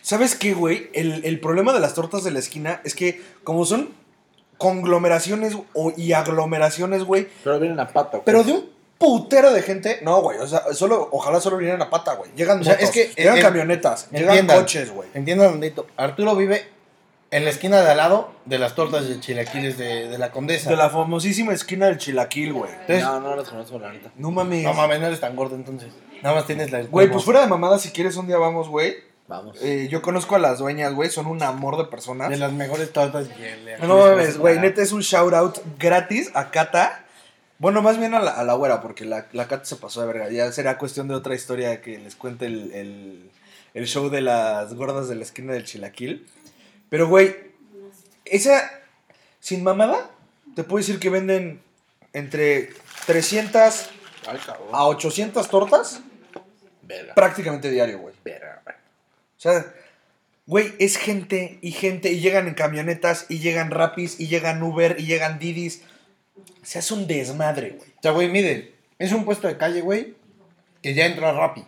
¿Sabes 0.00 0.34
qué, 0.34 0.54
güey? 0.54 0.90
El, 0.94 1.24
el 1.24 1.38
problema 1.38 1.72
de 1.72 1.80
las 1.80 1.94
tortas 1.94 2.24
de 2.24 2.30
la 2.30 2.38
esquina 2.38 2.80
es 2.84 2.94
que, 2.94 3.22
como 3.44 3.64
son 3.66 3.90
conglomeraciones 4.58 5.56
o, 5.74 5.92
y 5.96 6.12
aglomeraciones, 6.12 7.04
güey, 7.04 7.28
Pero 7.44 7.58
vienen 7.60 7.80
a 7.80 7.88
pata. 7.88 8.10
güey. 8.18 8.22
Pero 8.24 8.42
de 8.44 8.52
un 8.52 8.70
putero 8.98 9.52
de 9.52 9.62
gente, 9.62 9.98
no, 10.02 10.22
güey. 10.22 10.38
O 10.38 10.46
sea, 10.46 10.72
solo, 10.72 11.08
ojalá 11.12 11.40
solo 11.40 11.56
vinieran 11.56 11.82
a 11.82 11.90
pata, 11.90 12.14
güey. 12.14 12.30
Llegan 12.36 12.60
O 12.60 12.64
sea, 12.64 12.74
motos, 12.74 12.88
es 12.88 12.94
que, 12.94 13.20
llegan 13.20 13.38
eh, 13.38 13.42
camionetas, 13.42 14.08
llegan 14.10 14.46
coches, 14.46 14.90
güey. 14.90 15.08
Entiendan. 15.14 15.60
Arturo 15.96 16.36
vive 16.36 16.64
en 17.32 17.44
la 17.44 17.50
esquina 17.50 17.80
de 17.80 17.90
al 17.90 17.96
lado 17.96 18.30
de 18.44 18.58
las 18.58 18.74
tortas 18.74 19.08
de 19.08 19.18
chilaquiles 19.18 19.78
de, 19.78 20.06
de 20.06 20.18
la 20.18 20.30
condesa. 20.30 20.68
De 20.68 20.76
la 20.76 20.90
famosísima 20.90 21.52
esquina 21.54 21.86
del 21.86 21.96
Chilaquil, 21.96 22.52
güey. 22.52 22.70
Entonces, 22.70 23.02
No, 23.02 23.20
no 23.20 23.34
los 23.34 23.48
conozco, 23.48 23.78
la 23.78 23.90
neta. 23.90 24.12
No 24.16 24.30
mames. 24.30 24.62
no 24.62 24.74
mames, 24.74 25.00
no 25.00 25.06
eres 25.06 25.18
tan 25.18 25.34
gordo 25.34 25.56
entonces. 25.56 25.88
Nada 26.22 26.36
más 26.36 26.46
tienes 26.46 26.70
la 26.70 26.78
del 26.78 26.88
Güey, 26.88 27.10
pues 27.10 27.24
fuera 27.24 27.40
de 27.40 27.46
mamada, 27.46 27.78
si 27.78 27.90
quieres 27.90 28.16
un 28.16 28.26
día 28.26 28.36
vamos, 28.36 28.68
güey. 28.68 28.96
Vamos. 29.28 29.56
Eh, 29.62 29.88
yo 29.90 30.02
conozco 30.02 30.36
a 30.36 30.38
las 30.38 30.58
dueñas, 30.58 30.92
güey. 30.92 31.08
Son 31.08 31.26
un 31.26 31.42
amor 31.42 31.78
de 31.78 31.84
personas. 31.86 32.28
De 32.28 32.36
las 32.36 32.52
mejores 32.52 32.92
tortas 32.92 33.28
que 33.28 33.56
le 33.56 33.78
No 33.78 33.96
mames, 33.96 34.36
güey. 34.36 34.58
Neta 34.58 34.82
es 34.82 34.92
un 34.92 35.00
shout 35.00 35.32
out 35.32 35.58
gratis 35.78 36.30
a 36.34 36.50
Cata. 36.50 37.06
Bueno, 37.58 37.80
más 37.80 37.98
bien 37.98 38.12
a 38.12 38.20
la, 38.20 38.32
a 38.32 38.44
la 38.44 38.52
güera, 38.54 38.82
porque 38.82 39.06
la, 39.06 39.26
la 39.32 39.48
Cata 39.48 39.64
se 39.64 39.76
pasó 39.76 40.02
de 40.02 40.06
verga. 40.08 40.28
Ya 40.30 40.52
será 40.52 40.76
cuestión 40.76 41.08
de 41.08 41.14
otra 41.14 41.34
historia 41.34 41.80
que 41.80 41.96
les 41.96 42.14
cuente 42.14 42.44
el, 42.44 42.72
el, 42.74 43.30
el 43.72 43.86
show 43.86 44.10
de 44.10 44.20
las 44.20 44.74
gordas 44.74 45.08
de 45.08 45.14
la 45.14 45.22
esquina 45.22 45.54
del 45.54 45.64
Chilaquil. 45.64 46.26
Pero, 46.92 47.08
güey, 47.08 47.34
esa, 48.26 48.70
sin 49.40 49.64
mamada, 49.64 50.10
te 50.54 50.62
puedo 50.62 50.76
decir 50.76 51.00
que 51.00 51.08
venden 51.08 51.62
entre 52.12 52.68
300 53.06 53.88
Ay, 54.26 54.38
cabrón. 54.44 54.68
a 54.72 54.84
800 54.84 55.48
tortas 55.48 56.02
Verga. 56.82 57.14
prácticamente 57.14 57.70
diario, 57.70 57.98
güey. 57.98 58.14
Verga. 58.22 58.60
O 58.66 59.40
sea, 59.40 59.72
güey, 60.44 60.74
es 60.78 60.98
gente 60.98 61.58
y 61.62 61.72
gente 61.72 62.12
y 62.12 62.20
llegan 62.20 62.46
en 62.46 62.52
camionetas 62.52 63.24
y 63.30 63.38
llegan 63.38 63.70
rapis 63.70 64.20
y 64.20 64.28
llegan 64.28 64.62
Uber 64.62 64.96
y 64.98 65.06
llegan 65.06 65.38
Didis. 65.38 65.80
Se 66.62 66.78
hace 66.78 66.92
un 66.92 67.06
desmadre, 67.06 67.70
güey. 67.70 67.88
O 67.88 68.02
sea, 68.02 68.10
güey, 68.10 68.28
mire, 68.28 68.74
es 68.98 69.12
un 69.12 69.24
puesto 69.24 69.48
de 69.48 69.56
calle, 69.56 69.80
güey, 69.80 70.14
que 70.82 70.92
ya 70.92 71.06
entró 71.06 71.26
a 71.26 71.32
Rappi. 71.32 71.64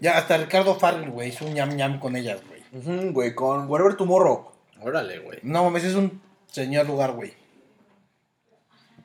Ya 0.00 0.18
hasta 0.18 0.36
Ricardo 0.36 0.76
Farrell, 0.80 1.10
güey, 1.10 1.28
hizo 1.28 1.46
un 1.46 1.54
ñam 1.54 1.76
ñam 1.76 2.00
con 2.00 2.16
ellas, 2.16 2.40
güey. 2.48 2.55
Güey, 3.12 3.34
con 3.34 3.68
Whatever 3.68 3.96
Tomorrow. 3.96 4.50
Órale, 4.82 5.18
güey. 5.20 5.38
No 5.42 5.64
mames, 5.64 5.84
es 5.84 5.94
un 5.94 6.20
señor 6.50 6.86
lugar, 6.86 7.12
güey. 7.12 7.32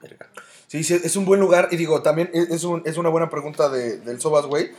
Verga. 0.02 0.28
Sí, 0.68 0.84
sí, 0.84 0.94
es 1.04 1.16
un 1.16 1.26
buen 1.26 1.40
lugar. 1.40 1.68
Y 1.72 1.78
digo, 1.78 2.02
también 2.02 2.30
es, 2.34 2.50
es 2.50 2.64
un- 2.64 2.82
es 2.86 2.98
una 2.98 3.10
buena 3.10 3.30
pregunta 3.30 3.70
de- 3.70 4.00
del 4.00 4.20
Sobas, 4.22 4.46
güey. 4.46 4.72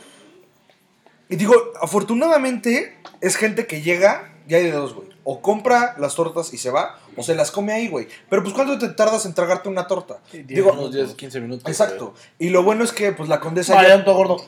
Y 1.29 1.35
digo, 1.35 1.53
afortunadamente 1.81 2.97
es 3.21 3.35
gente 3.37 3.65
que 3.67 3.81
llega, 3.81 4.33
ya 4.47 4.57
hay 4.57 4.65
de 4.65 4.71
dos, 4.71 4.93
güey. 4.93 5.07
O 5.23 5.41
compra 5.41 5.95
las 5.97 6.15
tortas 6.15 6.53
y 6.53 6.57
se 6.57 6.69
va, 6.69 6.99
o 7.15 7.23
se 7.23 7.33
las 7.35 7.49
come 7.51 7.71
ahí, 7.71 7.87
güey. 7.87 8.07
Pero 8.29 8.43
pues, 8.43 8.53
¿cuánto 8.53 8.77
te 8.77 8.89
tardas 8.89 9.25
en 9.25 9.33
tragarte 9.33 9.69
una 9.69 9.87
torta? 9.87 10.19
Sí, 10.29 10.43
digo, 10.43 10.73
Unos 10.73 10.91
10, 10.91 11.13
15 11.13 11.39
minutos. 11.39 11.67
exacto. 11.69 12.13
Y 12.39 12.49
lo 12.49 12.61
bueno 12.63 12.83
es 12.83 12.91
que, 12.91 13.13
pues, 13.13 13.29
la 13.29 13.39
condesa 13.39 13.73
Vale, 13.75 13.87
ya- 13.89 14.03
gordo. 14.03 14.43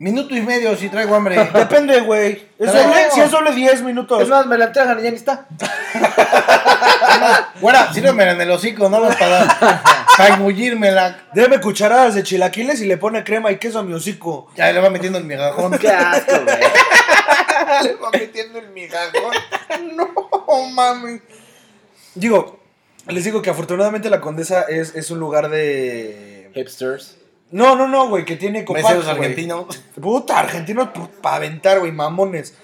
Minuto 0.00 0.34
y 0.34 0.40
medio 0.40 0.74
si 0.78 0.88
traigo 0.88 1.14
hambre. 1.14 1.36
Depende, 1.54 2.00
güey. 2.00 2.32
Es 2.58 2.70
Pero 2.70 2.72
doble- 2.72 3.08
no. 3.08 3.14
si 3.14 3.20
es 3.20 3.30
doble 3.30 3.52
10 3.52 3.82
minutos. 3.82 4.22
Es 4.22 4.28
más, 4.28 4.46
me 4.46 4.56
la 4.56 4.64
entregan 4.64 4.98
y 4.98 5.02
ya 5.02 5.10
ni 5.10 5.16
está. 5.16 5.46
Güera, 7.60 7.92
sírvemela 7.92 8.32
en 8.32 8.40
el 8.40 8.50
hocico, 8.50 8.88
nada 8.88 9.08
más 9.08 9.16
para, 9.16 9.84
para 10.16 10.34
engullírmela. 10.36 11.24
Debe 11.34 11.60
cucharadas 11.60 12.14
de 12.14 12.22
chilaquiles 12.22 12.80
y 12.80 12.86
le 12.86 12.96
pone 12.96 13.22
crema 13.24 13.52
y 13.52 13.58
queso 13.58 13.80
a 13.80 13.82
mi 13.82 13.92
hocico. 13.92 14.50
Ya 14.56 14.72
le 14.72 14.80
va 14.80 14.88
metiendo 14.88 15.18
el 15.18 15.24
migajón. 15.24 15.76
Qué 15.78 15.88
asco, 15.90 16.32
güey. 16.44 16.56
le 17.82 17.94
va 17.96 18.10
metiendo 18.10 18.58
el 18.58 18.70
migajón. 18.70 19.34
no 19.96 20.66
mames. 20.70 21.20
Digo, 22.14 22.58
les 23.06 23.22
digo 23.24 23.42
que 23.42 23.50
afortunadamente 23.50 24.08
la 24.08 24.22
Condesa 24.22 24.62
es, 24.62 24.94
es 24.94 25.10
un 25.10 25.18
lugar 25.20 25.50
de. 25.50 26.50
Hipsters. 26.54 27.19
No, 27.52 27.74
no, 27.74 27.88
no, 27.88 28.08
güey, 28.08 28.24
que 28.24 28.36
tiene 28.36 28.64
copac, 28.64 28.82
Meseros 28.82 29.04
güey. 29.04 29.16
argentinos. 29.16 29.82
Puta, 30.00 30.38
argentinos 30.38 30.90
para 31.20 31.36
aventar, 31.36 31.80
güey, 31.80 31.92
mamones. 31.92 32.54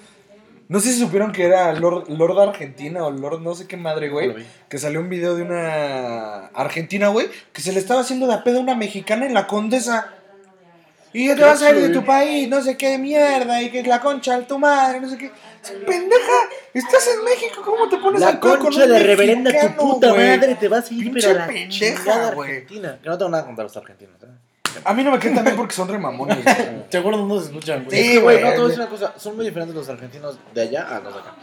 No 0.69 0.81
sé 0.81 0.91
si 0.91 0.99
supieron 0.99 1.31
que 1.31 1.45
era 1.45 1.71
Lord, 1.73 2.09
Lord 2.09 2.39
Argentina 2.41 3.05
o 3.05 3.11
Lord 3.11 3.41
no 3.41 3.55
sé 3.55 3.67
qué 3.67 3.77
madre, 3.77 4.09
güey. 4.09 4.35
Que 4.67 4.77
salió 4.77 4.99
un 4.99 5.09
video 5.09 5.35
de 5.35 5.43
una 5.43 6.47
argentina, 6.47 7.07
güey, 7.07 7.29
que 7.53 7.61
se 7.61 7.71
le 7.71 7.79
estaba 7.79 8.01
haciendo 8.01 8.27
de 8.27 8.33
a 8.33 8.43
pedo 8.43 8.57
a 8.59 8.61
una 8.61 8.75
mexicana 8.75 9.25
en 9.25 9.33
la 9.33 9.47
condesa. 9.47 10.13
Y 11.13 11.33
te 11.33 11.41
vas 11.41 11.61
a 11.61 11.71
ir 11.71 11.77
de 11.81 11.89
tu 11.89 12.03
país, 12.03 12.49
no 12.49 12.61
sé 12.61 12.75
qué 12.75 12.97
mierda, 12.97 13.61
y 13.61 13.71
que 13.71 13.79
es 13.79 13.87
la 13.87 14.01
concha 14.01 14.37
de 14.37 14.45
tu 14.45 14.59
madre, 14.59 14.99
no 14.99 15.09
sé 15.09 15.17
qué. 15.17 15.31
Pendeja, 15.85 16.33
estás 16.73 17.07
en 17.07 17.23
México, 17.23 17.61
¿cómo 17.63 17.89
te 17.89 17.97
pones 17.97 18.21
La 18.21 18.27
al 18.27 18.39
con 18.39 18.57
concha 18.59 18.83
un 18.83 18.91
de 18.91 18.99
reverenda 18.99 19.51
tu 19.51 19.75
puta 19.75 20.13
madre 20.13 20.55
te 20.55 20.67
vas 20.67 20.91
a 20.91 20.93
ir, 20.93 21.03
Pinche 21.05 21.27
pero 21.27 21.31
a 21.31 21.33
la 21.39 21.47
pendeja. 21.47 22.27
Argentina. 22.27 22.99
Que 23.01 23.09
no 23.09 23.17
tengo 23.17 23.31
nada 23.31 23.45
contra 23.45 23.63
los 23.63 23.75
argentinos, 23.75 24.21
¿eh? 24.21 24.27
A 24.83 24.93
mí 24.93 25.03
no 25.03 25.11
me 25.11 25.19
quedan 25.19 25.35
también 25.35 25.55
porque 25.57 25.73
son 25.75 25.87
remamones. 25.87 26.37
Seguro 26.89 27.17
no 27.25 27.39
se 27.39 27.47
escuchan, 27.47 27.85
güey. 27.85 27.97
Sí, 27.97 28.05
es 28.07 28.11
que, 28.13 28.19
güey, 28.19 28.41
no, 28.41 28.49
te 28.51 28.55
voy 28.57 28.65
a 28.65 28.67
decir 28.69 28.81
una 28.81 28.89
cosa. 28.89 29.13
Son 29.17 29.35
muy 29.35 29.45
diferentes 29.45 29.75
los 29.75 29.89
argentinos 29.89 30.37
de 30.53 30.61
allá 30.61 30.87
a 30.95 30.99
los 30.99 31.13
de 31.13 31.19
acá. 31.19 31.35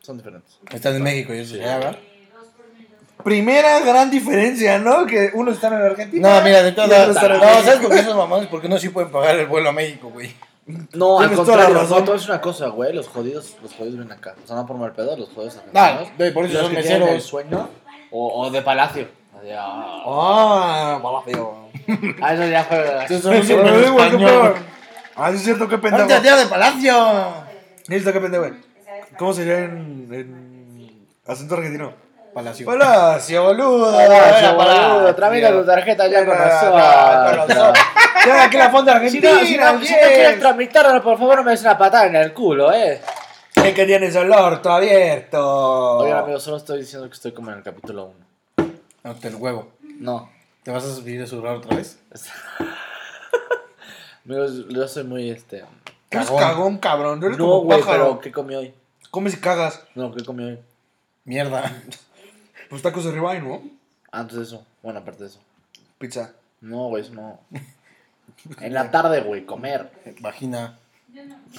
Son 0.00 0.16
diferentes. 0.18 0.58
Están 0.70 0.96
en 0.96 1.02
México, 1.02 1.32
yo 1.32 1.44
sé. 1.44 1.58
ya, 1.58 1.78
¿verdad? 1.78 1.96
Primera 3.22 3.80
gran 3.80 4.10
diferencia, 4.10 4.78
¿no? 4.78 5.06
Que 5.06 5.30
uno 5.34 5.50
está 5.52 5.68
en 5.68 5.74
Argentina. 5.74 6.38
No, 6.38 6.44
mira, 6.44 6.62
de 6.62 6.72
todas 6.72 6.90
las- 6.90 7.08
No. 7.14 7.40
¿sabes 7.62 7.78
por 7.80 7.90
qué 7.90 8.00
esos 8.00 8.16
mamones? 8.16 8.48
Porque 8.48 8.68
no 8.68 8.76
sí 8.78 8.90
pueden 8.90 9.10
pagar 9.10 9.36
el 9.38 9.46
vuelo 9.46 9.70
a 9.70 9.72
México, 9.72 10.10
güey. 10.10 10.34
No, 10.94 11.20
al 11.20 11.32
contrario, 11.32 11.74
no, 11.74 11.80
razón. 11.82 11.98
te 11.98 12.02
voy 12.04 12.10
a 12.10 12.14
decir 12.14 12.30
una 12.30 12.40
cosa, 12.40 12.68
güey. 12.68 12.92
Los 12.94 13.08
jodidos, 13.08 13.56
los 13.62 13.72
jodidos 13.74 13.96
vienen 13.98 14.12
acá. 14.12 14.34
O 14.42 14.46
sea, 14.46 14.56
no 14.56 14.66
por 14.66 14.76
mal 14.76 14.92
pedo, 14.92 15.16
los 15.16 15.28
jodidos 15.30 15.56
Ah, 15.74 15.86
argentinos. 15.86 16.16
güey, 16.18 16.32
por 16.34 16.44
eso 16.46 16.60
son 16.60 16.72
meseros. 16.74 17.22
sueño 17.22 17.68
o, 18.10 18.42
o 18.46 18.50
de 18.50 18.60
palacio. 18.62 19.08
O 19.38 19.42
sea, 19.42 19.62
Ah, 19.64 20.98
palacio. 21.02 21.63
Ah, 22.22 22.34
eso 22.34 22.46
ya 22.46 22.64
fue. 22.64 22.78
Güey, 23.20 23.46
qué 23.46 23.54
español. 23.84 24.54
Ah, 25.16 25.30
sí 25.30 25.36
es 25.36 25.42
cierto, 25.42 25.68
qué 25.68 25.78
pendejo. 25.78 26.02
¡Arte 26.04 26.20
tía 26.20 26.36
de 26.36 26.46
palacio! 26.46 27.44
Listo, 27.88 28.12
qué 28.12 28.20
pendejo, 28.20 28.44
güey. 28.44 28.54
¿Cómo 29.18 29.32
sería 29.32 29.58
en, 29.60 30.08
en 30.12 31.06
acento 31.26 31.54
argentino? 31.54 31.92
Palacio. 32.34 32.66
Palacio, 32.66 33.42
boludo. 33.44 33.92
Palacio, 33.96 34.54
boludo, 34.54 35.14
Tramita 35.14 35.52
tu 35.52 35.64
tarjeta 35.64 36.08
ya 36.08 36.26
con 36.26 36.36
nosotros. 36.36 37.78
Ya, 38.26 38.44
aquí 38.44 38.56
la 38.56 38.70
fonda 38.70 38.92
Si 39.06 39.20
no, 39.20 39.28
argentina. 39.28 39.46
si 39.46 39.56
no, 39.58 39.84
si 39.84 39.92
no 39.92 39.98
quieres 40.08 40.40
tramitarlo, 40.40 41.02
por 41.02 41.18
favor 41.18 41.36
no 41.36 41.44
me 41.44 41.50
des 41.50 41.60
una 41.60 41.76
patada 41.76 42.06
en 42.06 42.16
el 42.16 42.32
culo, 42.32 42.72
eh. 42.72 42.98
Es 43.54 43.74
que 43.74 43.84
tienes 43.84 44.16
el 44.16 44.32
orto 44.32 44.72
abierto. 44.72 45.98
Oigan, 45.98 46.18
amigos, 46.20 46.42
solo 46.42 46.56
estoy 46.56 46.80
diciendo 46.80 47.06
que 47.06 47.12
estoy 47.14 47.32
como 47.32 47.50
en 47.50 47.58
el 47.58 47.62
capítulo 47.62 48.14
1. 48.56 48.72
No, 49.04 49.14
te 49.16 49.28
el 49.28 49.34
huevo. 49.36 49.72
No. 50.00 50.30
¿Te 50.64 50.70
vas 50.70 50.84
a 50.84 50.94
subir 50.94 51.22
a 51.22 51.26
sudar 51.26 51.56
otra 51.56 51.76
vez? 51.76 51.98
Amigos, 54.24 54.66
yo 54.68 54.88
soy 54.88 55.04
muy 55.04 55.30
este. 55.30 55.64
Eres 56.10 56.26
Cagón. 56.28 56.38
cagón, 56.40 56.78
cabrón. 56.78 57.22
Eres 57.24 57.36
No, 57.38 57.44
como 57.46 57.60
güey, 57.64 57.80
pájaro. 57.80 58.04
pero 58.08 58.20
¿qué 58.20 58.32
comí 58.32 58.54
hoy? 58.54 58.74
Comes 59.10 59.34
y 59.34 59.36
cagas. 59.38 59.82
No, 59.94 60.12
¿qué 60.14 60.24
comí 60.24 60.44
hoy? 60.44 60.58
Mierda. 61.24 61.72
Pues 62.70 62.80
tacos 62.82 63.04
de 63.04 63.12
ribeye, 63.12 63.40
¿no? 63.42 63.62
Antes 64.10 64.36
de 64.38 64.42
eso. 64.44 64.64
Bueno, 64.82 64.98
aparte 64.98 65.22
de 65.24 65.28
eso. 65.28 65.38
Pizza. 65.98 66.32
No, 66.62 66.88
güey, 66.88 67.04
eso 67.04 67.12
no. 67.12 67.38
En 68.60 68.72
la 68.74 68.90
tarde, 68.90 69.20
güey, 69.20 69.44
comer. 69.44 69.92
Vagina. 70.20 70.78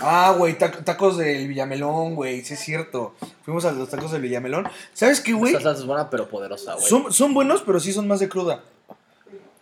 Ah, 0.01 0.33
güey, 0.37 0.57
tac- 0.57 0.83
tacos 0.83 1.15
del 1.17 1.47
Villamelón, 1.47 2.15
güey. 2.15 2.43
Sí 2.43 2.55
es 2.55 2.59
cierto. 2.59 3.15
Fuimos 3.43 3.63
a 3.65 3.71
los 3.71 3.87
tacos 3.89 4.11
del 4.11 4.23
Villamelón. 4.23 4.67
¿Sabes 4.93 5.21
qué, 5.21 5.31
güey? 5.33 5.53
Esa 5.53 5.61
salsa 5.63 5.81
es 5.81 5.85
buena, 5.87 6.09
pero 6.09 6.27
poderosa, 6.27 6.73
güey. 6.73 6.85
Son, 6.85 7.13
son 7.13 7.33
buenos, 7.33 7.61
pero 7.61 7.79
sí 7.79 7.93
son 7.93 8.07
más 8.07 8.19
de 8.19 8.27
cruda. 8.27 8.61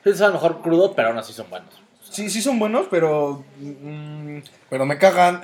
Sí, 0.04 0.14
son 0.16 0.34
mejor 0.34 0.62
crudo, 0.62 0.94
pero 0.94 1.10
aún 1.10 1.18
así 1.18 1.34
son 1.34 1.50
buenos. 1.50 1.70
Sí, 2.10 2.30
sí 2.30 2.42
son 2.42 2.60
buenos, 2.60 2.88
pero... 2.92 3.44
mm, 3.60 4.38
Pero 4.70 4.86
me 4.86 4.98
cagan. 4.98 5.42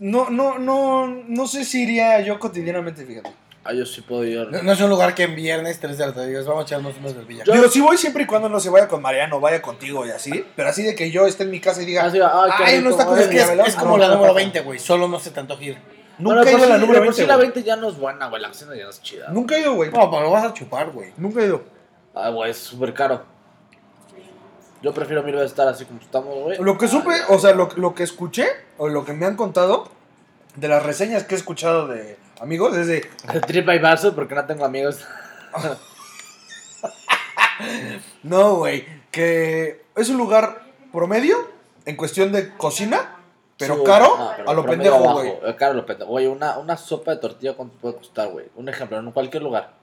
no, 0.00 0.30
no, 0.30 0.58
no, 0.58 1.06
no 1.06 1.46
sé 1.46 1.64
si 1.64 1.82
iría 1.82 2.20
yo 2.20 2.38
cotidianamente, 2.38 3.04
fíjate. 3.04 3.30
Ah, 3.64 3.72
yo 3.72 3.86
sí 3.86 4.00
puedo 4.00 4.24
ir. 4.24 4.48
No, 4.50 4.62
no 4.62 4.72
es 4.72 4.80
un 4.80 4.90
lugar 4.90 5.14
que 5.14 5.22
en 5.22 5.36
viernes, 5.36 5.78
3 5.78 5.96
de 5.96 6.06
la 6.06 6.12
tarde, 6.12 6.28
digas, 6.28 6.46
vamos 6.46 6.64
a 6.64 6.66
echarnos 6.66 6.96
unos 6.98 7.14
del 7.14 7.24
Villa. 7.26 7.44
Yo- 7.44 7.52
Digo, 7.52 7.68
sí 7.68 7.80
voy 7.80 7.96
siempre 7.96 8.24
y 8.24 8.26
cuando 8.26 8.48
no 8.48 8.58
se 8.58 8.70
vaya 8.70 8.88
con 8.88 9.00
Mariano, 9.00 9.38
vaya 9.38 9.62
contigo 9.62 10.04
y 10.04 10.10
así. 10.10 10.44
Pero 10.56 10.68
así 10.68 10.82
de 10.82 10.96
que 10.96 11.12
yo 11.12 11.26
esté 11.26 11.44
en 11.44 11.50
mi 11.52 11.60
casa 11.60 11.80
y 11.80 11.86
diga, 11.86 12.04
Ah, 12.04 12.10
sí, 12.10 12.18
ay, 12.20 12.50
qué 12.58 12.64
ay, 12.64 12.76
rico, 12.78 12.86
unos 12.88 12.98
tacos 12.98 13.18
es 13.20 13.28
que 13.28 13.34
es, 13.36 13.40
Villamelón. 13.42 13.66
es 13.66 13.76
como 13.76 13.96
No, 13.96 14.08
la 14.08 14.14
número 14.14 14.34
20, 14.34 14.60
güey. 14.62 14.80
Solo 14.80 15.06
no 15.06 15.20
se 15.20 15.30
te 15.30 15.38
antoja 15.38 15.62
ir. 15.62 15.78
Nunca 16.18 16.42
he 16.42 16.50
ido 16.50 16.58
por 16.58 16.66
a 16.66 16.70
la 16.70 16.78
número 16.78 17.00
de 17.00 17.06
por 17.06 17.14
sí 17.14 17.20
20, 17.20 17.28
la 17.28 17.36
güey. 17.36 17.46
20 17.52 17.62
ya 17.62 17.76
no 17.76 17.88
es 17.88 17.96
buena, 17.96 18.26
güey. 18.28 18.42
La 18.42 18.52
cena 18.52 18.74
ya 18.76 18.84
no 18.84 18.90
es 18.90 19.00
chida. 19.00 19.28
Nunca 19.30 19.56
he 19.56 19.60
ido, 19.60 19.74
güey. 19.74 19.90
No, 19.92 20.10
pero 20.10 20.22
lo 20.24 20.30
vas 20.32 20.44
a 20.44 20.52
chupar, 20.52 20.90
güey. 20.90 21.12
Nunca 21.16 21.40
he 21.40 21.46
ido. 21.46 21.62
Ah, 22.14 22.30
güey, 22.30 22.50
es 22.50 22.58
súper 22.58 22.94
caro. 22.94 23.32
Yo 24.82 24.92
prefiero 24.92 25.22
mil 25.22 25.34
veces 25.34 25.52
estar 25.52 25.68
así 25.68 25.84
como 25.84 26.00
estamos, 26.00 26.34
güey. 26.34 26.58
Lo 26.58 26.76
que 26.76 26.88
supe, 26.88 27.14
o 27.28 27.38
sea, 27.38 27.54
lo, 27.54 27.68
lo 27.76 27.94
que 27.94 28.02
escuché, 28.02 28.46
o 28.78 28.88
lo 28.88 29.04
que 29.04 29.12
me 29.12 29.26
han 29.26 29.36
contado, 29.36 29.88
de 30.56 30.68
las 30.68 30.82
reseñas 30.82 31.24
que 31.24 31.34
he 31.34 31.38
escuchado 31.38 31.86
de 31.86 32.18
amigos, 32.40 32.76
es 32.76 32.88
de, 32.88 33.08
Tripa 33.46 33.74
y 33.74 33.78
vaso 33.78 34.14
porque 34.14 34.34
no 34.34 34.44
tengo 34.44 34.64
amigos. 34.64 35.00
no, 38.24 38.56
güey, 38.56 38.84
que 39.12 39.84
es 39.94 40.08
un 40.08 40.18
lugar 40.18 40.62
promedio 40.92 41.36
en 41.84 41.96
cuestión 41.96 42.32
de 42.32 42.54
cocina, 42.56 43.18
pero 43.56 43.76
Sí, 43.76 43.82
caro 43.84 44.16
ah, 44.18 44.34
pero 44.36 44.50
a 44.50 44.54
lo 44.54 44.66
pendejo, 44.66 45.12
güey. 45.12 45.56
Caro 45.56 45.72
a 45.72 45.76
lo 45.76 45.86
pendejo. 45.86 46.10
Güey, 46.10 46.26
una, 46.26 46.58
una 46.58 46.76
sopa 46.76 47.12
de 47.12 47.18
tortilla, 47.18 47.54
¿cuánto 47.54 47.78
puede 47.78 47.96
costar, 47.96 48.30
güey? 48.30 48.46
Un 48.56 48.68
ejemplo, 48.68 48.98
en 48.98 49.12
cualquier 49.12 49.44
lugar. 49.44 49.81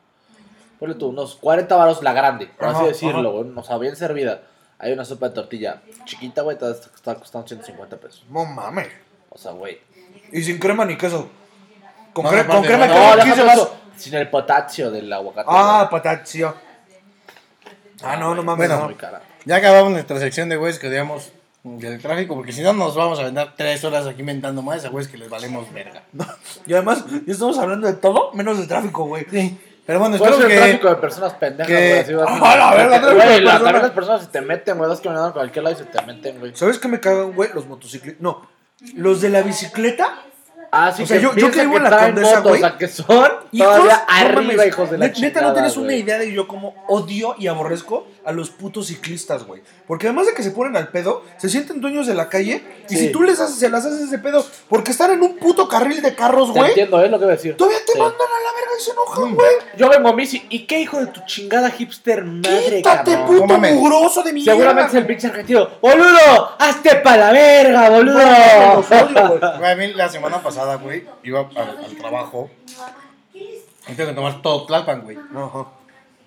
Ponle 0.80 0.96
tú, 0.96 1.08
unos 1.10 1.36
40 1.36 1.76
varos 1.76 2.02
la 2.04 2.14
grande, 2.14 2.48
por 2.48 2.68
Ajá, 2.70 2.78
así 2.80 2.88
decirlo, 2.88 3.32
güey. 3.32 3.52
O 3.56 3.64
sea, 3.64 3.78
bien 3.78 3.96
servida. 3.96 4.42
Hay 4.78 4.94
una 4.94 5.04
sopa 5.04 5.28
de 5.30 5.36
tortilla 5.36 5.82
chiquita, 6.06 6.42
güey, 6.42 6.56
está, 6.56 6.72
está 6.72 7.16
costando 7.16 7.48
150 7.48 7.98
pesos. 7.98 8.24
No 8.30 8.46
mames. 8.46 8.88
O 9.30 9.38
sea, 9.38 9.52
güey. 9.52 9.78
Y 10.32 10.42
sin 10.42 10.58
crema 10.58 10.86
ni 10.86 10.96
queso. 10.98 11.28
Con, 12.14 12.24
No, 12.24 12.32
cre- 12.32 12.48
con 12.48 12.64
crema 12.64 12.88
no, 12.88 12.94
que 12.94 13.00
No, 13.00 13.06
no 13.10 13.16
déjame 13.18 13.32
quise 13.34 13.44
más. 13.46 13.58
eso. 13.58 13.76
Sin 13.98 14.14
el 14.16 14.30
potasio 14.30 14.90
del 14.90 15.12
aguacate. 15.12 15.50
Ah, 15.52 15.88
güey. 15.90 16.02
pataccio. 16.02 16.56
Ah, 18.02 18.16
no, 18.16 18.34
no 18.34 18.44
mames. 18.44 18.68
Bueno, 18.70 18.80
no. 18.82 18.86
muy 18.86 18.96
cara. 18.96 19.22
Ya 19.46 19.58
acabamos 19.58 19.92
nuestra 19.92 20.18
sección 20.20 20.48
de 20.48 20.56
güeyes 20.56 20.80
que 20.80 20.88
odiamos 20.88 21.32
del 21.64 22.02
tráfico, 22.02 22.36
porque 22.36 22.54
si 22.54 22.62
no 22.62 22.72
nos 22.72 22.96
vamos 22.96 23.20
a 23.20 23.24
vender 23.24 23.50
3 23.58 23.84
horas 23.84 24.08
aquí 24.08 24.22
inventando 24.22 24.62
más 24.62 24.86
a 24.86 24.90
güeyes 24.90 25.12
que 25.12 25.18
les 25.18 25.30
valemos 25.30 25.72
verga. 25.74 26.04
Y 26.66 26.74
además, 26.74 27.04
ya 27.26 27.34
estamos 27.34 27.58
hablando 27.58 27.88
de 27.88 27.94
todo 27.94 28.32
menos 28.34 28.58
de 28.58 28.68
tráfico, 28.68 29.04
güey. 29.06 29.26
Sí. 29.30 29.60
Pero 29.90 30.00
bueno, 30.02 30.16
espero 30.18 30.38
que... 30.48 30.56
tráfico 30.56 30.88
de 30.90 30.96
personas 30.98 31.34
pendejas, 31.34 31.68
que- 31.68 31.90
güey. 31.90 32.00
así 32.00 32.14
vas- 32.14 32.40
la 32.60 32.74
verga, 32.76 33.02
tráfico 33.02 33.18
de 33.18 33.42
personas. 33.42 33.64
también 33.64 33.82
las 33.82 33.92
personas 33.92 34.22
se 34.22 34.28
te 34.28 34.42
meten, 34.42 34.78
güey. 34.78 34.90
Vas 34.92 35.02
caminando 35.02 35.28
en 35.30 35.34
cualquier 35.34 35.64
lado 35.64 35.76
y 35.76 35.80
se 35.80 35.86
te 35.86 36.02
meten, 36.06 36.40
güey. 36.40 36.56
¿Sabes 36.56 36.78
qué 36.78 36.88
me 36.88 37.00
cagan, 37.00 37.32
güey? 37.34 37.50
Los 37.56 37.66
motociclistas. 37.66 38.22
No, 38.22 38.48
los 38.94 39.20
de 39.22 39.30
la 39.30 39.42
bicicleta. 39.42 40.20
Ah, 40.72 40.92
sí, 40.96 41.04
O 41.04 41.06
sea, 41.08 41.18
que 41.18 41.24
yo- 41.24 41.36
yo 41.36 41.52
que 41.52 41.62
vivo 41.62 41.78
en 41.78 41.84
la 41.84 41.98
Condesa, 41.98 42.40
güey. 42.42 42.56
O 42.56 42.58
sea, 42.60 42.78
que 42.78 42.88
son 42.88 43.08
Hijos, 43.52 43.76
todavía 43.76 44.06
arriba, 44.08 44.42
mames. 44.54 44.68
hijos 44.68 44.92
de 44.92 44.98
la 44.98 45.06
Net- 45.08 45.18
Neta, 45.20 45.42
no 45.42 45.54
tienes 45.54 45.78
una 45.78 45.96
idea 45.96 46.18
de 46.20 46.32
yo 46.32 46.48
cómo 46.48 46.76
odio 46.88 47.36
y 47.40 47.48
aborrezco 47.48 48.08
a 48.26 48.32
los 48.32 48.50
putos 48.52 48.88
ciclistas, 48.88 49.44
güey. 49.46 49.62
Porque 49.88 50.06
además 50.08 50.28
de 50.28 50.34
que 50.34 50.44
se 50.44 50.52
ponen 50.52 50.76
al 50.78 50.90
pedo, 50.90 51.24
se 51.38 51.50
sienten 51.50 51.82
dueños 51.82 52.06
de 52.06 52.14
la 52.14 52.30
calle. 52.30 52.64
Y 52.88 52.94
Sí. 52.96 53.08
si 53.08 53.12
tú 53.12 53.24
les 53.24 53.40
haces, 53.40 53.56
se 53.56 53.70
las 53.70 53.86
haces 53.86 54.02
ese 54.02 54.20
pedo, 54.20 54.46
porque 54.68 54.92
están 54.92 55.12
en 55.12 55.24
un 55.24 55.38
puto 55.38 55.68
carril 55.68 56.02
de 56.02 56.14
carros, 56.14 56.52
güey. 56.52 56.70
entiendo, 56.70 57.04
es 57.04 57.10
lo 57.10 57.18
que 57.18 57.26
voy 57.26 57.34
a 57.34 57.38
decir. 57.38 57.58
Todavía 57.58 57.80
te 57.86 57.94
Sí. 57.94 57.98
mandan 58.00 58.20
a 58.22 58.44
la 58.44 58.54
verga 58.56 58.72
y 58.80 58.84
se 58.84 58.92
enojan, 58.92 59.36
güey. 59.36 59.50
Yo 59.78 59.90
vengo 59.90 60.10
en 60.10 60.16
bici. 60.18 60.46
¿Y 60.50 60.68
qué 60.68 60.80
hijo 60.80 61.00
de 61.00 61.08
tu 61.08 61.22
chingada 61.26 61.72
hipster 61.72 62.24
madre, 62.24 62.78
Quítate, 62.78 63.14
cabrón? 63.14 63.42
puto 63.48 63.58
mugroso 63.60 64.22
de 64.22 64.34
mierda. 64.34 64.52
Seguramente 64.52 64.90
es 64.92 64.96
el 64.96 65.06
pinche 65.08 65.28
argentino. 65.28 65.68
¡Boludo! 65.82 66.52
¡Hazte 66.60 66.96
pa' 66.98 67.18
la 67.18 67.32
verga, 67.32 67.90
boludo! 67.90 68.20
Los 68.20 68.92
odio, 68.92 69.40
a 69.44 69.76
mí 69.76 69.94
la 69.94 70.08
semana 70.10 70.42
pasada, 70.42 70.59
güey, 70.78 71.06
iba 71.24 71.42
al, 71.56 71.86
al 71.86 71.96
trabajo. 71.98 72.50
Y 73.34 73.94
tengo 73.96 74.10
que 74.10 74.16
tomar 74.16 74.42
todo 74.42 74.66
Tlalpan, 74.66 75.02
güey. 75.02 75.18
Ajá. 75.36 75.68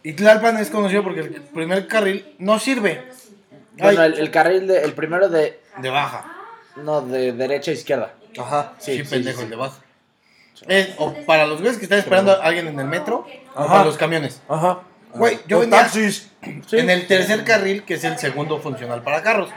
Y 0.03 0.15
Tlalpan 0.15 0.57
es 0.59 0.71
conocido 0.71 1.03
porque 1.03 1.21
el 1.21 1.43
primer 1.43 1.87
carril 1.87 2.35
no 2.39 2.59
sirve. 2.59 3.05
Bueno, 3.79 4.03
el, 4.03 4.15
el 4.19 4.31
carril, 4.31 4.67
de, 4.67 4.83
el 4.83 4.93
primero 4.95 5.29
de... 5.29 5.61
de 5.79 5.91
baja. 5.91 6.25
No, 6.77 7.01
de 7.03 7.33
derecha 7.33 7.71
a 7.71 7.75
izquierda. 7.75 8.15
Ajá. 8.39 8.73
Sí, 8.79 8.99
Sí, 8.99 9.05
sí, 9.05 9.11
pendejo, 9.11 9.39
sí, 9.39 9.45
el 9.45 9.51
de 9.51 9.57
baja. 9.57 9.79
Es, 10.69 10.95
o 10.99 11.13
para 11.27 11.47
los 11.47 11.61
güeyes 11.61 11.79
que 11.79 11.85
están 11.85 11.99
esperando 11.99 12.33
a 12.33 12.45
alguien 12.45 12.69
en 12.69 12.79
el 12.79 12.87
metro, 12.87 13.27
o 13.55 13.61
Ajá. 13.61 13.69
para 13.69 13.85
los 13.85 13.97
camiones. 13.97 14.41
Ajá. 14.49 14.81
Güey, 15.15 15.39
yo 15.47 15.59
Los 15.59 15.67
venía 15.67 15.83
taxis. 15.83 16.31
En 16.73 16.89
el 16.91 17.07
tercer 17.07 17.45
carril, 17.45 17.85
que 17.85 17.95
es 17.95 18.05
el 18.05 18.19
segundo 18.19 18.59
funcional 18.59 19.03
para 19.03 19.23
carros. 19.23 19.51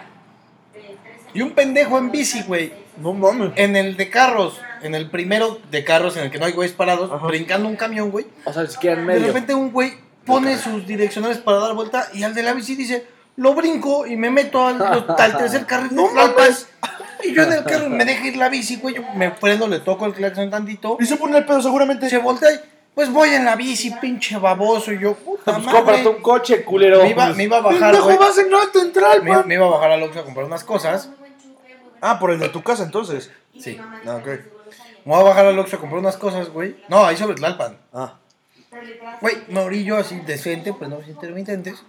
Y 1.33 1.41
un 1.41 1.51
pendejo 1.51 1.97
en 1.97 2.11
bici, 2.11 2.43
güey. 2.43 2.73
No 2.97 3.13
mames. 3.13 3.51
En 3.55 3.75
el 3.75 3.97
de 3.97 4.09
carros, 4.09 4.59
en 4.81 4.95
el 4.95 5.09
primero 5.09 5.59
de 5.71 5.83
carros 5.83 6.15
en 6.17 6.23
el 6.25 6.31
que 6.31 6.39
no 6.39 6.45
hay 6.45 6.53
güeyes 6.53 6.75
parados, 6.75 7.11
Ajá. 7.11 7.27
brincando 7.27 7.67
un 7.67 7.75
camión, 7.75 8.11
güey. 8.11 8.25
O 8.45 8.53
sea, 8.53 8.63
ni 8.63 8.69
siquiera 8.69 8.99
en 8.99 9.07
De 9.07 9.13
medio. 9.13 9.27
repente 9.27 9.53
un 9.53 9.71
güey 9.71 9.93
pone 10.25 10.57
sus 10.57 10.87
direccionales 10.87 11.37
para 11.37 11.59
dar 11.59 11.73
vuelta 11.73 12.07
y 12.13 12.23
al 12.23 12.33
de 12.33 12.41
la 12.43 12.53
bici 12.53 12.75
dice, 12.75 13.05
lo 13.37 13.53
brinco 13.53 14.05
y 14.07 14.15
me 14.15 14.29
meto 14.29 14.65
al, 14.65 14.81
al 14.81 15.37
tercer 15.37 15.65
carril 15.65 15.89
de 15.89 15.95
No 15.95 16.07
Tlalpan". 16.09 16.35
mames. 16.35 16.67
Y 17.23 17.33
yo 17.33 17.43
en 17.43 17.53
el 17.53 17.63
carro 17.63 17.89
me 17.89 18.05
deja 18.05 18.27
ir 18.27 18.37
la 18.37 18.49
bici, 18.49 18.75
güey. 18.77 18.95
Yo 18.95 19.01
me 19.15 19.31
prendo, 19.31 19.67
le 19.67 19.79
toco 19.79 20.05
el 20.05 20.13
claxon 20.13 20.49
tantito. 20.49 20.97
Y 20.99 21.05
se 21.05 21.15
pone 21.17 21.37
el 21.37 21.45
pedo 21.45 21.61
seguramente. 21.61 22.09
Se 22.09 22.17
voltea 22.19 22.51
y, 22.53 22.59
pues 22.93 23.11
voy 23.11 23.29
en 23.29 23.45
la 23.45 23.55
bici, 23.55 23.91
pinche 23.99 24.37
baboso. 24.37 24.91
Y 24.93 24.99
yo, 24.99 25.15
puta 25.15 25.53
Pues 25.53 25.65
madre. 25.65 25.71
cómprate 25.79 26.07
un 26.07 26.21
coche, 26.21 26.63
culero. 26.63 27.01
Me 27.01 27.09
iba, 27.11 27.33
me 27.33 27.43
iba 27.43 27.57
a 27.57 27.61
bajar, 27.61 27.99
güey. 28.01 28.17
vas 28.17 28.37
en 28.37 28.53
alto 28.53 28.79
en 28.79 29.23
Me, 29.23 29.43
me 29.43 29.53
iba 29.55 29.65
a 29.65 29.69
bajar 29.69 29.91
al 29.91 30.03
Oxxo 30.03 30.19
a 30.19 30.23
comprar 30.23 30.45
unas 30.45 30.63
cosas. 30.63 31.09
Ah, 32.07 32.19
por 32.19 32.31
el 32.31 32.39
de 32.39 32.49
tu 32.49 32.61
casa 32.61 32.83
entonces. 32.83 33.31
Sí. 33.59 33.79
Ah, 34.05 34.15
ok. 34.17 34.27
Me 35.05 35.11
voy 35.13 35.19
a 35.21 35.23
bajar 35.23 35.45
al 35.47 35.57
Oxxo 35.59 35.77
a 35.77 35.79
comprar 35.79 35.99
unas 35.99 36.17
cosas, 36.17 36.49
güey. 36.49 36.75
No, 36.87 37.05
ahí 37.05 37.15
sobre 37.17 37.35
Tlalpan. 37.35 37.77
Ah. 37.93 38.15
Güey, 39.21 39.35
me 39.49 39.59
orillo 39.61 39.97
así 39.97 40.19
decente, 40.21 40.73
pues 40.73 40.89
no 40.89 40.99
intermitentes. 41.07 41.81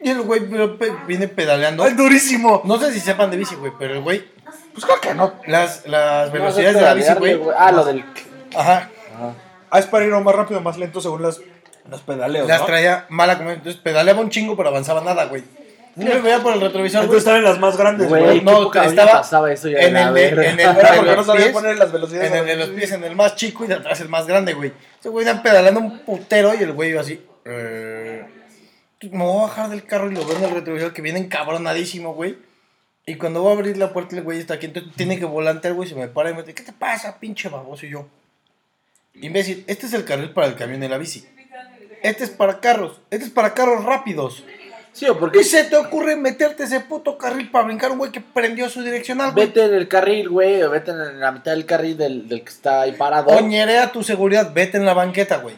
Y 0.00 0.10
el 0.10 0.22
güey 0.22 0.40
pe- 0.78 0.92
viene 1.06 1.28
pedaleando. 1.28 1.82
¡Ay, 1.84 1.94
durísimo! 1.94 2.62
No 2.64 2.78
sé 2.78 2.92
si 2.92 3.00
sepan 3.00 3.30
de 3.30 3.36
bici, 3.36 3.54
güey, 3.56 3.72
pero 3.78 3.94
el 3.94 4.00
güey, 4.00 4.24
Pues 4.72 4.84
creo 4.84 5.00
que 5.00 5.14
no. 5.14 5.32
las, 5.46 5.86
las 5.86 6.30
velocidades 6.32 6.74
es 6.74 6.80
de 6.80 6.80
la 6.86 6.94
bici, 6.94 7.12
güey. 7.14 7.40
Ah, 7.56 7.72
lo 7.72 7.84
del... 7.84 8.04
Ajá. 8.56 8.90
Ah, 9.70 9.78
es 9.78 9.86
para 9.86 10.04
ir 10.04 10.10
más 10.12 10.34
rápido 10.34 10.60
o 10.60 10.62
más 10.62 10.78
lento 10.78 11.00
según 11.00 11.22
las, 11.22 11.40
los 11.90 12.00
pedaleos, 12.02 12.46
Las 12.48 12.60
¿no? 12.60 12.66
traía 12.66 13.06
mala 13.08 13.36
como 13.38 13.50
entonces 13.50 13.80
pedaleaba 13.80 14.20
un 14.20 14.30
chingo, 14.30 14.56
pero 14.56 14.68
avanzaba 14.70 15.00
nada, 15.02 15.24
güey. 15.26 15.42
No 15.98 16.14
me 16.14 16.20
veía 16.20 16.42
por 16.42 16.54
el 16.54 16.60
retrovisor, 16.60 17.04
Entonces 17.04 17.34
en 17.34 17.42
las 17.42 17.58
más 17.58 17.76
grandes, 17.76 18.08
Güey, 18.08 18.40
no, 18.42 18.72
estaba 18.72 19.12
pasaba 19.12 19.52
eso 19.52 19.68
ya 19.68 19.78
en 19.78 19.96
el 19.96 20.16
en 20.16 20.38
el- 20.38 20.60
Era 20.60 20.72
porque 20.96 21.02
los 21.02 21.16
no 21.16 21.24
sabía 21.24 21.42
pies, 21.44 21.52
poner 21.52 21.76
las 21.76 21.92
velocidades. 21.92 22.30
En 22.30 22.36
el 22.38 22.46
de 22.46 22.56
los 22.56 22.68
pies, 22.70 22.92
en 22.92 23.04
el 23.04 23.16
más 23.16 23.34
chico 23.36 23.64
y 23.64 23.68
de 23.68 23.74
atrás 23.74 24.00
el 24.00 24.08
más 24.08 24.26
grande, 24.26 24.54
güey. 24.54 24.72
Ese 25.00 25.08
güey 25.08 25.26
iba 25.26 25.42
pedaleando 25.42 25.80
un 25.80 25.98
putero 26.00 26.54
y 26.54 26.62
el 26.62 26.72
güey 26.72 26.90
iba 26.90 27.00
así. 27.00 27.20
eh, 27.44 28.24
me 29.00 29.18
voy 29.24 29.38
a 29.38 29.42
bajar 29.42 29.70
del 29.70 29.84
carro 29.84 30.10
y 30.10 30.14
lo 30.14 30.24
veo 30.26 30.36
en 30.38 30.44
el 30.44 30.50
retrovisor 30.50 30.92
que 30.92 31.02
viene 31.02 31.18
encabronadísimo, 31.20 32.14
güey. 32.14 32.36
Y 33.06 33.14
cuando 33.14 33.42
voy 33.42 33.52
a 33.52 33.54
abrir 33.56 33.76
la 33.76 33.92
puerta, 33.92 34.16
el 34.16 34.22
güey 34.22 34.38
está 34.38 34.54
aquí. 34.54 34.66
Entonces 34.66 34.92
tiene 34.96 35.18
que 35.18 35.24
volantear, 35.24 35.72
güey. 35.74 35.88
Se 35.88 35.94
me 35.94 36.08
para 36.08 36.30
y 36.30 36.34
me 36.34 36.40
dice: 36.42 36.54
¿Qué 36.54 36.62
te 36.62 36.72
pasa, 36.72 37.18
pinche 37.18 37.48
baboso? 37.48 37.86
Y 37.86 37.90
yo, 37.90 38.06
imbécil, 39.14 39.64
este 39.66 39.86
es 39.86 39.92
el 39.94 40.04
carril 40.04 40.30
para 40.30 40.46
el 40.48 40.54
camión 40.56 40.82
y 40.82 40.88
la 40.88 40.98
bici. 40.98 41.26
Este 42.02 42.24
es 42.24 42.30
para 42.30 42.60
carros. 42.60 43.00
Este 43.10 43.24
es 43.26 43.30
para 43.32 43.54
carros 43.54 43.84
rápidos. 43.84 44.44
Sí, 44.92 45.06
o 45.08 45.18
porque 45.18 45.38
¿Qué 45.38 45.44
se 45.44 45.64
te 45.64 45.76
ocurre 45.76 46.16
meterte 46.16 46.64
ese 46.64 46.80
puto 46.80 47.16
carril 47.16 47.50
para 47.50 47.66
brincar 47.66 47.92
un 47.92 47.98
güey 47.98 48.10
que 48.10 48.20
prendió 48.20 48.68
su 48.68 48.82
direccional, 48.82 49.32
güey? 49.32 49.46
vete 49.46 49.64
en 49.64 49.74
el 49.74 49.88
carril, 49.88 50.28
güey, 50.28 50.62
o 50.62 50.70
vete 50.70 50.90
en 50.90 51.20
la 51.20 51.30
mitad 51.32 51.52
del 51.52 51.66
carril 51.66 51.96
del, 51.96 52.28
del 52.28 52.42
que 52.42 52.50
está 52.50 52.82
ahí 52.82 52.92
parado. 52.92 53.28
Oñerea 53.28 53.92
tu 53.92 54.02
seguridad, 54.02 54.52
vete 54.52 54.76
en 54.78 54.86
la 54.86 54.94
banqueta, 54.94 55.38
güey. 55.38 55.54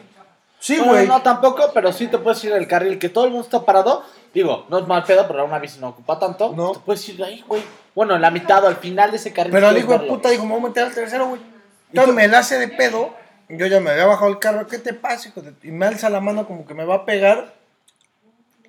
Sí, 0.59 0.77
Bueno, 0.77 0.93
güey. 0.93 1.07
No, 1.07 1.21
tampoco, 1.23 1.71
pero 1.73 1.91
sí 1.91 2.07
te 2.07 2.19
puedes 2.19 2.43
ir 2.43 2.51
el 2.51 2.67
carril 2.67 2.99
que 2.99 3.09
todo 3.09 3.25
el 3.25 3.31
mundo 3.31 3.45
está 3.45 3.65
parado. 3.65 4.03
Digo, 4.31 4.67
no 4.69 4.77
es 4.77 4.87
mal 4.87 5.03
pedo, 5.03 5.27
pero 5.27 5.43
una 5.43 5.57
bici 5.57 5.79
no 5.79 5.89
ocupa 5.89 6.19
tanto. 6.19 6.53
No. 6.55 6.73
Te 6.73 6.79
puedes 6.79 7.09
ir 7.09 7.21
ahí, 7.23 7.43
güey. 7.47 7.63
Bueno, 7.95 8.15
en 8.15 8.21
la 8.21 8.29
mitad 8.29 8.63
o 8.63 8.67
al 8.67 8.75
final 8.75 9.09
de 9.09 9.17
ese 9.17 9.33
carril. 9.33 9.51
Pero 9.51 9.69
el 9.69 9.77
hijo 9.79 9.91
de 9.91 10.07
puta 10.07 10.29
dijo, 10.29 10.45
me 10.45 10.51
voy 10.51 10.59
a 10.59 10.67
meter 10.67 10.83
al 10.83 10.93
tercero, 10.93 11.27
güey. 11.27 11.41
Entonces 11.89 12.13
me 12.13 12.27
la 12.27 12.39
hace 12.39 12.59
de 12.59 12.67
pedo. 12.67 13.13
Yo 13.49 13.65
ya 13.65 13.79
me 13.79 13.89
había 13.89 14.05
bajado 14.05 14.29
el 14.29 14.39
carro. 14.39 14.67
¿Qué 14.67 14.77
te 14.77 14.93
pasa, 14.93 15.29
hijo 15.29 15.41
Y 15.63 15.71
me 15.71 15.87
alza 15.87 16.09
la 16.09 16.21
mano 16.21 16.45
como 16.45 16.65
que 16.65 16.75
me 16.75 16.85
va 16.85 16.95
a 16.95 17.05
pegar. 17.05 17.53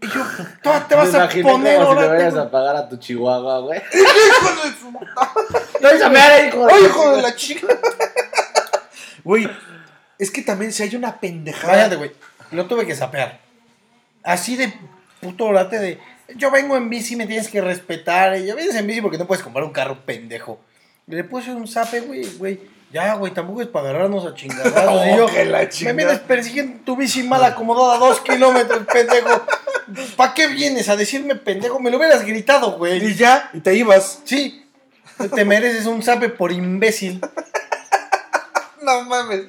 Y 0.03 0.07
yo, 0.09 0.25
"Tú 0.63 0.71
te 0.89 0.95
vas 0.97 1.13
Me 1.13 1.19
a 1.19 1.29
poner 1.29 1.43
como 1.45 1.57
si 1.59 1.63
le 1.65 1.77
ahora. 1.77 2.09
vayas 2.09 2.35
güey". 2.35 2.45
a 2.47 2.51
pagar 2.51 2.77
a 2.77 2.89
tu 2.89 2.97
chihuahua, 2.97 3.61
güey. 3.61 3.81
Hijo 3.93 4.63
de 4.65 5.99
su 5.99 6.11
madre, 6.11 6.49
hijo 6.49 6.67
de- 6.67 6.73
¡Ay, 6.75 6.85
hijo 6.85 7.17
de 7.17 7.23
la 7.23 7.35
chica! 7.37 7.67
Güey, 9.25 9.49
es 10.19 10.31
que 10.31 10.43
también 10.43 10.73
si 10.73 10.83
hay 10.83 10.95
una 10.97 11.19
pendejada. 11.21 11.73
Váyate, 11.75 11.97
güey. 11.97 12.13
Lo 12.51 12.67
tuve 12.67 12.87
que 12.87 12.95
sapear. 12.95 13.41
Así 14.25 14.57
de 14.57 14.73
puto 15.21 15.47
orate 15.47 15.79
de. 15.79 15.99
Yo 16.37 16.51
vengo 16.51 16.77
en 16.77 16.89
bici, 16.91 17.15
me 17.17 17.27
tienes 17.27 17.49
que 17.49 17.61
respetar. 17.61 18.37
Y 18.39 18.47
ya 18.47 18.55
vienes 18.55 18.75
en 18.75 18.87
bici 18.87 19.01
porque 19.01 19.19
no 19.19 19.27
puedes 19.27 19.43
comprar 19.45 19.65
un 19.65 19.73
carro 19.73 19.99
pendejo. 20.05 20.59
Y 21.07 21.15
le 21.15 21.25
puse 21.25 21.51
un 21.53 21.67
zape, 21.69 22.01
güey, 22.01 22.25
güey. 22.39 22.61
Ya, 22.93 23.15
güey, 23.15 23.33
tampoco 23.33 23.63
es 23.63 23.69
para 23.69 23.89
agarrarnos 23.91 24.27
a 24.27 24.35
chingadas. 24.35 24.73
Oh, 24.89 25.05
y 25.13 25.17
yo, 25.17 25.27
que 25.27 25.45
la 25.47 25.61
me 25.61 25.69
chingada. 25.69 25.97
vienes 25.97 26.19
persiguiendo 26.21 26.81
tu 26.85 26.95
bici 26.97 27.23
mal 27.23 27.43
acomodada 27.45 27.95
a 27.95 27.99
dos 27.99 28.21
kilómetros, 28.21 28.85
pendejo. 28.93 29.45
¿Para 30.17 30.35
qué 30.35 30.49
vienes 30.49 30.89
a 30.89 30.97
decirme 30.97 31.35
pendejo? 31.37 31.81
Me 31.81 31.91
lo 31.91 31.99
hubieras 31.99 32.25
gritado, 32.25 32.79
güey. 32.79 33.05
Y 33.05 33.15
ya, 33.15 33.51
y 33.53 33.61
te 33.61 33.75
ibas. 33.75 34.21
Sí, 34.25 34.65
te 35.35 35.45
mereces 35.45 35.87
un 35.87 36.03
zape 36.03 36.29
por 36.29 36.53
imbécil. 36.53 37.21
No 38.83 39.05
mames. 39.05 39.43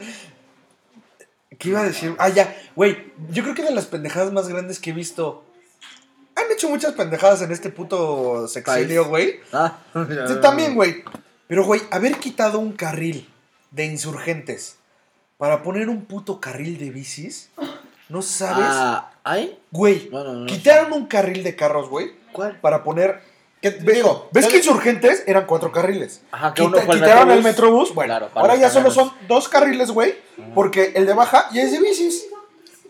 ¿Qué 1.58 1.70
iba 1.70 1.82
a 1.82 1.86
decir? 1.86 2.16
Ah, 2.20 2.30
ya. 2.30 2.56
Güey, 2.76 3.12
yo 3.30 3.44
creo 3.44 3.56
que 3.56 3.64
de 3.64 3.72
las 3.72 3.86
pendejadas 3.86 4.32
más 4.32 4.48
grandes 4.48 4.80
que 4.80 4.92
he 4.92 4.94
visto. 4.94 5.46
Han 6.36 6.52
hecho 6.52 6.70
muchas 6.70 6.94
pendejadas 6.94 7.42
en 7.42 7.52
este 7.52 7.70
puto 7.70 8.48
sexenio, 8.48 9.06
güey. 9.06 9.40
Ah, 9.52 9.78
Sí, 10.28 10.36
también, 10.42 10.76
güey. 10.76 11.04
Pero, 11.48 11.64
güey, 11.66 11.82
haber 11.92 12.18
quitado 12.18 12.60
un 12.60 12.74
carril 12.74 13.30
de 13.72 13.86
insurgentes 13.86 14.78
para 15.38 15.64
poner 15.64 15.90
un 15.90 16.06
puto 16.06 16.40
carril 16.40 16.78
de 16.78 16.90
bicis, 16.90 17.50
¿no 18.14 18.22
sabes? 18.22 18.66
Ah, 18.70 19.10
¿ay? 19.24 19.58
Güey, 19.72 20.08
no 20.12 20.46
quitaron 20.46 20.94
un 20.94 21.08
carril 21.08 21.44
de 21.44 21.56
carros, 21.56 21.90
güey, 21.90 22.12
¿Cuál? 22.32 22.60
para 22.62 22.84
poner... 22.84 23.22
¿Qué 23.60 23.72
te 23.72 23.92
digo? 23.94 24.30
¿Ves 24.32 24.46
que 24.48 24.58
insurgentes 24.58 25.24
eran 25.26 25.46
cuatro 25.48 25.72
carriles? 25.72 26.22
Ajá, 26.32 26.54
que 26.54 26.62
Quita- 26.62 26.68
uno 26.78 26.86
fue 26.86 26.96
el 26.96 27.02
quitaron 27.02 27.32
el 27.32 27.42
Metrobús. 27.42 27.44
Metrobús, 27.90 27.96
bueno, 27.96 28.14
Claro, 28.20 28.30
ahora 28.36 28.56
ya 28.56 28.70
solo 28.70 28.92
son 28.92 29.12
dos 29.28 29.50
carriles, 29.50 29.90
güey, 29.90 30.14
porque 30.54 30.92
el 30.96 31.06
de 31.08 31.14
baja 31.14 31.50
ya 31.52 31.64
es 31.64 31.72
de 31.72 31.80
bicis. 31.80 32.26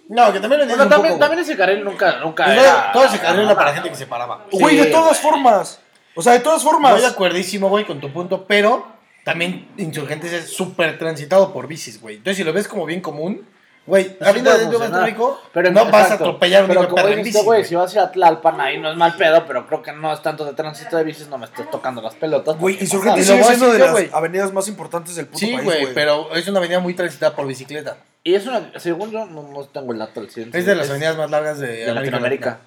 No, 0.09 0.34
que 0.34 0.39
también 0.41 0.57
lo 0.59 0.63
entiendo 0.63 0.76
Bueno, 0.76 0.84
un 0.84 0.89
también, 0.89 1.13
poco, 1.13 1.19
también 1.26 1.39
ese 1.43 1.55
carril 1.55 1.84
nunca, 1.86 2.19
nunca 2.19 2.45
güey. 2.45 2.57
era... 2.59 2.91
Todo 2.91 3.05
ese 3.05 3.19
carril 3.19 3.45
era 3.45 3.55
para 3.55 3.74
gente 3.74 3.89
que 3.89 3.95
se 3.95 4.05
paraba. 4.07 4.45
Sí, 4.51 4.57
Güey, 4.59 4.76
de 4.76 4.86
todas 4.88 5.21
güey. 5.21 5.32
formas. 5.32 5.80
O 6.15 6.21
sea, 6.21 6.34
de 6.34 6.39
todas 6.39 6.61
formas. 6.61 6.91
Estoy 6.91 7.07
de 7.09 7.13
acuerdísimo, 7.13 7.69
güey, 7.69 7.86
con 7.86 8.01
tu 8.01 8.11
punto, 8.11 8.43
pero 8.45 8.86
también 9.24 9.69
Insurgentes 9.78 10.34
es 10.34 10.49
súper 10.49 10.97
transitado 10.99 11.53
por 11.53 11.67
bicis, 11.67 12.01
güey. 12.01 12.17
Entonces, 12.17 12.38
si 12.38 12.43
lo 12.43 12.51
ves 12.51 12.67
como 12.67 12.86
bien 12.86 12.99
común, 12.99 13.47
güey, 13.86 14.05
Sí 14.05 14.15
habiendo 14.21 14.51
puede 14.51 14.65
de 14.67 14.89
tráfico, 14.89 15.41
Pero 15.53 15.71
no 15.71 15.86
vas 15.91 16.11
a 16.11 16.13
atropellar 16.15 16.63
un 16.63 16.69
Pero 16.69 16.88
como 16.89 17.07
dijiste, 17.07 17.23
bici, 17.23 17.38
güey, 17.45 17.59
güey. 17.59 17.65
si 17.65 17.75
vas 17.75 17.91
a 17.91 17.95
ir 17.95 17.99
a 18.01 18.11
Tlalpan, 18.11 18.61
ahí 18.61 18.79
no 18.79 18.91
es 18.91 18.97
mal 18.97 19.15
pedo, 19.17 19.45
pero 19.45 19.67
creo 19.67 19.81
que 19.81 19.91
no 19.91 20.13
es 20.13 20.21
tanto 20.21 20.45
de 20.45 20.53
tránsito 20.53 20.97
de 20.97 21.03
bicis, 21.03 21.27
no 21.27 21.38
me 21.38 21.45
estés 21.45 21.69
tocando 21.69 22.01
las 22.01 22.15
pelotas. 22.15 22.57
Güey, 22.57 22.75
Y 22.75 22.88
lo 22.88 23.01
sigue 23.01 23.23
siendo 23.43 23.71
de 23.71 23.79
las 23.79 23.91
güey. 23.91 24.09
avenidas 24.13 24.51
más 24.53 24.67
importantes 24.67 25.15
del 25.15 25.25
puto 25.27 25.39
Sí, 25.39 25.53
país, 25.53 25.63
güey, 25.63 25.93
pero 25.93 26.34
es 26.36 26.47
una 26.47 26.59
avenida 26.59 26.79
muy 26.79 26.93
transitada 26.93 27.36
por 27.36 27.45
bicicleta. 27.47 27.97
Y 28.23 28.36
es 28.36 28.45
una, 28.47 28.71
según 28.77 29.11
yo, 29.11 29.25
no, 29.25 29.43
no 29.43 29.63
tengo 29.65 29.91
el 29.91 29.99
dato 29.99 30.21
al 30.21 30.29
100. 30.29 30.51
Es 30.53 30.65
de 30.65 30.75
las 30.75 30.89
avenidas 30.89 31.17
más 31.17 31.29
largas 31.29 31.59
de, 31.59 31.67
de 31.86 31.93
Latinoamérica. 31.93 32.59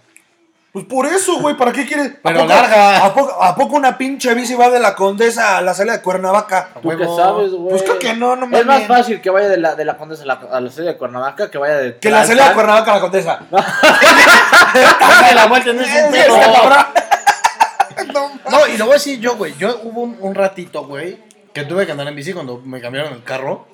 Pues 0.72 0.84
por 0.84 1.06
eso, 1.06 1.38
güey, 1.40 1.56
¿para 1.56 1.72
qué 1.72 1.86
quieres? 1.86 2.12
Pero 2.22 2.40
¿A 2.40 2.42
poco- 2.42 2.54
larga. 2.54 3.04
¿a 3.06 3.14
poco, 3.14 3.42
¿A 3.42 3.54
poco 3.56 3.76
una 3.76 3.96
pinche 3.96 4.34
bici 4.34 4.54
va 4.54 4.68
de 4.68 4.78
la 4.78 4.94
Condesa 4.94 5.56
a 5.56 5.62
la 5.62 5.72
salida 5.72 5.94
de 5.94 6.02
Cuernavaca? 6.02 6.68
¿Tú 6.82 6.88
qué 6.90 7.04
sabes, 7.06 7.52
güey? 7.52 7.70
Pues 7.70 7.82
creo 7.82 7.98
que 7.98 8.12
no, 8.14 8.36
no 8.36 8.44
Es 8.44 8.50
mames. 8.50 8.66
más 8.66 8.98
fácil 8.98 9.22
que 9.22 9.30
vaya 9.30 9.48
de 9.48 9.56
la, 9.56 9.74
de 9.74 9.86
la 9.86 9.96
Condesa 9.96 10.24
a 10.24 10.26
la, 10.26 10.34
a 10.34 10.60
la 10.60 10.70
sede 10.70 10.88
de 10.88 10.96
Cuernavaca 10.98 11.50
que 11.50 11.56
vaya 11.56 11.76
de 11.78 11.96
Que 11.98 12.10
la 12.10 12.26
salida 12.26 12.48
de. 12.50 12.54
Cuernavaca 12.54 12.92
a 12.92 12.94
la 12.96 13.00
Condesa. 13.00 13.40
La 15.34 15.46
vuelta 15.46 15.70
Es 17.96 18.04
pedo. 18.04 18.30
No, 18.50 18.66
y 18.66 18.76
lo 18.76 18.84
voy 18.84 18.92
a 18.92 18.96
decir 18.98 19.18
yo, 19.20 19.36
güey. 19.36 19.54
Yo 19.58 19.80
hubo 19.84 20.02
un, 20.02 20.16
un 20.20 20.34
ratito, 20.34 20.84
güey, 20.86 21.18
que 21.52 21.64
tuve 21.64 21.86
que 21.86 21.92
andar 21.92 22.06
en 22.08 22.14
bici 22.14 22.32
cuando 22.32 22.58
me 22.64 22.80
cambiaron 22.80 23.12
el 23.14 23.22
carro. 23.24 23.66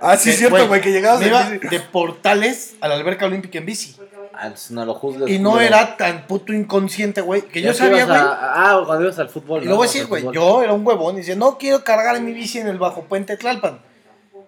Ah, 0.00 0.16
sí, 0.16 0.24
Que, 0.24 0.30
es 0.30 0.38
cierto, 0.38 0.68
güey, 0.68 0.80
que 0.80 0.92
llegabas 0.92 1.20
me 1.20 1.26
iba 1.28 1.42
de 1.44 1.80
portales 1.80 2.74
a 2.80 2.88
la 2.88 2.94
alberca 2.96 3.26
olímpica 3.26 3.58
en 3.58 3.66
bici. 3.66 3.96
Ah, 4.38 4.48
entonces 4.48 4.70
no 4.72 4.84
lo 4.84 4.94
juzgues. 4.94 5.28
Y 5.30 5.38
no 5.38 5.60
era 5.60 5.96
tan 5.96 6.26
puto 6.26 6.52
inconsciente, 6.52 7.20
güey, 7.22 7.42
que 7.42 7.62
yo 7.62 7.72
sabía, 7.72 8.04
güey. 8.04 8.18
a- 8.18 8.72
Ah, 8.72 8.82
cuando 8.84 9.04
ibas 9.04 9.18
al 9.18 9.28
fútbol. 9.30 9.62
Y 9.62 9.64
¿no? 9.64 9.70
lo 9.70 9.76
voy 9.76 9.86
a 9.86 9.88
Al 9.88 9.92
decir, 9.94 10.06
güey, 10.08 10.24
yo 10.32 10.62
era 10.62 10.72
un 10.74 10.86
huevón 10.86 11.14
y 11.14 11.18
decía, 11.18 11.36
no 11.36 11.56
quiero 11.58 11.82
cargar 11.84 12.20
mi 12.20 12.32
bici 12.32 12.58
en 12.58 12.68
el 12.68 12.78
bajo 12.78 13.04
puente 13.04 13.32
de 13.32 13.38
Tlalpan. 13.38 13.80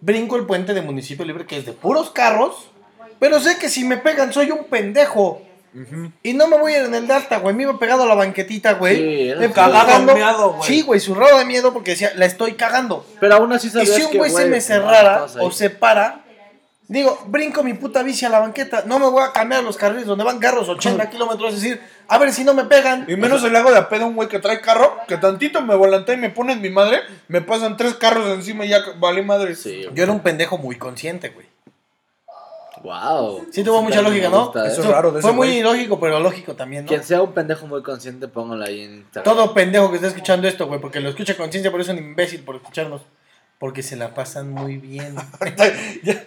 Brinco 0.00 0.36
el 0.36 0.46
puente 0.46 0.74
de 0.74 0.82
municipio 0.82 1.24
libre 1.24 1.46
que 1.46 1.56
es 1.58 1.66
de 1.66 1.72
puros 1.72 2.10
carros, 2.10 2.68
pero 3.18 3.40
sé 3.40 3.56
que 3.58 3.68
si 3.68 3.84
me 3.84 3.96
pegan 3.96 4.32
soy 4.32 4.50
un 4.50 4.64
pendejo. 4.64 5.42
Y 6.22 6.32
no 6.34 6.48
me 6.48 6.58
voy 6.58 6.72
a 6.74 6.78
ir 6.80 6.84
en 6.86 6.94
el 6.94 7.06
de 7.06 7.12
alta, 7.14 7.38
güey. 7.38 7.54
Me 7.54 7.62
iba 7.64 7.78
pegado 7.78 8.02
a 8.02 8.06
la 8.06 8.14
banquetita, 8.14 8.72
güey. 8.74 9.32
Sí, 9.38 9.48
cagado 9.54 9.72
cagando. 9.86 10.14
meado, 10.14 10.52
güey. 10.54 10.62
Sí, 10.68 10.82
güey, 10.82 10.98
zurrado 10.98 11.38
de 11.38 11.44
miedo 11.44 11.72
porque 11.72 11.92
decía, 11.92 12.12
la 12.16 12.26
estoy 12.26 12.54
cagando. 12.54 13.06
Pero 13.20 13.36
aún 13.36 13.52
así 13.52 13.68
Y 13.68 13.70
sabías 13.70 13.94
si 13.94 14.02
un 14.02 14.10
que, 14.10 14.18
güey 14.18 14.30
se 14.32 14.46
me 14.46 14.56
no, 14.56 14.62
cerrara 14.62 15.26
o 15.40 15.50
se 15.50 15.70
para, 15.70 16.24
digo, 16.88 17.18
brinco 17.26 17.62
mi 17.62 17.74
puta 17.74 18.02
bici 18.02 18.24
a 18.24 18.28
la 18.28 18.40
banqueta. 18.40 18.82
No 18.86 18.98
me 18.98 19.08
voy 19.08 19.22
a 19.22 19.32
cambiar 19.32 19.62
los 19.62 19.76
carriles 19.76 20.06
donde 20.06 20.24
van 20.24 20.38
carros 20.38 20.68
80 20.68 21.08
kilómetros. 21.10 21.54
Es 21.54 21.62
decir, 21.62 21.80
a 22.08 22.18
ver 22.18 22.32
si 22.32 22.44
no 22.44 22.54
me 22.54 22.64
pegan. 22.64 23.04
Y 23.08 23.16
menos 23.16 23.44
el 23.44 23.54
hago 23.54 23.70
de 23.70 23.78
a 23.78 23.88
pedo 23.88 24.04
a 24.04 24.06
un 24.08 24.16
güey 24.16 24.28
que 24.28 24.38
trae 24.38 24.60
carro, 24.60 24.96
que 25.06 25.16
tantito 25.18 25.62
me 25.62 25.74
volantea 25.76 26.14
y 26.14 26.18
me 26.18 26.30
pone 26.30 26.54
en 26.54 26.60
mi 26.60 26.70
madre, 26.70 27.00
me 27.28 27.40
pasan 27.42 27.76
tres 27.76 27.94
carros 27.94 28.28
encima 28.30 28.64
y 28.64 28.70
ya 28.70 28.80
vale 28.98 29.22
madre. 29.22 29.54
Sí, 29.54 29.86
Yo 29.92 30.02
era 30.02 30.12
un 30.12 30.20
pendejo 30.20 30.58
muy 30.58 30.76
consciente, 30.76 31.28
güey. 31.28 31.46
Wow. 32.82 33.46
Sí 33.50 33.64
tuvo 33.64 33.82
mucha 33.82 34.02
lógica, 34.02 34.28
¿no? 34.28 34.52
¿eh? 34.54 34.68
Eso 34.68 34.82
es 34.82 34.86
raro 34.88 35.10
de 35.10 35.20
Fue 35.20 35.30
ese 35.30 35.36
muy 35.36 35.48
güey. 35.48 35.58
ilógico, 35.58 35.98
pero 35.98 36.20
lógico 36.20 36.54
también, 36.54 36.84
¿no? 36.84 36.88
Quien 36.88 37.02
sea 37.02 37.22
un 37.22 37.32
pendejo 37.32 37.66
muy 37.66 37.82
consciente, 37.82 38.28
póngalo 38.28 38.64
ahí 38.64 38.82
en 38.82 38.94
Instagram. 38.98 39.24
Todo 39.24 39.52
pendejo 39.54 39.90
que 39.90 39.96
está 39.96 40.08
escuchando 40.08 40.46
esto, 40.48 40.66
güey, 40.66 40.80
porque 40.80 41.00
lo 41.00 41.08
escucha 41.08 41.36
con 41.36 41.46
conciencia, 41.46 41.70
pero 41.70 41.82
es 41.82 41.88
un 41.88 41.98
imbécil 41.98 42.42
por 42.42 42.56
escucharnos. 42.56 43.02
Porque 43.58 43.82
se 43.82 43.96
la 43.96 44.14
pasan 44.14 44.50
muy 44.50 44.76
bien. 44.76 45.16
ya, 46.04 46.24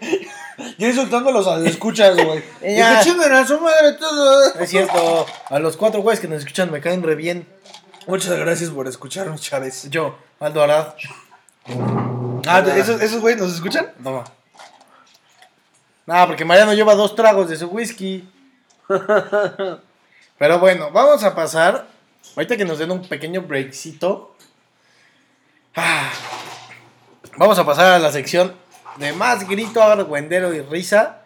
ya 0.77 0.87
insultándolos 0.87 1.47
a 1.47 1.57
los 1.57 1.67
escuchas, 1.67 2.15
güey. 2.15 2.43
Que 2.59 2.83
chinguen 3.03 3.33
a 3.33 3.45
su 3.45 3.59
madre 3.59 3.93
todo. 3.93 4.55
es 4.55 4.69
cierto, 4.69 5.25
a 5.49 5.59
los 5.59 5.77
cuatro 5.77 6.01
güeyes 6.01 6.19
que 6.19 6.27
nos 6.27 6.39
escuchan 6.39 6.71
me 6.71 6.81
caen 6.81 7.03
re 7.03 7.15
bien. 7.15 7.47
Muchas 8.07 8.37
gracias 8.37 8.69
por 8.69 8.87
escucharnos, 8.87 9.41
Chávez. 9.41 9.89
Yo, 9.89 10.17
Aldo 10.39 10.63
Arad. 10.63 10.93
Ah, 12.47 12.63
¿esos, 12.75 13.01
esos 13.01 13.21
güeyes 13.21 13.39
nos 13.39 13.53
escuchan? 13.53 13.91
Toma. 14.03 14.23
No, 16.05 16.27
porque 16.27 16.43
Mariano 16.43 16.73
lleva 16.73 16.95
dos 16.95 17.15
tragos 17.15 17.49
de 17.49 17.57
su 17.57 17.67
whisky. 17.67 18.27
Pero 20.37 20.59
bueno, 20.59 20.91
vamos 20.91 21.23
a 21.23 21.35
pasar. 21.35 21.87
Ahorita 22.35 22.57
que 22.57 22.65
nos 22.65 22.79
den 22.79 22.91
un 22.91 23.07
pequeño 23.07 23.41
breakcito. 23.41 24.35
Ah, 25.75 26.11
Vamos 27.37 27.57
a 27.57 27.65
pasar 27.65 27.93
a 27.93 27.99
la 27.99 28.11
sección 28.11 28.53
de 28.97 29.13
más 29.13 29.47
grito, 29.47 29.81
argüendero 29.81 30.53
y 30.53 30.61
risa 30.61 31.21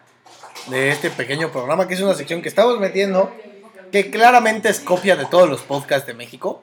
de 0.68 0.90
este 0.90 1.10
pequeño 1.10 1.50
programa, 1.50 1.86
que 1.86 1.94
es 1.94 2.00
una 2.00 2.14
sección 2.14 2.42
que 2.42 2.48
estamos 2.48 2.78
metiendo, 2.78 3.32
que 3.92 4.10
claramente 4.10 4.68
es 4.68 4.80
copia 4.80 5.16
de 5.16 5.26
todos 5.26 5.48
los 5.48 5.62
podcasts 5.62 6.06
de 6.06 6.14
México. 6.14 6.62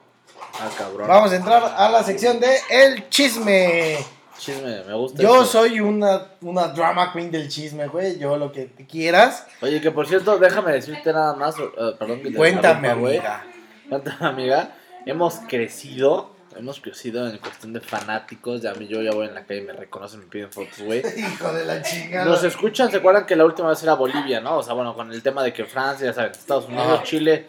Ah, 0.60 0.68
cabrón. 0.76 1.08
Vamos 1.08 1.32
a 1.32 1.36
entrar 1.36 1.74
a 1.76 1.88
la 1.88 2.02
sección 2.04 2.38
de 2.38 2.56
El 2.70 3.08
Chisme. 3.08 3.98
Chisme, 4.38 4.84
me 4.84 4.94
gusta. 4.94 5.22
Yo 5.22 5.42
eso. 5.42 5.46
soy 5.46 5.80
una, 5.80 6.32
una 6.42 6.68
drama 6.68 7.12
queen 7.12 7.30
del 7.30 7.48
chisme, 7.48 7.86
güey. 7.86 8.18
Yo 8.18 8.36
lo 8.36 8.52
que 8.52 8.68
quieras. 8.88 9.46
Oye, 9.62 9.80
que 9.80 9.90
por 9.90 10.06
cierto, 10.06 10.38
déjame 10.38 10.72
decirte 10.72 11.12
nada 11.12 11.34
más. 11.34 11.56
eh, 11.58 11.62
perdón 11.98 12.20
que 12.20 12.30
te 12.30 12.36
Cuéntame, 12.36 12.88
amiga. 12.88 13.44
Cuéntame, 13.88 14.26
amiga. 14.26 14.76
Hemos 15.06 15.36
crecido. 15.48 16.33
Hemos 16.56 16.80
crecido 16.80 17.28
en 17.28 17.38
cuestión 17.38 17.72
de 17.72 17.80
fanáticos. 17.80 18.62
Ya 18.62 18.70
a 18.70 18.74
mí 18.74 18.86
yo 18.86 19.02
ya 19.02 19.12
voy 19.12 19.26
en 19.26 19.34
la 19.34 19.44
calle 19.44 19.60
y 19.60 19.64
me 19.64 19.72
reconocen, 19.72 20.20
me 20.20 20.26
piden 20.26 20.52
fotos, 20.52 20.78
güey. 20.80 21.02
Hijo 21.16 21.52
de 21.52 21.64
la 21.64 21.82
chingada. 21.82 22.24
Nos 22.24 22.44
escuchan, 22.44 22.90
¿se 22.90 22.98
acuerdan 22.98 23.26
que 23.26 23.34
la 23.34 23.44
última 23.44 23.68
vez 23.68 23.82
era 23.82 23.94
Bolivia, 23.94 24.40
no? 24.40 24.58
O 24.58 24.62
sea, 24.62 24.74
bueno, 24.74 24.94
con 24.94 25.12
el 25.12 25.22
tema 25.22 25.42
de 25.42 25.52
que 25.52 25.64
Francia, 25.64 26.06
ya 26.06 26.12
saben, 26.12 26.32
Estados 26.32 26.66
Unidos. 26.66 27.02
Chile, 27.02 27.48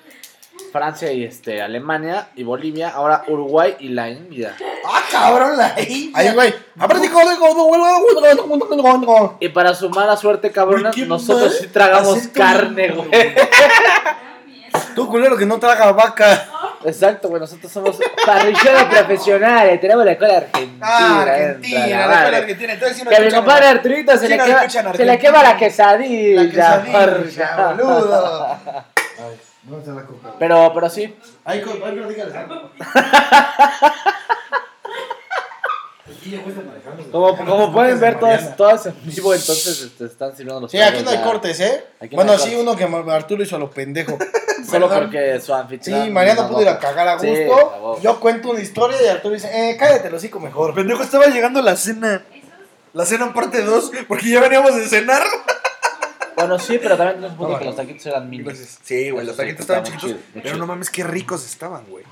Francia 0.71 1.11
y 1.11 1.23
este 1.23 1.61
Alemania 1.61 2.29
y 2.35 2.43
Bolivia, 2.43 2.89
ahora 2.89 3.23
Uruguay 3.27 3.75
y 3.79 3.89
la 3.89 4.09
India. 4.09 4.55
Ah, 4.85 5.03
cabrón, 5.11 5.57
la 5.57 5.75
güey. 6.33 6.53
Con 7.11 7.27
el 7.27 7.39
gordo, 7.39 9.37
Y 9.39 9.49
para 9.49 9.75
su 9.75 9.89
mala 9.89 10.17
suerte, 10.17 10.51
cabronas, 10.51 10.95
Güey, 10.95 11.07
nosotros 11.07 11.57
sí 11.59 11.67
tragamos 11.67 12.27
carne, 12.29 12.89
güey. 12.89 13.07
güey. 13.07 13.35
Tú, 14.95 15.07
culero, 15.07 15.37
que 15.37 15.45
no 15.45 15.59
traga 15.59 15.91
vaca. 15.91 16.49
Exacto, 16.85 17.29
güey, 17.29 17.39
nosotros 17.41 17.71
somos 17.71 17.97
parrilleros 18.25 18.83
profesionales, 18.85 19.81
tenemos 19.81 20.05
la 20.05 20.11
escuela 20.11 20.37
argentina. 20.37 20.77
Ah, 20.81 21.17
entra 21.19 21.33
Argentina, 21.35 21.79
la 21.79 21.87
la 21.87 21.97
madre. 22.07 22.15
escuela 22.19 22.37
argentina. 22.37 22.73
Entonces, 22.73 22.97
si 22.97 23.03
no 23.03 23.09
Que 23.09 23.19
mi 23.21 23.31
compadre 23.31 23.65
Arturito 23.67 24.17
se, 24.17 24.29
le 24.29 24.37
no 24.37 24.45
quema, 24.45 24.69
se 24.69 25.05
le 25.05 25.19
quema 25.19 25.43
la 25.43 25.57
quesadilla. 25.57 26.43
La 26.43 26.49
quesadilla, 26.49 27.55
porra. 27.55 27.73
boludo. 27.73 28.57
Ay, 28.65 29.39
¿dónde 29.63 29.79
está 29.79 29.93
la 29.93 30.03
coca? 30.05 30.29
Pero, 30.37 30.71
pero 30.73 30.89
sí, 30.89 31.15
Ay, 31.43 31.61
co- 31.61 31.71
ay, 31.85 31.91
pero 31.95 32.07
dígale 32.09 32.37
algo. 32.37 32.71
Aquí 36.07 36.29
ya 36.31 36.43
cuesta 36.43 36.61
manejar. 36.61 36.93
como, 37.11 37.35
como 37.35 37.73
pueden 37.73 37.99
ver 37.99 38.19
todas, 38.19 38.55
todas 38.55 38.85
en 38.85 38.95
vivo, 39.03 39.33
entonces 39.33 39.81
este, 39.81 40.05
están 40.05 40.31
sirviendo 40.35 40.61
los 40.61 40.71
Sí, 40.71 40.79
aquí 40.79 41.01
no 41.03 41.09
hay 41.09 41.17
ya. 41.17 41.23
cortes, 41.23 41.59
¿eh? 41.59 41.83
Aquí 41.99 42.15
bueno, 42.15 42.33
hay 42.33 42.37
sí, 42.37 42.53
cortes. 42.55 42.61
uno 42.61 42.75
que 43.05 43.11
Arturo 43.11 43.41
hizo 43.41 43.55
a 43.55 43.59
lo 43.59 43.71
pendejo. 43.71 44.17
Solo 44.65 44.87
Perdón. 44.89 45.03
porque 45.05 45.39
su 45.39 45.45
Sí, 45.47 45.51
anfitrión. 45.53 46.13
Mariano 46.13 46.43
no, 46.43 46.49
pudo 46.49 46.61
ir 46.61 46.69
a 46.69 46.79
cagar 46.79 47.07
a 47.07 47.19
Sí, 47.19 47.27
gusto. 47.45 47.97
a 47.97 48.01
yo 48.01 48.19
cuento 48.19 48.49
una 48.49 48.59
historia 48.61 48.97
y 49.03 49.07
Arturo 49.07 49.33
dice, 49.35 49.49
eh, 49.53 49.77
cállate, 49.77 50.09
lo 50.09 50.17
hocico 50.17 50.39
mejor. 50.39 50.73
Pendejo, 50.73 51.03
estaba 51.03 51.27
llegando 51.27 51.61
la 51.61 51.75
cena. 51.75 52.23
La 52.93 53.05
cena 53.05 53.25
en 53.25 53.33
parte 53.33 53.61
2, 53.61 53.91
porque 54.07 54.29
ya 54.29 54.39
veníamos 54.41 54.75
de 54.75 54.87
cenar. 54.87 55.21
Bueno, 56.35 56.59
sí, 56.59 56.77
pero 56.81 56.97
también 56.97 57.15
tenemos 57.15 57.31
un 57.31 57.37
punto 57.37 57.53
No, 57.53 57.59
que 57.59 57.65
los 57.65 57.75
taquitos 57.75 58.05
eran 58.07 58.29
mil. 58.29 58.45
Sí, 58.83 59.09
güey, 59.09 59.25
los 59.25 59.35
sí, 59.35 59.41
taquitos 59.41 59.61
estaban 59.61 59.83
chiquitos. 59.83 60.09
chido, 60.09 60.19
Pero 60.33 60.45
chido. 60.45 60.57
no 60.57 60.67
mames, 60.67 60.89
qué 60.89 61.03
ricos 61.03 61.45
estaban, 61.45 61.85
güey. 61.87 62.03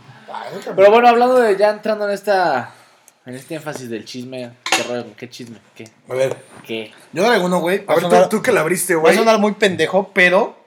Pero 0.75 0.91
bueno, 0.91 1.07
hablando 1.09 1.35
de 1.39 1.55
ya 1.57 1.69
entrando 1.71 2.07
en 2.07 2.13
esta. 2.13 2.71
En 3.25 3.35
este 3.35 3.55
énfasis 3.55 3.89
del 3.89 4.03
chisme. 4.03 4.51
¿Qué 4.69 4.83
rollo? 4.83 5.05
¿Qué 5.15 5.29
chisme? 5.29 5.57
¿Qué? 5.75 5.85
A 6.09 6.13
ver, 6.13 6.35
¿Qué? 6.67 6.91
yo 7.13 7.23
traigo 7.23 7.45
uno, 7.45 7.59
güey. 7.59 7.83
A 7.87 7.93
ver, 7.95 8.01
sonar- 8.03 8.23
tú, 8.29 8.37
tú 8.37 8.43
que 8.43 8.51
la 8.51 8.61
abriste, 8.61 8.95
va 8.95 8.99
a 8.99 9.03
güey. 9.03 9.15
sonar 9.17 9.39
muy 9.39 9.53
pendejo, 9.53 10.11
pero... 10.13 10.57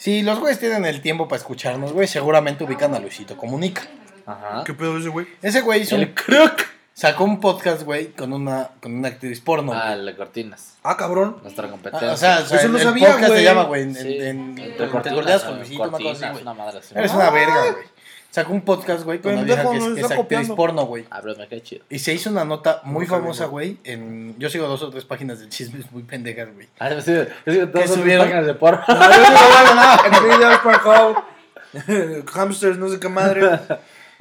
Si 0.00 0.22
los 0.22 0.38
güeyes 0.40 0.58
tienen 0.58 0.86
el 0.86 1.02
tiempo 1.02 1.28
para 1.28 1.36
escucharnos, 1.36 1.92
güey, 1.92 2.08
seguramente 2.08 2.64
ubican 2.64 2.94
a 2.94 3.00
Luisito 3.00 3.36
Comunica. 3.36 3.82
Ajá. 4.24 4.64
¿Qué 4.64 4.72
pedo 4.72 4.96
ese, 4.96 5.10
güey? 5.10 5.26
Ese 5.42 5.60
güey 5.60 5.82
hizo 5.82 5.96
El 5.96 6.04
un... 6.04 6.50
Sacó 6.94 7.24
un 7.24 7.38
podcast, 7.38 7.82
güey, 7.82 8.06
con 8.12 8.32
una, 8.32 8.70
con 8.80 8.94
una 8.94 9.08
actriz 9.08 9.42
porno. 9.42 9.72
Ah, 9.74 9.88
güey. 9.88 9.98
el 10.00 10.06
de 10.06 10.16
cortinas. 10.16 10.78
Ah, 10.82 10.96
cabrón. 10.96 11.36
Nuestra 11.42 11.66
Ah, 11.66 11.70
competencia. 11.70 12.12
o 12.12 12.16
sea, 12.16 12.38
o 12.40 12.46
sea, 12.46 12.58
Eso 12.60 12.68
no 12.68 12.78
el 12.78 12.82
sabía, 12.82 13.08
podcast 13.08 13.28
güey. 13.28 13.38
se 13.40 13.44
llama, 13.44 13.64
güey, 13.64 13.82
en, 13.82 13.94
Sí, 13.94 14.00
en, 14.00 14.22
en- 14.22 14.48
entre 14.58 14.64
entre 14.70 14.88
cortinas, 14.88 15.42
con 15.44 15.56
Luisito, 15.58 15.82
una 15.82 15.90
cosa 15.92 15.98
así, 15.98 16.04
cortinas, 16.08 16.32
güey. 16.32 16.42
una 16.42 16.54
madre 16.54 16.78
así. 16.78 16.94
Eres 16.96 17.12
una 17.12 17.30
verga, 17.30 17.60
güey. 17.72 17.84
Sacó 18.30 18.52
un 18.52 18.60
podcast, 18.60 19.02
güey, 19.02 19.20
con 19.20 19.32
una 19.32 19.42
vieja 19.42 19.68
que 19.68 19.76
es, 19.76 19.84
que 19.84 19.90
es 19.92 19.98
está 20.10 20.14
actriz 20.14 20.48
porno, 20.50 20.86
güey. 20.86 21.04
Ah, 21.10 21.18
pero 21.20 21.36
me 21.36 21.48
queda 21.48 21.62
chido. 21.62 21.84
Y 21.90 21.98
se 21.98 22.14
hizo 22.14 22.30
una 22.30 22.44
nota 22.44 22.80
muy 22.84 23.04
Nunca 23.04 23.16
famosa, 23.18 23.46
güey. 23.46 23.78
en... 23.82 24.36
Yo 24.38 24.48
sigo 24.48 24.68
dos 24.68 24.80
o 24.82 24.90
tres 24.90 25.04
páginas 25.04 25.40
de 25.40 25.48
chismes 25.48 25.90
muy 25.90 26.04
pendejas, 26.04 26.48
güey. 26.54 26.68
Ah, 26.78 26.90
yo 26.90 27.00
sí, 27.00 27.12
yo 27.44 27.52
sigo 27.52 27.68
todas 27.68 27.86
esas 27.86 27.98
subieron? 27.98 28.26
páginas 28.26 28.46
de 28.46 28.54
porno. 28.54 28.82
Nvidia, 28.86 30.62
Pornhub, 30.62 31.24
Hamsters, 32.32 32.78
no 32.78 32.88
sé 32.88 33.00
qué 33.00 33.08
madre. 33.08 33.58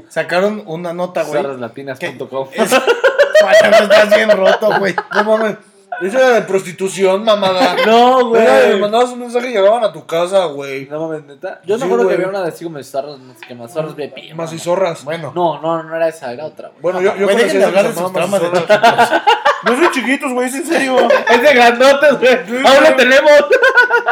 Sacaron 0.07 0.63
una 0.65 0.91
nota, 0.91 1.21
güey. 1.23 1.43
Zorraslatinas.com. 1.43 2.47
Es... 2.53 2.71
Vaya, 3.43 3.69
no 3.69 3.77
estás 3.77 4.15
bien 4.15 4.31
roto, 4.31 4.79
güey. 4.79 4.95
No 5.13 5.23
mames. 5.23 5.57
Eso 6.01 6.17
era 6.17 6.29
de 6.35 6.41
prostitución, 6.43 7.23
mamada. 7.23 7.75
No, 7.85 8.35
Era 8.35 8.59
de 8.59 8.67
güey. 8.69 8.79
mandabas 8.81 9.09
un 9.11 9.19
mensaje 9.19 9.49
y 9.49 9.53
llegaban 9.53 9.83
a 9.83 9.91
tu 9.91 10.05
casa, 10.05 10.45
güey. 10.45 10.85
No 10.87 11.07
mames, 11.07 11.25
neta. 11.25 11.59
Yo 11.65 11.75
me 11.75 11.79
Sí, 11.79 11.85
acuerdo 11.85 12.07
que 12.07 12.13
había 12.15 12.27
una 12.27 12.41
de 12.41 12.49
así 12.49 12.63
como 12.63 12.77
de 12.77 12.83
zorros, 12.83 13.19
qué 13.47 13.55
más, 13.55 13.73
zorros 13.73 13.95
BP. 13.95 14.33
Más 14.35 14.53
y 14.53 14.59
zorras. 14.59 15.03
Bueno. 15.03 15.31
No, 15.35 15.61
no, 15.61 15.83
no 15.83 15.95
era 15.95 16.07
esa, 16.07 16.31
era 16.31 16.45
otra, 16.45 16.69
güey. 16.69 16.81
Bueno, 16.81 17.01
yo, 17.01 17.15
yo 17.15 17.25
Güey, 17.25 17.37
dejen 17.37 17.59
de 17.59 17.65
hablar 17.65 17.87
de 17.87 17.93
sus 17.93 18.13
traumas 18.13 18.41
de 18.41 18.47
chiquitos. 18.51 18.77
No 19.61 19.75
son 19.75 19.91
chiquitos, 19.91 20.31
güey, 20.31 20.47
es 20.47 20.55
en 20.55 20.65
serio. 20.65 20.95
Es 21.29 21.41
de 21.41 21.53
grandotes, 21.53 22.17
güey. 22.17 22.61
Lo 22.63 22.95
tenemos. 22.95 23.31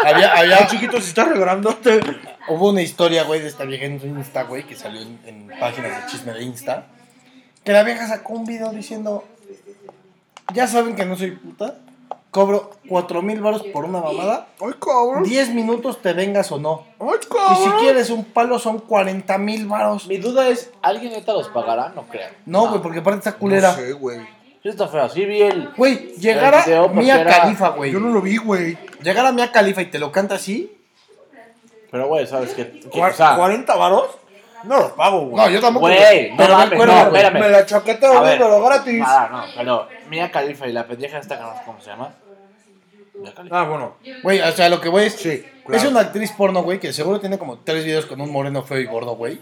Había, 0.04 0.34
había, 0.34 0.68
chiquitos 0.68 1.06
y 1.06 1.08
está 1.08 1.24
regrandote. 1.24 2.02
hubo 2.50 2.70
una 2.72 2.82
historia, 2.82 3.24
güey, 3.24 3.40
de 3.40 3.48
esta 3.48 3.64
vieja 3.64 3.86
en 3.86 4.02
su 4.02 4.08
Insta, 4.08 4.44
güey, 4.44 4.64
que 4.64 4.76
salió 4.76 5.00
en, 5.02 5.20
en 5.26 5.48
páginas 5.58 6.04
de 6.04 6.12
chisme 6.12 6.34
de 6.34 6.44
Insta. 6.44 6.88
Que 7.64 7.72
la 7.72 7.84
vieja 7.84 8.06
sacó 8.08 8.34
un 8.34 8.46
video 8.46 8.72
diciendo, 8.72 9.24
ya 10.54 10.68
saben 10.68 10.95
que 10.95 11.06
no 11.06 11.16
soy 11.16 11.32
puta, 11.32 11.76
cobro 12.32 12.72
cuatro 12.88 13.22
mil 13.22 13.41
baros 13.41 13.64
por 13.64 13.86
una 13.86 14.00
mamada, 14.02 14.48
Ay, 14.60 14.74
cabrón. 14.80 15.24
10 15.24 15.54
minutos 15.54 16.02
te 16.02 16.14
vengas 16.14 16.52
o 16.52 16.60
no. 16.60 16.86
Ay, 17.00 17.08
Y 17.22 17.26
cabrón. 17.28 17.58
si 17.64 17.70
quieres 17.84 18.10
un 18.10 18.24
palo 18.26 18.60
son 18.60 18.80
40 18.80 19.38
mil 19.38 19.66
baros. 19.68 20.08
Mi 20.08 20.18
duda 20.18 20.48
es, 20.48 20.72
¿alguien 20.82 21.14
neta 21.14 21.34
los 21.34 21.48
pagará? 21.50 21.89
No 21.95 22.04
creo. 22.08 22.30
No, 22.45 22.70
güey, 22.70 22.82
porque 22.82 23.00
aparte 23.00 23.20
está 23.20 23.34
culera. 23.34 23.72
No 23.72 23.78
sé, 23.78 23.93
güey. 23.93 24.20
Sí 24.64 24.70
está 24.70 24.88
feo. 24.88 25.08
Sí 25.08 25.24
vi 25.26 25.41
el... 25.43 25.70
Güey, 25.78 26.14
llegara 26.18 26.64
video, 26.66 26.89
Mia 26.89 27.22
era- 27.22 27.41
Califa, 27.41 27.70
güey. 27.70 27.91
Yo 27.91 28.00
no 28.00 28.10
lo 28.10 28.22
vi, 28.22 28.38
güey. 28.38 28.78
Llegara 29.02 29.32
Mia 29.32 29.52
Califa 29.52 29.82
y 29.82 29.86
te 29.86 30.00
lo 30.00 30.12
canta 30.12 30.36
así. 30.36 30.74
Pero, 31.91 32.08
güey, 32.08 32.28
¿sabes 32.28 32.54
qué? 32.54 32.70
qué? 32.72 32.89
Cua- 32.89 33.12
O 33.12 33.14
sea, 33.14 33.38
¿40 33.38 33.78
varos? 33.78 34.10
No 34.64 34.78
los 34.80 34.91
pago, 34.93 35.22
güey. 35.28 35.36
No, 35.36 35.49
yo 35.49 35.60
tampoco. 35.62 35.86
Güey, 35.88 36.32
no 36.32 36.47
no, 36.47 36.58
güey. 36.76 37.22
espérame. 37.22 37.34
Me 37.39 37.49
la 37.49 37.66
chaqueta, 37.66 38.22
gratis. 38.60 39.03
Ah, 39.05 39.30
no, 39.32 39.43
pero 39.55 39.88
Mia 40.10 40.32
Khalifa 40.32 40.68
y 40.68 40.74
la 40.74 40.86
pendeja 40.88 41.20
esta, 41.20 41.38
que 41.38 41.43
no 41.43 41.53
sé 41.53 41.62
¿cómo 41.66 41.80
se 41.82 41.89
llama? 41.89 42.14
Ah, 43.51 43.64
bueno. 43.64 43.95
Güey, 44.24 44.41
o 44.41 44.51
sea, 44.51 44.70
lo 44.70 44.80
que 44.80 44.89
voy 44.89 45.05
es. 45.05 45.14
Sí, 45.14 45.43
Es 45.72 45.86
una 45.86 46.01
actriz 46.01 46.32
porno, 46.32 46.64
güey, 46.64 46.80
que 46.80 46.93
seguro 46.93 47.20
tiene 47.20 47.38
como 47.38 47.58
tres 47.60 47.84
videos 47.84 48.05
con 48.05 48.22
un 48.22 48.32
moreno 48.32 48.64
feo 48.64 48.80
y 48.80 48.86
gordo, 48.86 49.16
güey. 49.16 49.39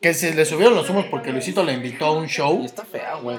Que 0.00 0.14
se 0.14 0.34
le 0.34 0.44
subieron 0.44 0.74
los 0.74 0.88
humos 0.90 1.06
porque 1.10 1.32
Luisito 1.32 1.64
le 1.64 1.72
invitó 1.72 2.06
a 2.06 2.12
un 2.12 2.26
show. 2.26 2.60
Y 2.62 2.66
está 2.66 2.84
fea, 2.84 3.14
güey. 3.16 3.38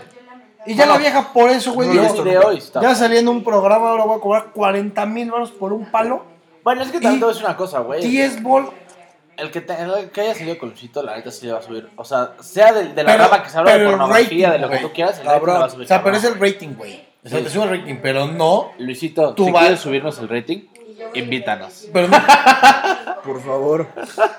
Y 0.65 0.75
ya 0.75 0.85
la 0.85 0.97
vieja 0.97 1.31
por 1.31 1.49
eso, 1.49 1.71
güey, 1.73 1.87
No 1.87 1.93
lo 1.95 1.99
he 1.99 2.03
dijo, 2.03 2.13
visto 2.15 2.29
de 2.29 2.35
nunca. 2.35 2.47
hoy 2.49 2.57
está 2.57 2.81
ya 2.81 2.93
salí 2.93 3.17
en 3.17 3.27
un 3.29 3.43
programa, 3.45 3.91
ahora 3.91 4.03
voy 4.03 4.17
a 4.17 4.21
cobrar 4.21 4.45
40 4.53 5.05
mil 5.05 5.31
baros 5.31 5.51
por 5.51 5.71
un 5.71 5.89
palo. 5.89 6.25
Bueno, 6.63 6.83
es 6.83 6.91
que 6.91 6.97
Y- 7.01 7.05
a 7.07 7.11
decir 7.11 7.45
una 7.45 7.55
cosa, 7.55 7.79
güey. 7.79 8.01
10 8.05 8.43
bol. 8.43 8.69
El 9.39 9.51
que, 9.51 9.61
te- 9.61 9.73
el 9.81 10.09
que 10.11 10.21
haya 10.21 10.35
salido 10.35 10.57
con 10.57 10.69
Luisito, 10.69 11.01
la 11.03 11.15
neta 11.15 11.31
sí 11.31 11.45
le 11.45 11.53
va 11.53 11.59
a 11.59 11.61
subir. 11.61 11.89
O 11.95 12.03
sea, 12.03 12.33
sea 12.41 12.73
de, 12.73 12.93
de 12.93 13.03
la 13.03 13.11
Pero- 13.13 13.23
rama 13.25 13.43
que 13.43 13.49
se 13.49 13.57
habla 13.57 13.77
de 13.77 13.85
pornografía, 13.85 14.51
de 14.51 14.59
lo 14.59 14.69
que 14.69 14.77
tú 14.79 14.91
quieras, 14.93 15.19
el 15.19 15.25
rating 15.25 15.39
Cabrón. 15.39 15.55
le 15.55 15.59
va 15.61 15.65
a 15.65 15.69
subir. 15.69 15.85
O 15.85 15.87
sea, 15.87 16.03
pero 16.03 16.17
es 16.17 16.23
el 16.23 16.39
rating, 16.39 16.75
güey. 16.77 17.05
O 17.23 17.29
sea, 17.29 17.39
Sí. 17.39 17.43
te 17.45 17.49
sube 17.51 17.63
el 17.65 17.79
rating, 17.79 17.95
pero 18.01 18.27
no. 18.27 18.71
Luisito, 18.77 19.33
Tú 19.33 19.45
si 19.45 19.51
vas- 19.51 19.61
quieres 19.61 19.79
subirnos 19.79 20.17
el 20.19 20.29
rating, 20.29 20.59
invítanos. 21.13 21.87
Pero 21.93 22.07
no, 22.07 22.17
Por 23.23 23.41
favor. 23.43 23.87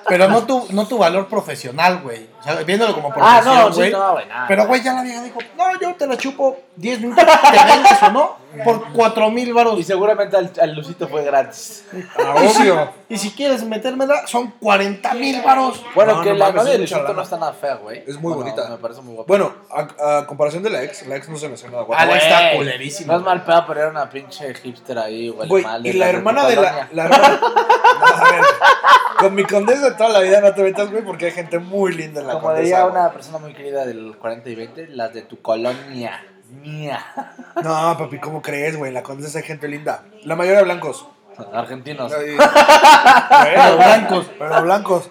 pero 0.09 0.29
no, 0.29 0.43
tu, 0.47 0.67
no 0.71 0.87
tu 0.87 0.99
valor 0.99 1.29
profesional, 1.29 2.01
güey. 2.03 2.27
O 2.41 2.43
sea, 2.43 2.55
viéndolo 2.63 2.95
como 2.95 3.09
Ah, 3.11 3.41
profesión, 3.43 3.55
no, 3.59 3.73
sí, 3.73 3.79
güey. 3.81 3.91
no, 3.93 4.13
güey, 4.13 4.27
nada. 4.27 4.45
Pero, 4.49 4.67
güey, 4.67 4.83
ya 4.83 4.95
la 4.95 5.03
vieja 5.03 5.23
dijo, 5.23 5.39
no, 5.59 5.79
yo 5.81 5.95
te 5.95 6.07
la 6.07 6.17
chupo 6.17 6.57
10 6.77 7.01
minutos, 7.03 7.25
te 7.25 7.51
vengas 7.75 8.03
o 8.03 8.11
no, 8.11 8.37
por 8.65 8.93
4 8.93 9.31
mil 9.31 9.53
baros. 9.53 9.79
Y 9.79 9.85
seguramente 9.85 10.37
al, 10.39 10.51
al 10.61 10.75
Luisito 10.75 11.07
fue 11.07 11.23
gratis. 11.23 11.85
Ah, 12.19 12.35
obvio. 12.37 13.01
Y 13.11 13.19
si 13.19 13.33
quieres 13.33 13.65
metérmela, 13.65 14.25
son 14.29 14.53
40 14.61 15.15
mil 15.15 15.43
baros. 15.43 15.85
Bueno, 15.97 16.15
No, 16.19 16.23
que 16.23 16.31
no 16.31 16.37
la 16.37 16.53
novia 16.53 16.73
de 16.75 16.79
Luisito 16.79 17.13
no 17.13 17.23
está 17.23 17.37
nada 17.39 17.53
fea, 17.53 17.75
güey. 17.75 17.99
Es 18.07 18.15
muy 18.21 18.33
Bueno, 18.33 18.37
bonita. 18.53 18.69
Me 18.71 18.77
parece 18.77 19.03
muy 19.03 19.15
guapa. 19.17 19.27
Bueno, 19.27 19.53
a, 19.69 20.19
a 20.19 20.27
comparación 20.29 20.63
de 20.63 20.71
la 20.71 20.85
ex, 20.85 21.05
la 21.09 21.17
ex 21.17 21.29
no 21.29 21.37
se 21.37 21.49
me 21.49 21.55
hace 21.55 21.69
nada 21.69 21.83
guapa. 21.83 22.01
Ah, 22.01 22.07
la 22.07 22.17
está 22.17 22.53
culerísima. 22.57 23.13
No 23.15 23.19
es 23.19 23.25
mal 23.27 23.43
pedo, 23.45 23.65
pero 23.67 23.81
era 23.81 23.91
una 23.91 24.09
pinche 24.09 24.55
hipster 24.55 24.97
ahí, 24.97 25.29
güey. 25.29 25.51
Y 25.83 25.93
la 25.95 26.09
hermana 26.09 26.47
de 26.47 26.55
la, 26.55 26.89
la 26.93 27.05
hermana. 27.07 27.41
A 28.01 28.31
ver, 28.31 28.43
con 29.21 29.35
mi 29.35 29.45
condesa 29.45 29.91
de 29.91 29.97
toda 29.97 30.09
la 30.11 30.21
vida 30.21 30.41
no 30.41 30.53
te 30.55 30.63
metas, 30.63 30.91
güey, 30.91 31.05
porque 31.05 31.27
hay 31.27 31.33
gente 31.33 31.59
muy 31.59 31.93
linda 31.95 32.21
en 32.21 32.27
la 32.27 32.33
Como 32.35 32.47
condesa. 32.47 32.63
diría 32.63 32.83
güey. 32.83 32.93
una 32.93 33.13
persona 33.13 33.39
muy 33.39 33.53
querida 33.55 33.85
del 33.87 34.17
40 34.19 34.49
y 34.51 34.55
20, 34.55 34.89
las 34.89 35.13
de 35.15 35.23
tu 35.23 35.41
colonia. 35.41 36.25
Mía. 36.51 36.99
No, 37.63 37.97
papi, 37.97 38.19
¿cómo 38.19 38.43
crees, 38.43 38.77
güey? 38.77 38.89
En 38.89 38.95
la 38.95 39.05
condesa 39.05 39.39
hay 39.39 39.45
gente 39.45 39.69
linda. 39.69 40.03
La 40.25 40.35
mayoría 40.35 40.63
blancos. 40.63 41.07
Argentinos. 41.53 42.13
Pero 43.45 43.77
blancos. 43.77 44.31
Pero 44.39 44.63
blancos. 44.63 45.11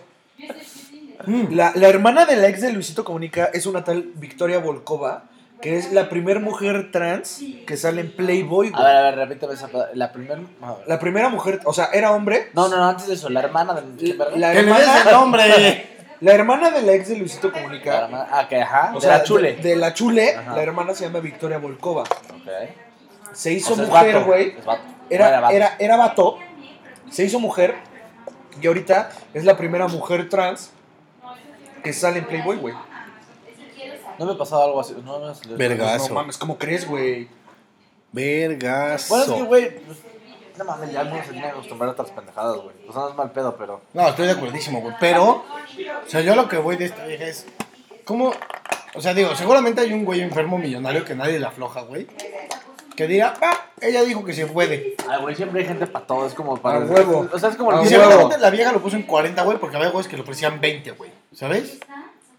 La, 1.50 1.72
la 1.76 1.88
hermana 1.88 2.26
de 2.26 2.36
la 2.38 2.48
ex 2.48 2.62
de 2.62 2.72
Luisito 2.74 3.04
Comunica 3.04 3.46
es 3.54 3.66
una 3.66 3.84
tal 3.84 4.12
Victoria 4.16 4.60
Volkova, 4.60 5.24
que 5.62 5.78
es 5.78 5.92
la 5.92 6.08
primer 6.10 6.40
mujer 6.40 6.90
trans 6.92 7.42
que 7.68 7.76
sale 7.78 8.02
en 8.02 8.16
Playboy, 8.16 8.68
A 8.68 8.72
güey. 8.72 8.84
ver, 8.84 8.96
a 8.96 9.02
ver, 9.02 9.16
repíteme 9.16 9.54
esa. 9.54 9.70
La 9.94 10.12
primera. 10.12 10.42
La 10.88 11.00
primera 11.00 11.30
mujer, 11.30 11.60
o 11.66 11.74
sea, 11.74 11.90
era 11.94 12.12
hombre. 12.14 12.50
No, 12.54 12.68
no, 12.70 12.78
no, 12.78 12.88
antes 12.90 13.08
de 13.08 13.16
eso, 13.16 13.30
la 13.30 13.42
hermana 13.42 13.74
del. 13.74 13.98
¿qué 13.98 14.14
verga? 14.14 14.38
La 14.38 14.52
el 14.54 14.58
hermana, 14.70 15.12
nombre. 15.12 15.90
la 16.22 16.32
hermana 16.34 16.72
de 16.72 16.82
la 16.82 16.94
ex 16.94 17.10
de 17.10 17.18
Luisito 17.18 17.48
La 17.50 17.54
Comunica, 17.54 17.98
hermana- 18.06 18.28
Ah, 18.32 18.48
que 18.48 18.62
ajá. 18.62 18.92
o 18.94 18.96
de 18.96 19.02
sea, 19.02 19.18
la 19.18 19.24
chule. 19.24 19.56
De, 19.58 19.70
de 19.70 19.76
la 19.76 19.94
chule, 19.94 20.36
Ajá. 20.36 20.56
la 20.56 20.64
hermana 20.64 20.94
se 20.94 21.06
llama 21.06 21.20
Victoria 21.20 21.58
Volkova. 21.58 22.04
Ok. 22.04 22.50
Se 23.34 23.52
hizo 23.54 23.74
O 23.74 23.76
sea, 23.76 23.86
es 23.86 23.90
mujer, 23.92 24.24
güey. 24.24 24.56
era 25.10 25.28
Era, 25.30 25.40
vato. 25.42 25.54
era, 25.56 25.76
era 25.80 25.98
vato, 25.98 26.38
se 27.12 27.26
hizo 27.26 27.40
mujer 27.40 27.76
y 28.62 28.66
ahorita 28.68 29.10
es 29.34 29.44
la 29.46 29.56
primera 29.58 29.88
mujer 29.88 30.30
trans 30.30 30.72
que 31.84 31.94
sale 31.94 32.20
en 32.20 32.26
Playboy, 32.26 32.58
güey. 32.58 32.74
No 34.20 34.26
me 34.26 34.34
ha 34.34 34.38
pasado 34.38 34.64
algo 34.66 34.80
así. 34.82 34.96
No 35.04 35.20
me 35.20 35.28
ha 35.28 35.34
salido- 35.34 35.58
Vergazo. 35.58 36.10
No 36.10 36.16
mames, 36.16 36.38
¿cómo 36.38 36.58
crees, 36.58 36.88
güey? 36.88 37.28
Vergazo. 38.12 39.16
Bueno, 39.16 39.34
es 39.34 39.40
que, 39.42 39.48
güey. 39.48 39.80
pues, 39.86 39.98
No 40.58 40.66
mames, 40.66 40.92
ya 40.92 41.00
algunos 41.02 41.26
se 41.26 41.32
tienen 41.32 41.50
que 41.52 41.56
acostumbrar 41.56 41.90
a 41.90 41.94
otras 41.94 42.10
pendejadas, 42.12 42.58
güey. 42.58 42.76
Pues 42.86 42.96
no 42.96 43.10
es 43.10 43.16
mal 43.16 43.32
pedo, 43.32 43.56
pero. 43.58 43.82
No, 43.94 44.10
estoy 44.10 44.26
de 44.28 44.34
acuerdísimo, 44.34 44.82
güey. 44.82 44.94
Pero, 45.00 45.26
o 45.26 46.10
sea, 46.10 46.20
yo 46.22 46.36
lo 46.36 46.50
que 46.50 46.58
voy 46.58 46.76
de 46.76 46.86
esta 46.86 47.06
vieja 47.06 47.26
es. 47.26 47.46
¿Cómo? 48.04 48.34
O 48.96 49.02
sea, 49.02 49.14
digo, 49.14 49.34
seguramente 49.36 49.80
hay 49.82 49.94
un 49.94 50.04
güey 50.04 50.20
enfermo 50.22 50.58
millonario 50.58 51.06
que 51.06 51.16
nadie 51.16 51.40
le 51.40 51.46
afloja, 51.46 51.82
güey. 51.84 52.08
Que 52.98 53.08
diga, 53.08 53.36
ah, 53.42 53.68
ella 53.80 54.04
dijo 54.04 54.26
que 54.26 54.34
se 54.34 54.48
puede. 54.48 54.96
Ay, 55.08 55.22
güey, 55.22 55.34
siempre 55.36 55.62
hay 55.62 55.68
gente 55.68 55.88
para 55.88 56.06
todo. 56.06 56.26
Es 56.28 56.34
como 56.34 56.58
para. 56.58 56.80
A 56.80 56.86
huevo. 56.86 57.30
O 57.32 57.40
sea, 57.40 57.50
es 57.52 57.56
como 57.56 57.72
A 57.72 57.82
Y 57.82 57.88
seguramente 57.88 58.38
la 58.38 58.50
vieja 58.50 58.74
lo 58.74 58.82
puso 58.82 58.98
en 58.98 59.04
40, 59.04 59.42
güey, 59.44 59.58
porque 59.60 59.78
había 59.78 59.92
güeyes 59.92 60.10
que 60.10 60.18
lo 60.18 60.24
ofrecían 60.24 60.60
20, 60.60 60.92
güey. 60.92 61.12
¿Sabes? 61.34 61.80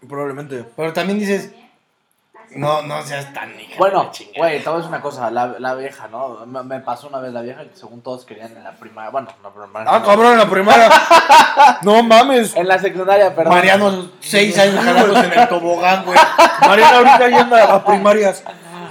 Probablemente. 0.07 0.63
Pero 0.75 0.93
también 0.93 1.17
dices, 1.17 1.51
no, 2.55 2.81
no 2.81 3.01
seas 3.03 3.33
tan 3.33 3.57
hija. 3.59 3.75
Bueno, 3.77 4.11
güey, 4.35 4.61
te 4.63 4.69
voy 4.69 4.81
a 4.81 4.85
una 4.85 5.01
cosa, 5.01 5.31
la, 5.31 5.55
la 5.59 5.73
vieja, 5.75 6.07
¿no? 6.09 6.45
Me, 6.45 6.63
me 6.63 6.79
pasó 6.79 7.07
una 7.07 7.19
vez 7.19 7.31
la 7.33 7.41
vieja 7.41 7.63
que 7.63 7.75
según 7.75 8.01
todos 8.01 8.25
querían 8.25 8.55
en 8.55 8.63
la 8.63 8.71
primaria, 8.73 9.09
bueno, 9.09 9.29
en 9.35 9.43
la 9.43 9.49
primaria. 9.49 9.91
Ah, 9.91 9.99
no. 9.99 10.05
cabrón, 10.05 10.33
en 10.33 10.37
la 10.39 10.49
primaria. 10.49 10.89
no 11.83 12.03
mames. 12.03 12.55
En 12.55 12.67
la 12.67 12.79
secundaria, 12.79 13.33
perdón. 13.35 13.53
Mariano, 13.53 14.09
seis 14.19 14.57
años 14.59 14.83
jalándose 14.83 15.25
en 15.27 15.39
el 15.39 15.49
tobogán, 15.49 16.05
güey. 16.05 16.17
Mariana 16.61 16.97
ahorita 16.97 17.29
yendo 17.29 17.55
a 17.55 17.85
primarias. 17.85 18.43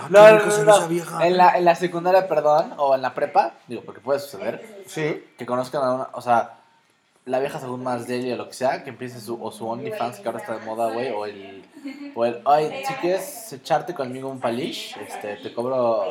No, 0.08 0.24
qué 0.24 0.32
no, 0.32 0.38
no, 0.38 0.64
no. 0.64 0.76
esa 0.76 0.86
vieja. 0.86 1.26
En 1.26 1.36
la, 1.36 1.56
en 1.56 1.64
la 1.64 1.74
secundaria, 1.76 2.26
perdón, 2.26 2.74
o 2.78 2.94
en 2.94 3.02
la 3.02 3.14
prepa, 3.14 3.52
digo, 3.68 3.82
porque 3.84 4.00
puede 4.00 4.18
suceder, 4.18 4.82
Sí. 4.86 5.24
que 5.38 5.46
conozcan 5.46 5.82
a 5.84 5.94
una, 5.94 6.08
o 6.12 6.20
sea, 6.20 6.59
la 7.30 7.38
vieja 7.38 7.60
según 7.60 7.82
más 7.82 8.06
de 8.06 8.16
ella 8.16 8.34
o 8.34 8.36
lo 8.38 8.48
que 8.48 8.54
sea, 8.54 8.82
que 8.82 8.90
empiece 8.90 9.20
su, 9.20 9.42
o 9.42 9.50
su 9.52 9.66
OnlyFans, 9.68 10.18
que 10.20 10.28
ahora 10.28 10.40
está 10.40 10.58
de 10.58 10.64
moda, 10.66 10.90
güey, 10.92 11.10
o 11.10 11.24
el, 11.26 11.62
o 12.14 12.24
el, 12.24 12.40
ay, 12.44 12.82
si 12.86 12.92
quieres 12.94 13.52
echarte 13.52 13.94
conmigo 13.94 14.28
un 14.28 14.40
palish, 14.40 14.96
este, 15.06 15.36
te 15.36 15.54
cobro, 15.54 16.04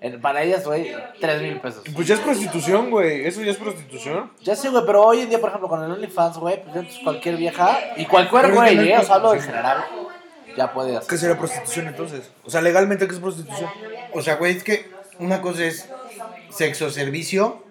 en- 0.00 0.20
para 0.20 0.42
ellas, 0.42 0.64
güey, 0.66 0.92
tres 1.20 1.40
mil 1.42 1.60
pesos. 1.60 1.82
Pues 1.94 2.06
ya 2.06 2.14
es 2.14 2.20
prostitución, 2.20 2.90
güey. 2.90 3.26
Eso 3.26 3.42
ya 3.42 3.50
es 3.52 3.56
prostitución. 3.56 4.30
Ya 4.42 4.54
sé, 4.54 4.68
güey, 4.68 4.84
pero 4.86 5.02
hoy 5.04 5.20
en 5.20 5.28
día, 5.30 5.40
por 5.40 5.48
ejemplo, 5.48 5.68
con 5.68 5.82
el 5.82 5.90
OnlyFans, 5.90 6.36
güey, 6.38 6.62
pues 6.62 6.76
entonces 6.76 7.00
cualquier 7.02 7.36
vieja, 7.36 7.78
y 7.96 8.04
cualquier 8.06 8.52
güey, 8.52 8.90
eh, 8.90 8.98
o 8.98 9.02
sea, 9.02 9.14
hablo 9.16 9.34
en 9.34 9.40
general, 9.42 9.84
ya 10.56 10.72
puede 10.72 10.96
hacer. 10.96 11.08
¿Qué 11.08 11.16
sería 11.18 11.38
prostitución 11.38 11.88
entonces? 11.88 12.30
O 12.44 12.50
sea, 12.50 12.60
legalmente, 12.60 13.06
¿qué 13.08 13.14
es 13.14 13.20
prostitución? 13.20 13.70
O 14.14 14.20
sea, 14.22 14.36
güey, 14.36 14.56
es 14.56 14.64
que 14.64 14.90
una 15.18 15.40
cosa 15.40 15.64
es 15.64 15.88
sexo 16.50 16.90
servicio 16.90 17.62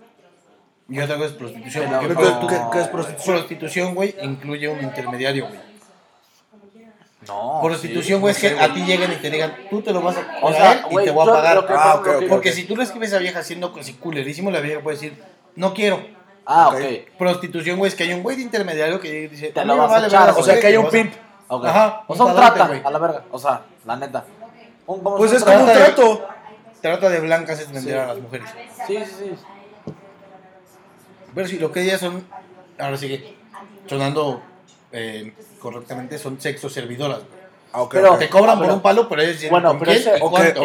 y 0.90 1.00
otra 1.00 1.16
cosa 1.16 1.28
es 1.30 1.34
prostitución. 1.34 1.90
Porque 1.92 2.16
¿Qué, 2.16 2.24
no. 2.24 2.48
qué- 2.48 2.62
qué 2.72 2.80
es 2.82 2.88
prostitución? 2.88 3.36
prostitución, 3.38 3.96
güey, 3.96 4.16
incluye 4.22 4.68
un 4.68 4.82
intermediario, 4.82 5.48
güey. 5.48 5.60
No. 7.28 7.60
Prostitución, 7.62 8.04
sí, 8.04 8.14
güey, 8.22 8.34
no 8.34 8.38
es 8.38 8.40
que 8.40 8.60
a 8.60 8.74
ti 8.74 8.82
lleguen 8.86 9.12
y 9.12 9.16
te 9.18 9.30
digan, 9.30 9.54
tú 9.70 9.82
te 9.82 9.92
lo 9.92 10.02
vas 10.02 10.16
a 10.18 10.22
O 10.42 10.48
pagar 10.52 10.62
sea, 10.80 10.86
y 10.90 11.04
te 11.04 11.12
voy 11.12 11.30
a 11.30 11.32
pagar. 11.34 11.66
Ah. 11.70 12.02
Porque 12.30 12.52
si 12.54 12.64
tú 12.64 12.76
le 12.78 12.84
escribes 12.84 13.14
a 13.14 13.20
vieja 13.20 13.44
siendo 13.44 13.74
así 13.80 13.94
culerísimo, 13.94 14.50
la 14.52 14.62
vieja 14.62 14.82
puede 14.82 14.96
decir, 14.98 15.22
no 15.56 15.74
quiero. 15.74 16.00
Ah, 16.46 16.70
Ok. 16.70 16.82
Prostitución, 17.18 17.78
güey, 17.78 17.90
es 17.90 17.96
que 17.96 18.04
hay 18.04 18.14
un 18.14 18.24
güey 18.24 18.38
de 18.38 18.44
intermediario 18.44 19.00
que 19.00 19.28
dice, 19.28 19.50
Te 19.50 19.60
"A 19.60 19.66
lo 19.66 19.78
vas 19.78 19.92
a 19.92 20.08
echar. 20.08 20.30
O 20.36 20.42
sea, 20.44 20.60
que 20.60 20.68
hay 20.68 20.78
un 20.78 20.90
pimp. 20.90 21.14
Ajá, 21.50 22.04
o 22.08 22.16
sea, 22.16 22.26
un 22.26 22.36
trata, 22.36 22.68
güey. 22.68 22.82
a 22.84 22.90
la 22.92 23.00
verga. 23.00 23.24
O 23.32 23.38
sea, 23.38 23.62
la 23.86 23.96
neta. 23.98 24.24
Un- 24.88 25.02
¿cómo 25.04 25.18
Pues 25.18 25.34
es 25.34 25.44
como 25.44 25.60
un 25.60 25.66
de- 25.68 25.74
trato. 25.74 26.28
Trata 26.82 27.10
de 27.10 27.20
blancas 27.20 27.60
es 27.60 27.72
vender 27.72 27.94
Sí. 27.96 28.00
a 28.00 28.06
las 28.08 28.18
mujeres. 28.20 28.50
Sí, 28.88 28.98
sí, 29.06 29.14
sí. 29.20 29.36
Pero 31.40 31.48
sí, 31.48 31.58
lo 31.58 31.72
que 31.72 31.84
ellas 31.84 32.02
son, 32.02 32.28
ahora 32.78 32.98
sigue 32.98 33.34
sonando 33.88 34.42
eh, 34.92 35.34
correctamente, 35.62 36.18
son 36.18 36.42
sexo 36.42 36.68
servidoras. 36.70 37.20
Ah, 37.72 37.86
Pero-. 37.90 38.18
Te 38.18 38.28
cobran 38.28 38.58
Ah, 38.58 38.62
por 38.62 38.72
un 38.72 38.82
palo, 38.82 39.08
pero 39.08 39.22
ellos 39.22 39.50
Bueno, 39.50 39.70
¿con 39.70 39.80
pero 39.80 39.92
ese-. 39.94 40.18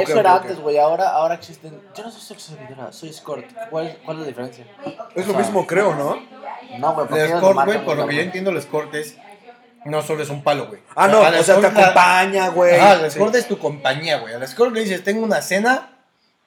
Eso 0.03 0.19
era 0.19 0.35
antes, 0.35 0.59
güey. 0.59 0.77
Ahora, 0.79 1.11
ahora 1.11 1.37
existen. 1.37 1.81
Yo 1.97 2.03
no 2.03 2.11
soy 2.11 2.21
sexo 2.23 2.57
servidora, 2.57 2.91
soy 2.91 3.11
escort. 3.11 3.45
¿Cuál, 3.71 3.97
¿Cuál 4.05 4.17
es 4.17 4.21
la 4.23 4.27
diferencia? 4.27 4.67
Es 5.15 5.27
lo 5.29 5.33
O 5.33 5.37
sea, 5.37 5.45
mismo, 5.47 5.65
creo, 5.65 5.95
¿no? 5.95 6.21
No, 6.81 6.95
güey, 6.95 7.21
El 7.23 7.31
escort, 7.31 7.65
güey, 7.67 7.85
por 7.85 7.97
lo 7.97 8.09
que 8.09 8.17
yo 8.17 8.23
entiendo, 8.23 8.51
el 8.51 8.57
escort 8.57 8.93
es, 8.97 9.17
no 9.85 10.03
solo 10.03 10.25
es 10.25 10.29
un 10.31 10.43
palo, 10.43 10.67
güey. 10.67 10.81
Ah, 10.97 11.07
no, 11.07 11.21
o 11.21 11.43
sea, 11.45 11.61
te 11.61 11.67
acompaña, 11.69 12.49
güey. 12.49 12.75
Ajá, 12.75 12.95
el 12.95 13.01
Sí. 13.03 13.07
escort 13.19 13.33
es 13.37 13.47
tu 13.47 13.61
compañía, 13.61 14.19
güey. 14.19 14.35
Al 14.35 14.43
escort 14.43 14.73
le 14.73 14.81
dices, 14.81 15.05
tengo 15.05 15.23
una 15.25 15.41
cena 15.41 15.94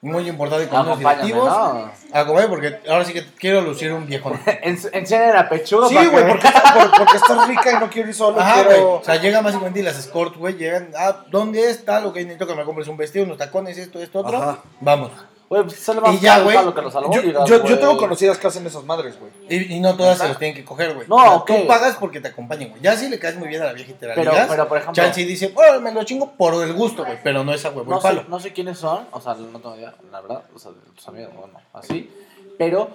muy 0.01 0.29
importante 0.29 0.67
con 0.67 0.81
unos 0.81 0.91
Acompáñame, 0.99 1.23
directivos. 1.23 1.49
¿no? 1.49 1.91
Acompáñame 2.13 2.49
porque 2.49 2.79
ahora 2.89 3.03
sí 3.05 3.13
que 3.13 3.25
quiero 3.33 3.61
lucir 3.61 3.91
un 3.91 4.05
viejo. 4.05 4.31
En- 4.45 4.77
Enseña 4.93 5.33
la 5.33 5.49
pechuga 5.49 5.87
Sí, 5.89 5.95
que 5.97 6.07
güey, 6.07 6.27
porque, 6.27 6.47
está- 6.47 6.73
por- 6.73 6.91
porque 6.97 7.17
estás 7.17 7.47
rica 7.47 7.71
y 7.71 7.79
no 7.79 7.89
quiero 7.89 8.09
ir 8.09 8.15
solo. 8.15 8.39
Ajá, 8.39 8.55
güey. 8.63 8.67
quiero... 8.67 8.93
O 8.95 9.03
sea, 9.03 9.15
llegan 9.15 9.43
básicamente 9.43 9.79
y 9.79 9.83
las 9.83 9.97
escort, 9.97 10.35
güey, 10.35 10.55
llegan, 10.55 10.91
ah, 10.97 11.23
¿dónde 11.31 11.69
es 11.69 11.83
tal? 11.83 12.05
Ok, 12.05 12.15
necesito 12.17 12.45
que 12.47 12.55
me 12.55 12.63
compres 12.63 12.87
un 12.87 12.97
vestido, 12.97 13.25
unos 13.25 13.37
tacones, 13.37 13.77
esto, 13.77 13.99
esto, 14.01 14.19
otro. 14.19 14.37
Ajá. 14.37 14.59
Vamos. 14.81 15.11
Güey, 15.49 15.63
pues 15.63 15.89
Y 16.13 16.19
ya, 16.19 16.39
güey, 16.41 16.61
lo 16.63 16.75
que 16.75 16.81
los 16.81 16.91
Yo, 16.91 16.99
albóndigas, 16.99 17.49
yo, 17.49 17.55
yo 17.57 17.61
güey. 17.63 17.79
tengo 17.79 17.97
conocidas 17.97 18.37
que 18.37 18.47
hacen 18.47 18.67
esas 18.67 18.83
madres, 18.83 19.17
güey. 19.17 19.31
Y, 19.49 19.75
y 19.75 19.79
no 19.79 19.95
todas 19.95 20.17
se 20.17 20.27
los 20.27 20.37
tienen 20.37 20.55
que 20.57 20.65
coger, 20.65 20.93
güey. 20.93 21.07
No, 21.07 21.15
O 21.15 21.21
sea, 21.21 21.31
ok. 21.35 21.47
Tú 21.61 21.67
pagas 21.67 21.95
porque 21.95 22.19
te 22.19 22.27
acompañan, 22.27 22.69
güey. 22.71 22.81
Ya 22.81 22.97
si 22.97 23.07
le 23.07 23.17
caes 23.17 23.37
muy 23.37 23.47
bien 23.47 23.61
a 23.61 23.65
la 23.65 23.73
vieja 23.73 23.91
y 23.91 23.93
te 23.93 24.07
la 24.07 24.15
Pero- 24.15 24.31
ligas, 24.31 24.47
pero, 24.49 24.67
por 24.67 24.77
ejemplo- 24.77 25.01
Chance 25.01 25.23
dice, 25.25 25.53
oh, 25.55 25.79
me 25.79 25.93
lo 25.93 26.03
chingo 26.03 26.31
por 26.33 26.53
el 26.61 26.73
gusto, 26.73 27.05
güey. 27.05 27.17
Pero 27.23 27.45
no 27.45 27.53
es 27.53 27.63
a 27.63 27.69
huevo 27.69 27.89
no 27.89 27.95
el 27.97 28.01
palo. 28.03 28.21
sé, 28.23 28.27
no 28.29 28.39
sé 28.41 28.51
quiénes 28.51 28.77
son, 28.77 29.07
o 29.11 29.21
sea, 29.21 29.35
no 29.35 29.59
tengo 29.59 29.75
idea, 29.77 29.93
la 30.11 30.19
verdad, 30.21 30.43
o 30.53 30.59
sea, 30.59 30.71
tus 30.93 31.07
amigos, 31.07 31.31
bueno, 31.33 31.53
así, 31.73 32.11
pero 32.57 32.89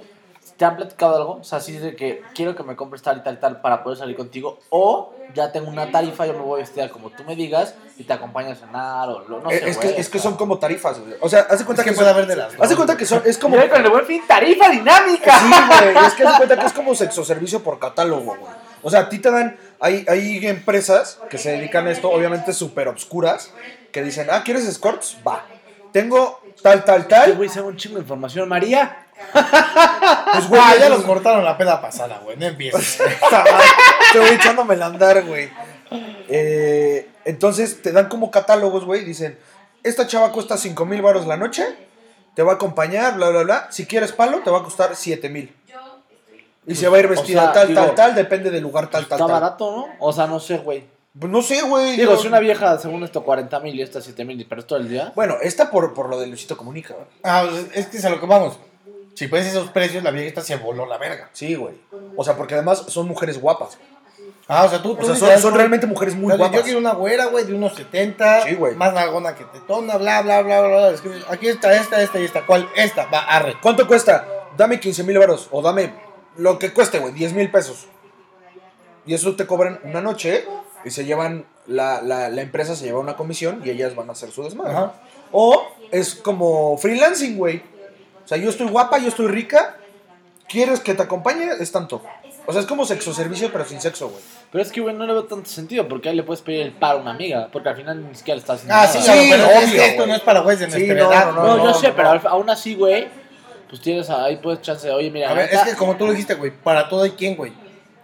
te 0.56 0.64
han 0.64 0.76
platicado 0.76 1.16
algo, 1.16 1.32
o 1.40 1.44
sea, 1.44 1.58
así 1.58 1.72
de 1.72 1.96
que 1.96 2.22
quiero 2.34 2.54
que 2.54 2.62
me 2.62 2.76
compres 2.76 3.02
tal 3.02 3.18
y 3.18 3.22
tal 3.22 3.34
y 3.34 3.36
tal 3.38 3.60
para 3.60 3.82
poder 3.82 3.98
salir 3.98 4.16
contigo, 4.16 4.58
o 4.70 5.12
ya 5.34 5.50
tengo 5.50 5.68
una 5.70 5.90
tarifa, 5.90 6.26
yo 6.26 6.34
me 6.34 6.40
voy 6.40 6.60
a 6.60 6.64
vestir 6.64 6.88
como 6.90 7.10
tú 7.10 7.24
me 7.24 7.34
digas 7.34 7.74
y 7.96 8.04
te 8.04 8.12
acompaño 8.12 8.50
a 8.52 8.54
cenar, 8.54 9.08
o 9.08 9.20
lo- 9.28 9.40
no 9.40 9.50
Eh, 9.50 9.58
sé, 9.58 9.70
es, 9.70 9.76
güey, 9.76 9.94
que, 9.94 10.00
es 10.00 10.08
que 10.08 10.18
son 10.18 10.36
como 10.36 10.58
tarifas, 10.58 11.00
güey. 11.00 11.14
O 11.20 11.28
sea, 11.28 11.46
haz 11.50 11.58
de 11.58 11.64
cuenta 11.64 11.82
Es 11.82 11.86
que 11.86 11.90
que, 11.92 11.96
puede 11.96 12.10
haber 12.10 12.26
de 12.26 12.36
las 12.36 12.52
Haz 12.54 12.60
de 12.60 12.66
dos, 12.68 12.76
cuenta 12.76 12.96
que 12.96 13.06
son, 13.06 13.22
es 13.24 13.38
como. 13.38 13.56
Con 13.70 13.84
el 13.84 13.90
buen 13.90 14.04
fin, 14.06 14.22
tarifa 14.26 14.68
dinámica. 14.68 15.38
Sí, 15.38 15.46
güey. 15.48 16.06
Es 16.06 16.14
que 16.14 16.24
haz 16.24 16.32
de 16.32 16.36
cuenta 16.38 16.58
que 16.60 16.66
es 16.66 16.72
como 16.72 16.94
sexo 16.94 17.24
servicio 17.24 17.62
por 17.62 17.78
catálogo, 17.78 18.36
güey. 18.36 18.52
O 18.82 18.90
sea, 18.90 19.00
a 19.00 19.08
ti 19.08 19.18
te 19.18 19.30
dan. 19.30 19.56
Hay, 19.80 20.04
hay 20.08 20.46
empresas 20.46 21.18
que 21.30 21.38
se 21.38 21.52
dedican 21.52 21.86
a 21.86 21.90
esto, 21.90 22.10
obviamente 22.10 22.52
súper 22.52 22.88
obscuras, 22.88 23.52
que 23.90 24.02
dicen, 24.02 24.28
ah, 24.30 24.42
¿quieres 24.44 24.66
escorts? 24.66 25.16
Va. 25.26 25.44
Tengo 25.92 26.40
tal, 26.62 26.84
tal, 26.84 27.06
tal. 27.06 27.34
güey, 27.36 27.48
se 27.48 27.60
un 27.60 27.76
chingo 27.76 27.96
de 27.96 28.02
información, 28.02 28.48
María. 28.48 29.06
Pues, 29.32 30.48
güey, 30.48 30.60
Ah, 30.64 30.74
ya 30.78 30.88
los 30.88 31.02
cortaron 31.02 31.44
la 31.44 31.56
peda 31.58 31.80
pasada, 31.80 32.20
güey. 32.24 32.36
No 32.36 32.46
empieces. 32.46 32.98
Te 34.12 34.18
voy 34.18 34.28
echándome 34.30 34.74
el 34.74 34.82
andar, 34.82 35.24
güey. 35.24 35.50
Eh, 36.28 37.08
entonces 37.24 37.82
te 37.82 37.92
dan 37.92 38.08
como 38.08 38.30
catálogos, 38.30 38.84
güey. 38.84 39.04
Dicen, 39.04 39.38
esta 39.82 40.06
chava 40.06 40.32
cuesta 40.32 40.56
5 40.56 40.84
mil 40.86 41.02
baros 41.02 41.26
la 41.26 41.36
noche. 41.36 41.64
Te 42.34 42.42
va 42.42 42.52
a 42.52 42.54
acompañar, 42.54 43.16
bla, 43.16 43.28
bla, 43.30 43.42
bla. 43.42 43.66
Si 43.70 43.86
quieres 43.86 44.12
palo, 44.12 44.38
te 44.40 44.50
va 44.50 44.58
a 44.58 44.62
costar 44.62 44.96
7 44.96 45.28
mil. 45.28 45.54
Y 46.66 46.76
se 46.76 46.88
va 46.88 46.96
a 46.96 47.00
ir 47.00 47.08
vestida 47.08 47.40
o 47.40 47.44
sea, 47.46 47.52
tal, 47.52 47.68
digo, 47.68 47.80
tal, 47.82 47.94
tal. 47.94 48.14
Depende 48.14 48.50
del 48.50 48.62
lugar, 48.62 48.84
tal, 48.88 49.06
tal, 49.06 49.18
Está 49.18 49.26
tal. 49.26 49.40
barato, 49.40 49.70
¿no? 49.76 49.86
O 49.98 50.12
sea, 50.12 50.26
no 50.28 50.38
sé, 50.38 50.58
güey. 50.58 50.84
Pues 51.18 51.30
no 51.30 51.42
sé, 51.42 51.60
güey. 51.62 51.96
Digo, 51.96 52.12
yo- 52.14 52.18
si 52.20 52.28
una 52.28 52.38
vieja, 52.38 52.78
según 52.78 53.02
esto, 53.02 53.22
40 53.24 53.58
mil 53.60 53.74
y 53.74 53.82
esta 53.82 54.00
7 54.00 54.24
mil, 54.24 54.46
pero 54.48 54.60
es 54.60 54.66
todo 54.66 54.78
el 54.78 54.88
día. 54.88 55.12
Bueno, 55.16 55.34
esta 55.42 55.70
por, 55.70 55.92
por 55.92 56.08
lo 56.08 56.18
de 56.20 56.28
Luisito 56.28 56.56
Comunica, 56.56 56.94
güey. 56.94 57.06
Ah, 57.24 57.44
pues, 57.50 57.66
es 57.74 57.86
que 57.88 57.96
es 57.98 58.04
a 58.04 58.10
lo 58.10 58.20
que 58.20 58.26
vamos. 58.26 58.58
Si 59.14 59.28
puedes 59.28 59.46
esos 59.46 59.70
precios, 59.70 60.02
la 60.02 60.10
vieja 60.10 60.40
se 60.40 60.56
voló 60.56 60.86
la 60.86 60.98
verga. 60.98 61.28
Sí, 61.32 61.54
güey. 61.54 61.74
O 62.16 62.24
sea, 62.24 62.36
porque 62.36 62.54
además 62.54 62.84
son 62.88 63.06
mujeres 63.06 63.40
guapas. 63.40 63.78
Ah, 64.48 64.64
o 64.64 64.68
sea, 64.68 64.82
tú, 64.82 64.92
O 64.92 64.96
tú 64.96 65.14
sea, 65.14 65.38
son, 65.38 65.54
realmente 65.54 65.86
mujeres 65.86 66.14
muy 66.14 66.36
guapas. 66.36 66.56
Yo 66.56 66.62
quiero 66.62 66.78
una 66.78 66.92
güera, 66.92 67.26
güey, 67.26 67.44
de 67.44 67.54
unos 67.54 67.74
70. 67.74 68.42
Sí, 68.42 68.54
güey. 68.54 68.74
Más 68.74 68.92
nalgona 68.92 69.34
que 69.34 69.44
tetona, 69.44 69.96
bla, 69.96 70.22
bla, 70.22 70.42
bla, 70.42 70.60
bla. 70.60 70.68
bla. 70.68 70.90
Es 70.90 71.00
que 71.00 71.10
aquí 71.28 71.48
está 71.48 71.74
esta, 71.74 72.02
esta, 72.02 72.02
esta 72.02 72.20
y 72.20 72.24
esta. 72.24 72.46
¿Cuál? 72.46 72.68
Esta. 72.76 73.06
Va, 73.06 73.20
arre. 73.20 73.56
¿Cuánto 73.62 73.86
cuesta? 73.86 74.26
Dame 74.56 74.80
15 74.80 75.04
mil 75.04 75.18
baros. 75.18 75.48
O 75.52 75.62
dame 75.62 75.94
lo 76.36 76.58
que 76.58 76.72
cueste, 76.72 76.98
güey. 76.98 77.12
10 77.12 77.34
mil 77.34 77.50
pesos. 77.50 77.86
Y 79.06 79.14
eso 79.14 79.36
te 79.36 79.46
cobran 79.46 79.80
una 79.84 80.00
noche 80.00 80.46
y 80.84 80.90
se 80.90 81.04
llevan, 81.04 81.46
la, 81.66 82.02
la, 82.02 82.28
la 82.28 82.42
empresa 82.42 82.76
se 82.76 82.84
lleva 82.84 83.00
una 83.00 83.16
comisión 83.16 83.62
y 83.64 83.70
ellas 83.70 83.94
van 83.94 84.08
a 84.08 84.12
hacer 84.12 84.30
su 84.32 84.42
desmadre. 84.42 84.72
Ajá. 84.72 84.94
O 85.32 85.66
es 85.90 86.14
como 86.14 86.76
freelancing, 86.78 87.36
güey. 87.36 87.62
O 88.24 88.28
sea, 88.28 88.38
yo 88.38 88.50
estoy 88.50 88.68
guapa, 88.68 88.98
yo 88.98 89.08
estoy 89.08 89.28
rica. 89.28 89.76
¿Quieres 90.48 90.80
que 90.80 90.94
te 90.94 91.02
acompañe? 91.02 91.48
Es 91.60 91.72
tanto. 91.72 92.02
O 92.44 92.52
sea, 92.52 92.60
es 92.60 92.66
como 92.66 92.84
sexo 92.84 93.14
servicio, 93.14 93.50
pero 93.52 93.64
sin 93.64 93.80
sexo, 93.80 94.08
güey. 94.08 94.20
Pero 94.50 94.62
es 94.62 94.70
que, 94.72 94.80
güey, 94.80 94.94
no 94.94 95.06
le 95.06 95.12
veo 95.12 95.24
tanto 95.24 95.48
sentido, 95.48 95.88
porque 95.88 96.08
ahí 96.08 96.16
le 96.16 96.24
puedes 96.24 96.42
pedir 96.42 96.60
el 96.62 96.72
paro 96.72 96.98
a 96.98 97.02
una 97.02 97.12
amiga, 97.12 97.48
porque 97.52 97.68
al 97.70 97.76
final 97.76 98.06
ni 98.08 98.14
siquiera 98.14 98.36
le 98.36 98.40
estás 98.40 98.56
haciendo 98.56 98.74
Ah, 98.74 98.80
nada. 98.86 98.92
sí, 98.92 98.98
Sí, 99.00 99.28
pero 99.30 99.44
es 99.46 99.70
que 99.72 99.86
esto 99.86 100.06
no 100.06 100.14
es 100.14 100.20
para 100.20 100.40
güeyes 100.40 100.60
de 100.60 100.66
Sí, 100.70 100.86
nuestra 100.86 101.04
no, 101.04 101.12
edad. 101.12 101.26
no, 101.26 101.32
No, 101.32 101.42
no, 101.42 101.56
yo 101.58 101.64
no, 101.70 101.74
sé, 101.74 101.88
no. 101.88 101.96
pero 101.96 102.10
al- 102.10 102.20
aún 102.26 102.50
así, 102.50 102.74
güey, 102.74 103.08
pues 103.68 103.80
tienes 103.80 104.10
ahí, 104.10 104.36
puedes 104.36 104.60
chance, 104.60 104.90
oye, 104.90 105.10
mira, 105.10 105.30
A 105.30 105.34
ver, 105.34 105.46
es 105.46 105.52
neta, 105.52 105.64
que 105.66 105.76
como 105.76 105.96
tú 105.96 106.04
lo 106.06 106.10
dijiste, 106.10 106.34
güey, 106.34 106.50
para 106.50 106.88
todo 106.88 107.04
hay 107.04 107.12
quien, 107.12 107.36
güey. 107.36 107.52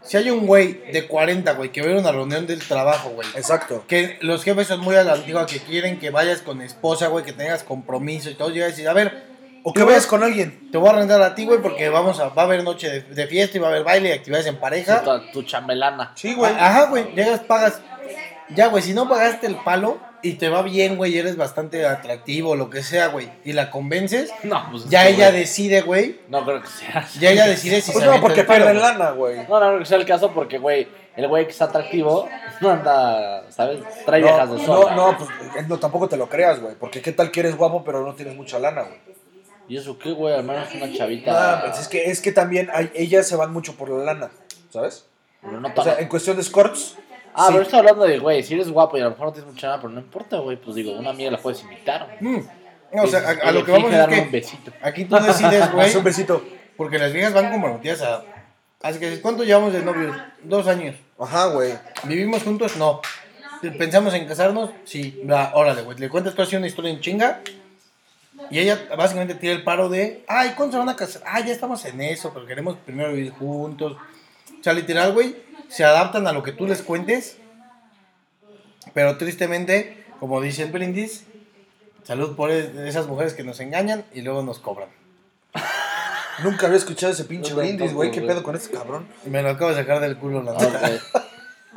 Si 0.02 0.16
hay 0.16 0.30
un 0.30 0.46
güey 0.46 0.74
de 0.92 1.06
40, 1.06 1.52
güey, 1.52 1.70
que 1.70 1.82
va 1.82 1.88
a 1.88 1.90
ir 1.90 1.96
a 1.96 2.00
una 2.00 2.12
reunión 2.12 2.46
del 2.46 2.60
trabajo, 2.66 3.10
güey. 3.10 3.28
Exacto. 3.34 3.84
Que 3.88 4.16
los 4.22 4.42
jefes 4.44 4.68
son 4.68 4.80
muy 4.80 4.94
a 4.96 5.02
la 5.04 5.14
antigua, 5.14 5.44
que 5.44 5.58
quieren 5.58 5.98
que 5.98 6.08
vayas 6.10 6.40
con 6.40 6.62
esposa, 6.62 7.08
güey, 7.08 7.24
que 7.26 7.32
tengas 7.34 7.62
compromiso 7.64 8.30
y 8.30 8.34
todo. 8.34 8.48
Llega 8.48 8.66
a 8.66 8.68
decir, 8.70 8.88
a 8.88 8.94
ver, 8.94 9.26
O 9.64 9.72
que 9.72 9.82
vayas 9.82 10.06
con 10.06 10.22
alguien. 10.22 10.70
te 10.70 10.78
voy 10.78 10.88
a 10.88 10.92
rentar 10.92 11.20
a 11.22 11.34
ti, 11.34 11.44
güey, 11.44 11.60
porque 11.60 11.88
vamos 11.88 12.18
a, 12.20 12.28
va 12.28 12.42
a 12.42 12.44
haber 12.46 12.62
noche 12.64 12.88
de, 12.88 13.00
de 13.02 13.26
fiesta 13.26 13.56
y 13.56 13.60
va 13.60 13.68
a 13.68 13.70
haber 13.70 13.84
baile 13.84 14.08
y 14.10 14.12
actividades 14.12 14.46
en 14.46 14.56
pareja. 14.56 15.02
tu, 15.02 15.20
tu 15.32 15.42
chambelana. 15.42 16.12
Sí, 16.14 16.34
güey. 16.34 16.52
Ajá, 16.52 16.86
güey, 16.86 17.12
llegas, 17.14 17.40
pagas. 17.40 17.80
Ya, 18.50 18.68
güey, 18.68 18.82
si 18.82 18.94
no 18.94 19.08
pagaste 19.08 19.46
el 19.46 19.56
palo 19.56 19.98
y 20.22 20.34
te 20.34 20.48
va 20.48 20.62
bien, 20.62 20.96
güey, 20.96 21.14
y 21.14 21.18
eres 21.18 21.36
bastante 21.36 21.84
atractivo, 21.86 22.56
lo 22.56 22.70
que 22.70 22.82
sea, 22.82 23.08
güey, 23.08 23.28
y 23.44 23.52
la 23.52 23.70
convences, 23.70 24.32
No, 24.42 24.66
pues 24.70 24.84
es 24.84 24.90
ya 24.90 25.06
ella 25.06 25.28
güey, 25.28 25.40
decide, 25.40 25.82
güey, 25.82 26.20
No 26.28 26.44
creo 26.44 26.62
que 26.62 26.66
sea. 26.68 27.06
ya 27.20 27.30
ella 27.30 27.46
decide 27.46 27.82
si 27.82 27.92
Pues 27.92 28.04
se 28.04 28.10
no, 28.10 28.20
porque 28.22 28.40
el 28.40 28.46
palo, 28.46 28.64
pierden 28.64 28.80
güey. 28.82 28.92
lana, 28.98 29.10
güey. 29.10 29.36
No, 29.48 29.60
no 29.60 29.66
creo 29.66 29.78
que 29.80 29.84
sea 29.84 29.98
el 29.98 30.06
caso 30.06 30.32
porque, 30.32 30.56
güey, 30.58 30.88
el 31.14 31.28
güey 31.28 31.44
que 31.44 31.50
está 31.52 31.66
atractivo 31.66 32.26
no 32.62 32.70
anda, 32.70 33.44
¿sabes? 33.50 33.80
Trae 34.06 34.20
No, 34.22 34.26
viejas 34.28 34.50
de 34.50 34.56
no, 34.56 34.64
sola. 34.64 34.94
no, 34.96 35.18
pues 35.18 35.30
eh, 35.58 35.64
no, 35.68 35.78
tampoco 35.78 36.08
te 36.08 36.16
lo 36.16 36.28
creas, 36.28 36.58
güey. 36.60 36.74
Porque 36.76 37.02
qué 37.02 37.12
tal 37.12 37.30
que 37.30 37.40
eres 37.40 37.54
guapo, 37.56 37.84
pero 37.84 38.02
no 38.04 38.14
tienes 38.14 38.34
mucha 38.34 38.58
lana, 38.58 38.82
güey. 38.82 38.98
¿Y 39.68 39.76
eso 39.76 39.98
qué, 39.98 40.12
güey? 40.12 40.34
Al 40.34 40.44
menos 40.44 40.68
una 40.74 40.92
chavita. 40.92 41.54
Ah, 41.58 41.62
pues 41.66 41.80
es 41.80 41.88
que, 41.88 42.10
es 42.10 42.20
que 42.20 42.32
también 42.32 42.68
hay, 42.72 42.90
ellas 42.94 43.26
se 43.28 43.36
van 43.36 43.52
mucho 43.52 43.74
por 43.76 43.90
la 43.90 44.04
lana, 44.04 44.30
¿sabes? 44.70 45.04
Pero 45.42 45.60
no 45.60 45.72
O 45.76 45.82
sea, 45.84 45.98
en 46.00 46.08
cuestión 46.08 46.36
de 46.36 46.42
escorts, 46.42 46.96
Ah, 47.34 47.46
Sí. 47.46 47.52
pero 47.52 47.62
estoy 47.62 47.78
hablando 47.78 48.04
de, 48.04 48.18
güey, 48.18 48.42
si 48.42 48.54
eres 48.54 48.68
guapo 48.70 48.96
y 48.96 49.00
a 49.00 49.04
lo 49.04 49.10
mejor 49.10 49.26
no 49.26 49.32
tienes 49.32 49.52
mucha 49.52 49.68
nada, 49.68 49.80
pero 49.80 49.92
no 49.92 50.00
importa, 50.00 50.38
güey. 50.38 50.56
Pues 50.56 50.74
digo, 50.74 50.92
una 50.92 51.10
amiga 51.10 51.30
la 51.30 51.38
puedes 51.38 51.62
invitar. 51.62 52.16
Mm. 52.20 52.38
No, 52.94 53.02
o 53.02 53.06
sea, 53.06 53.20
a, 53.20 53.48
a 53.48 53.52
lo 53.52 53.64
que 53.64 53.70
vamos 53.70 53.92
es 53.92 53.98
darme 53.98 54.18
un 54.22 54.24
que 54.24 54.30
besito. 54.30 54.72
aquí 54.82 55.04
tú 55.04 55.16
decides, 55.20 55.70
güey. 55.72 55.94
Un 55.94 56.02
besito. 56.02 56.42
Porque 56.76 56.98
las 56.98 57.12
viejas 57.12 57.34
van 57.34 57.50
comprometidas 57.52 58.02
a. 58.02 58.24
Así 58.82 58.98
que, 58.98 59.20
¿cuánto 59.20 59.44
llevamos 59.44 59.72
de 59.72 59.82
novios? 59.82 60.16
Dos 60.42 60.66
años. 60.66 60.96
Ajá, 61.18 61.46
güey. 61.48 61.74
¿Vivimos 62.04 62.42
juntos? 62.42 62.76
No. 62.76 63.00
¿Pensamos 63.76 64.14
en 64.14 64.26
casarnos? 64.26 64.70
Sí. 64.84 65.22
Va, 65.30 65.52
órale, 65.54 65.82
güey. 65.82 65.98
Le 65.98 66.08
cuentas 66.08 66.34
tú 66.34 66.42
así 66.42 66.56
una 66.56 66.66
historia 66.66 66.90
en 66.90 67.00
chinga. 67.00 67.40
Y 68.50 68.58
ella 68.58 68.88
básicamente 68.96 69.34
tira 69.34 69.52
el 69.52 69.64
paro 69.64 69.88
de. 69.88 70.24
Ay, 70.26 70.52
¿cuándo 70.56 70.72
se 70.72 70.78
van 70.78 70.88
a 70.88 70.96
casar? 70.96 71.22
Ah, 71.26 71.40
ya 71.40 71.52
estamos 71.52 71.84
en 71.84 72.00
eso, 72.00 72.32
pero 72.32 72.46
queremos 72.46 72.76
primero 72.84 73.12
vivir 73.12 73.32
juntos. 73.32 73.96
O 74.58 74.62
sea, 74.62 74.72
literal, 74.72 75.12
güey. 75.12 75.36
Se 75.68 75.84
adaptan 75.84 76.26
a 76.26 76.32
lo 76.32 76.42
que 76.42 76.52
tú 76.52 76.66
les 76.66 76.82
cuentes. 76.82 77.38
Pero 78.94 79.18
tristemente, 79.18 80.04
como 80.18 80.40
dice 80.40 80.62
el 80.62 80.72
brindis, 80.72 81.24
salud 82.04 82.36
por 82.36 82.50
esas 82.50 83.06
mujeres 83.06 83.34
que 83.34 83.44
nos 83.44 83.60
engañan 83.60 84.04
y 84.14 84.22
luego 84.22 84.42
nos 84.42 84.58
cobran. 84.58 84.88
Nunca 86.42 86.66
había 86.66 86.78
escuchado 86.78 87.12
ese 87.12 87.24
pinche 87.24 87.50
No, 87.50 87.58
brindis, 87.58 87.92
güey. 87.92 88.10
¿Qué 88.10 88.22
pedo 88.22 88.42
con 88.42 88.56
este 88.56 88.74
cabrón? 88.74 89.06
Me 89.26 89.42
lo 89.42 89.50
acabo 89.50 89.70
de 89.70 89.76
sacar 89.76 90.00
del 90.00 90.16
culo, 90.16 90.42
la 90.42 90.52
neta. 90.52 91.00
Ok. 91.12 91.24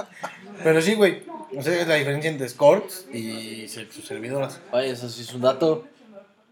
Pero 0.64 0.82
sí, 0.82 0.93
güey. 0.93 1.24
O 1.57 1.62
sea, 1.62 1.82
es 1.82 1.88
la 1.88 1.95
diferencia 1.95 2.32
entre 2.32 2.47
escorts 2.47 3.07
y 3.12 3.68
sus 3.68 4.05
servidoras. 4.05 4.62
Oye, 4.72 4.91
eso 4.91 5.09
sí 5.09 5.22
es 5.22 5.34
un 5.34 5.41
dato 5.41 5.86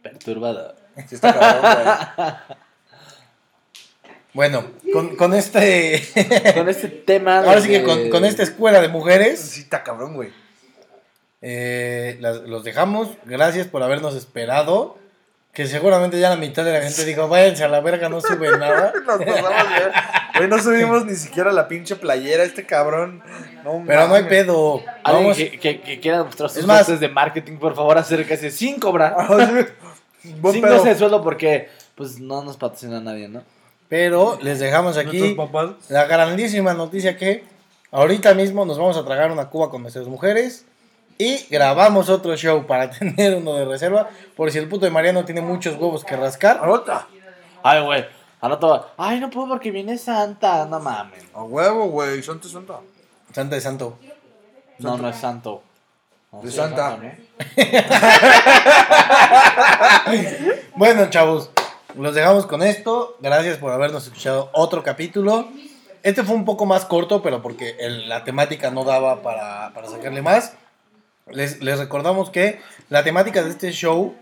perturbador. 0.02 0.76
Sí, 1.08 1.16
está 1.16 1.34
cabrón, 1.38 1.62
güey. 1.62 2.58
Bueno, 4.34 4.64
con, 4.94 5.16
con 5.16 5.34
este. 5.34 6.04
Con 6.56 6.70
este 6.70 6.88
tema. 6.88 7.40
Ahora 7.40 7.62
sí 7.62 7.68
que 7.70 7.84
con, 7.84 8.10
con 8.10 8.26
esta 8.26 8.44
escuela 8.44 8.80
de 8.80 8.88
mujeres, 8.88 9.40
Sí, 9.40 9.62
está 9.62 9.84
cabrón, 9.84 10.14
güey. 10.14 10.30
eh, 11.42 12.18
las- 12.22 12.42
los 12.42 12.64
dejamos. 12.64 13.10
Gracias 13.26 13.68
por 13.68 13.82
habernos 13.84 14.16
esperado. 14.16 14.98
Que 15.52 15.66
seguramente 15.66 16.20
ya 16.20 16.30
la 16.30 16.36
mitad 16.36 16.64
de 16.64 16.72
la 16.74 16.82
gente 16.82 17.04
dijo: 17.06 17.28
váyanse 17.28 17.64
a 17.64 17.68
la 17.70 17.82
verga, 17.82 18.08
no 18.08 18.22
suben 18.22 18.60
nada. 18.60 18.94
Nos 19.08 19.18
Güey, 20.38 20.48
no 20.48 20.60
subimos 20.62 21.06
ni 21.06 21.16
siquiera 21.16 21.52
la 21.52 21.68
pinche 21.68 21.96
playera, 21.96 22.44
este 22.44 22.66
cabrón. 22.68 23.24
No, 23.64 23.84
Pero 23.86 24.08
no 24.08 24.14
hay 24.14 24.24
pedo. 24.26 24.76
Alguien 25.04 25.24
Vamos. 25.24 25.38
que, 25.38 25.60
que, 25.60 25.82
que 25.82 26.00
quiera 26.00 26.24
mostrar 26.24 26.50
sus 26.50 26.60
Es 26.60 26.66
más- 26.68 27.00
de 27.00 27.10
marketing, 27.10 27.58
por 27.58 27.76
favor, 27.76 27.98
acérquese 27.98 28.52
sin 28.52 28.80
cobrar. 28.80 29.16
Buen 30.24 30.54
sin 30.54 30.64
pedo. 30.64 30.78
goce 30.78 30.90
de 30.90 30.96
sueldo 30.96 31.24
porque 31.24 31.70
pues 31.96 32.20
no 32.20 32.44
nos 32.44 32.58
patrocina 32.58 33.00
nadie, 33.00 33.28
¿no? 33.28 33.44
Pero 33.88 34.38
les 34.42 34.60
dejamos 34.60 34.98
aquí 34.98 35.36
la 35.90 36.06
grandísima 36.06 36.74
noticia 36.74 37.18
que 37.18 37.44
ahorita 37.92 38.34
mismo 38.36 38.66
nos 38.66 38.78
vamos 38.78 38.98
a 38.98 39.06
tragar 39.06 39.32
una 39.32 39.50
cuba 39.50 39.70
con 39.70 39.82
nuestras 39.82 40.08
mujeres 40.08 40.66
y 41.18 41.46
grabamos 41.50 42.10
otro 42.10 42.36
show 42.38 42.66
para 42.66 42.90
tener 42.98 43.36
uno 43.36 43.56
de 43.56 43.66
reserva 43.66 44.10
por 44.36 44.52
si 44.52 44.58
el 44.58 44.70
puto 44.70 44.86
de 44.86 44.92
Mariano 44.92 45.26
tiene 45.26 45.42
muchos 45.42 45.76
huevos 45.76 46.06
que 46.06 46.16
rascar. 46.16 46.60
Anota. 46.62 47.08
Ay, 47.64 47.84
güey. 47.84 48.06
Rato, 48.42 48.88
ay, 48.96 49.20
no 49.20 49.30
puedo 49.30 49.50
porque 49.50 49.70
viene 49.70 49.98
Santa. 49.98 50.66
No 50.66 50.80
mames. 50.80 51.24
A 51.34 51.44
huevo, 51.44 51.88
güey. 51.88 52.24
Santa, 52.24 52.48
santa. 52.48 52.80
Santa 53.34 53.56
de 53.56 53.62
Santo. 53.62 53.98
No, 54.78 54.98
no 54.98 55.10
es 55.10 55.18
santo. 55.18 55.62
De 56.32 56.52
Santa. 56.52 56.98
Bueno, 60.76 61.10
chavos, 61.10 61.50
los 61.96 62.16
dejamos 62.16 62.46
con 62.46 62.64
esto. 62.64 63.18
Gracias 63.20 63.58
por 63.58 63.72
habernos 63.72 64.06
escuchado 64.06 64.50
otro 64.54 64.84
capítulo. 64.84 65.48
Este 66.04 66.24
fue 66.24 66.36
un 66.36 66.46
poco 66.46 66.66
más 66.66 66.86
corto, 66.86 67.22
pero 67.22 67.42
porque 67.42 67.76
el- 67.80 68.08
la 68.08 68.24
temática 68.24 68.72
no 68.72 68.86
daba 68.86 69.22
para, 69.22 69.72
para 69.74 69.90
sacarle 69.90 70.22
más. 70.22 70.54
Les, 71.28 71.62
les 71.62 71.78
recordamos 71.78 72.30
que 72.30 72.60
la 72.90 73.04
temática 73.04 73.44
de 73.44 73.50
este 73.50 73.72
show 73.72 74.16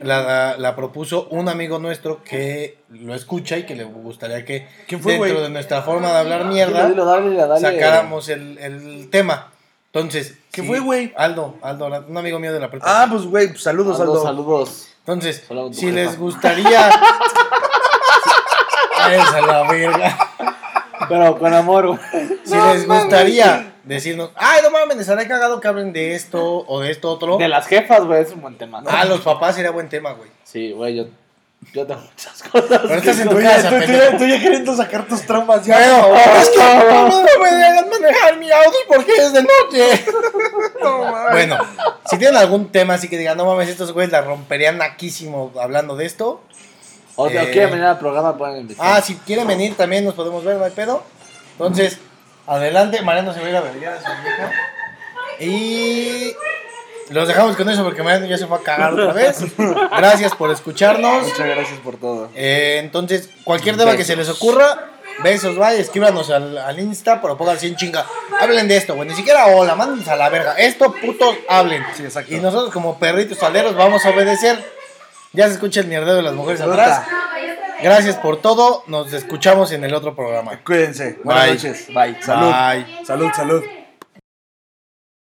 la, 0.00 0.56
la 0.56 0.76
propuso 0.76 1.26
un 1.30 1.48
amigo 1.48 1.78
nuestro 1.78 2.22
que 2.22 2.78
lo 2.90 3.14
escucha 3.14 3.58
y 3.58 3.66
que 3.66 3.74
le 3.74 3.84
gustaría 3.84 4.44
que 4.44 4.66
¿Quién 4.86 5.02
fue, 5.02 5.18
dentro 5.18 5.42
de 5.42 5.50
nuestra 5.50 5.82
forma 5.82 6.10
de 6.12 6.18
hablar 6.18 6.40
Dilo, 6.42 6.52
mierda 6.54 6.88
dilo, 6.88 7.04
dale, 7.04 7.34
dale. 7.36 7.60
sacáramos 7.60 8.28
el, 8.30 8.56
el 8.58 9.10
tema. 9.10 9.50
Entonces, 9.92 10.36
¿Qué 10.52 10.62
sí, 10.62 10.68
fue, 10.68 10.78
güey? 10.78 11.12
Aldo, 11.16 11.56
Aldo, 11.62 11.86
un 12.08 12.16
amigo 12.16 12.38
mío 12.38 12.52
de 12.52 12.60
la 12.60 12.70
prepa. 12.70 12.84
Ah, 12.86 13.06
pues, 13.10 13.24
güey, 13.24 13.48
pues, 13.48 13.62
saludos, 13.62 13.98
Saludos, 13.98 14.24
Aldo. 14.24 14.44
saludos. 14.44 14.88
Entonces, 15.00 15.44
si 15.72 15.86
jefa. 15.86 15.92
les 15.92 16.18
gustaría. 16.18 16.90
Váyanse 18.98 19.38
a 19.38 19.46
la 19.46 19.62
verga. 19.70 20.18
Pero 21.08 21.38
con 21.38 21.52
amor, 21.54 21.86
güey. 21.88 21.98
Si 22.44 22.54
les 22.54 22.86
gustaría 22.86 23.74
decirnos, 23.82 24.30
ay, 24.36 24.60
no 24.62 24.70
mames, 24.70 24.98
estaré 24.98 25.26
cagado 25.26 25.60
que 25.60 25.66
hablen 25.66 25.92
de 25.92 26.14
esto 26.14 26.64
o 26.68 26.80
de 26.80 26.92
esto 26.92 27.10
otro. 27.10 27.36
De 27.38 27.48
las 27.48 27.66
jefas, 27.66 28.04
güey, 28.04 28.22
es 28.22 28.32
un 28.32 28.42
buen 28.42 28.56
tema. 28.56 28.84
Ah, 28.86 29.04
los 29.04 29.20
papás 29.22 29.56
sería 29.56 29.72
buen 29.72 29.88
tema, 29.88 30.12
güey. 30.12 30.30
Sí, 30.44 30.70
güey, 30.72 30.94
yo, 30.96 31.06
yo 31.72 31.86
tengo 31.86 32.00
muchas 32.00 32.42
cosas. 32.42 32.80
Pero 32.82 32.94
estás 32.94 33.18
en 33.20 33.28
Tú 33.28 33.40
ya, 33.40 33.56
tú, 33.68 33.76
ya- 33.78 34.26
ya 34.26 34.40
queriendo 34.40 34.74
sacar 34.76 35.06
tus 35.06 35.22
traumas 35.22 35.64
ya. 35.64 35.76
Favor. 35.78 36.18
es 36.18 36.48
que 36.50 36.58
no 36.58 37.42
me 37.42 37.50
dejan 37.56 37.88
manejar 37.90 38.36
mi 38.38 38.50
auto 38.50 38.76
porque 38.88 39.12
es 39.16 39.32
de 39.32 39.42
noche. 39.42 40.04
No. 40.82 41.12
Bueno, 41.30 41.58
si 42.08 42.16
tienen 42.16 42.36
algún 42.38 42.72
tema 42.72 42.94
así 42.94 43.08
que 43.08 43.18
digan, 43.18 43.36
no 43.36 43.44
mames, 43.44 43.68
estos 43.68 43.92
güeyes 43.92 44.10
la 44.10 44.22
romperían 44.22 44.78
naquísimo 44.78 45.52
hablando 45.60 45.94
de 45.94 46.06
esto. 46.06 46.40
O 47.16 47.28
Eh. 47.28 47.50
quieren 47.52 47.70
venir 47.72 47.84
al 47.84 47.98
programa, 47.98 48.36
pueden 48.38 48.62
invitar. 48.62 48.86
Ah, 48.96 49.02
si 49.02 49.14
quieren 49.16 49.46
venir 49.46 49.76
también 49.76 50.04
nos 50.06 50.14
podemos 50.14 50.42
ver, 50.42 50.56
no 50.56 50.64
hay 50.64 50.70
pedo. 50.70 51.02
Entonces, 51.52 51.98
adelante, 52.46 53.02
Mariano 53.02 53.34
se 53.34 53.40
va 53.40 53.46
a 53.46 53.50
ir 53.50 53.56
a 53.56 53.60
verguear 53.60 53.92
a 53.92 53.98
su 54.00 54.22
vieja. 54.22 54.52
Y 55.38 56.34
los 57.10 57.28
dejamos 57.28 57.56
con 57.56 57.68
eso 57.68 57.84
porque 57.84 58.02
ya 58.28 58.38
se 58.38 58.46
fue 58.46 58.58
a 58.58 58.60
cagar 58.60 58.92
otra 58.94 59.12
vez. 59.12 59.44
Gracias 59.96 60.34
por 60.34 60.50
escucharnos. 60.50 61.24
Muchas 61.24 61.46
gracias 61.46 61.78
por 61.80 61.96
todo. 61.96 62.28
Eh, 62.34 62.78
entonces, 62.82 63.28
cualquier 63.44 63.76
tema 63.76 63.96
que 63.96 64.04
se 64.04 64.16
les 64.16 64.28
ocurra, 64.28 64.90
besos, 65.22 65.56
bye, 65.56 65.78
escríbanos 65.78 66.30
al, 66.30 66.56
al 66.56 66.78
Insta, 66.78 67.20
pero 67.20 67.36
pónganse 67.36 67.66
en 67.66 67.76
chinga. 67.76 68.06
Hablen 68.40 68.68
de 68.68 68.76
esto, 68.76 68.94
güey, 68.94 69.08
ni 69.08 69.14
siquiera 69.14 69.46
hola, 69.46 69.74
mándense 69.74 70.10
a 70.10 70.16
la 70.16 70.28
verga. 70.28 70.54
Esto, 70.54 70.94
putos, 70.94 71.36
hablen. 71.48 71.84
Sí, 71.94 72.04
exacto. 72.04 72.34
Y 72.34 72.38
nosotros 72.38 72.72
como 72.72 72.98
perritos 72.98 73.38
saleros 73.38 73.74
vamos 73.74 74.04
a 74.06 74.10
obedecer. 74.10 74.58
Ya 75.32 75.46
se 75.46 75.54
escucha 75.54 75.80
el 75.80 75.86
mierdeo 75.86 76.16
de 76.16 76.22
las 76.22 76.34
mujeres 76.34 76.60
atrás. 76.60 77.06
Gracias 77.82 78.16
por 78.16 78.40
todo. 78.40 78.82
Nos 78.88 79.12
escuchamos 79.12 79.72
en 79.72 79.84
el 79.84 79.94
otro 79.94 80.14
programa. 80.14 80.60
Cuídense. 80.64 81.18
Buenas 81.24 81.44
Bye. 81.44 81.54
noches. 81.54 81.86
Bye. 81.88 82.22
Salud. 82.22 82.52
Bye. 82.52 83.04
Salud, 83.06 83.30
salud. 83.34 83.79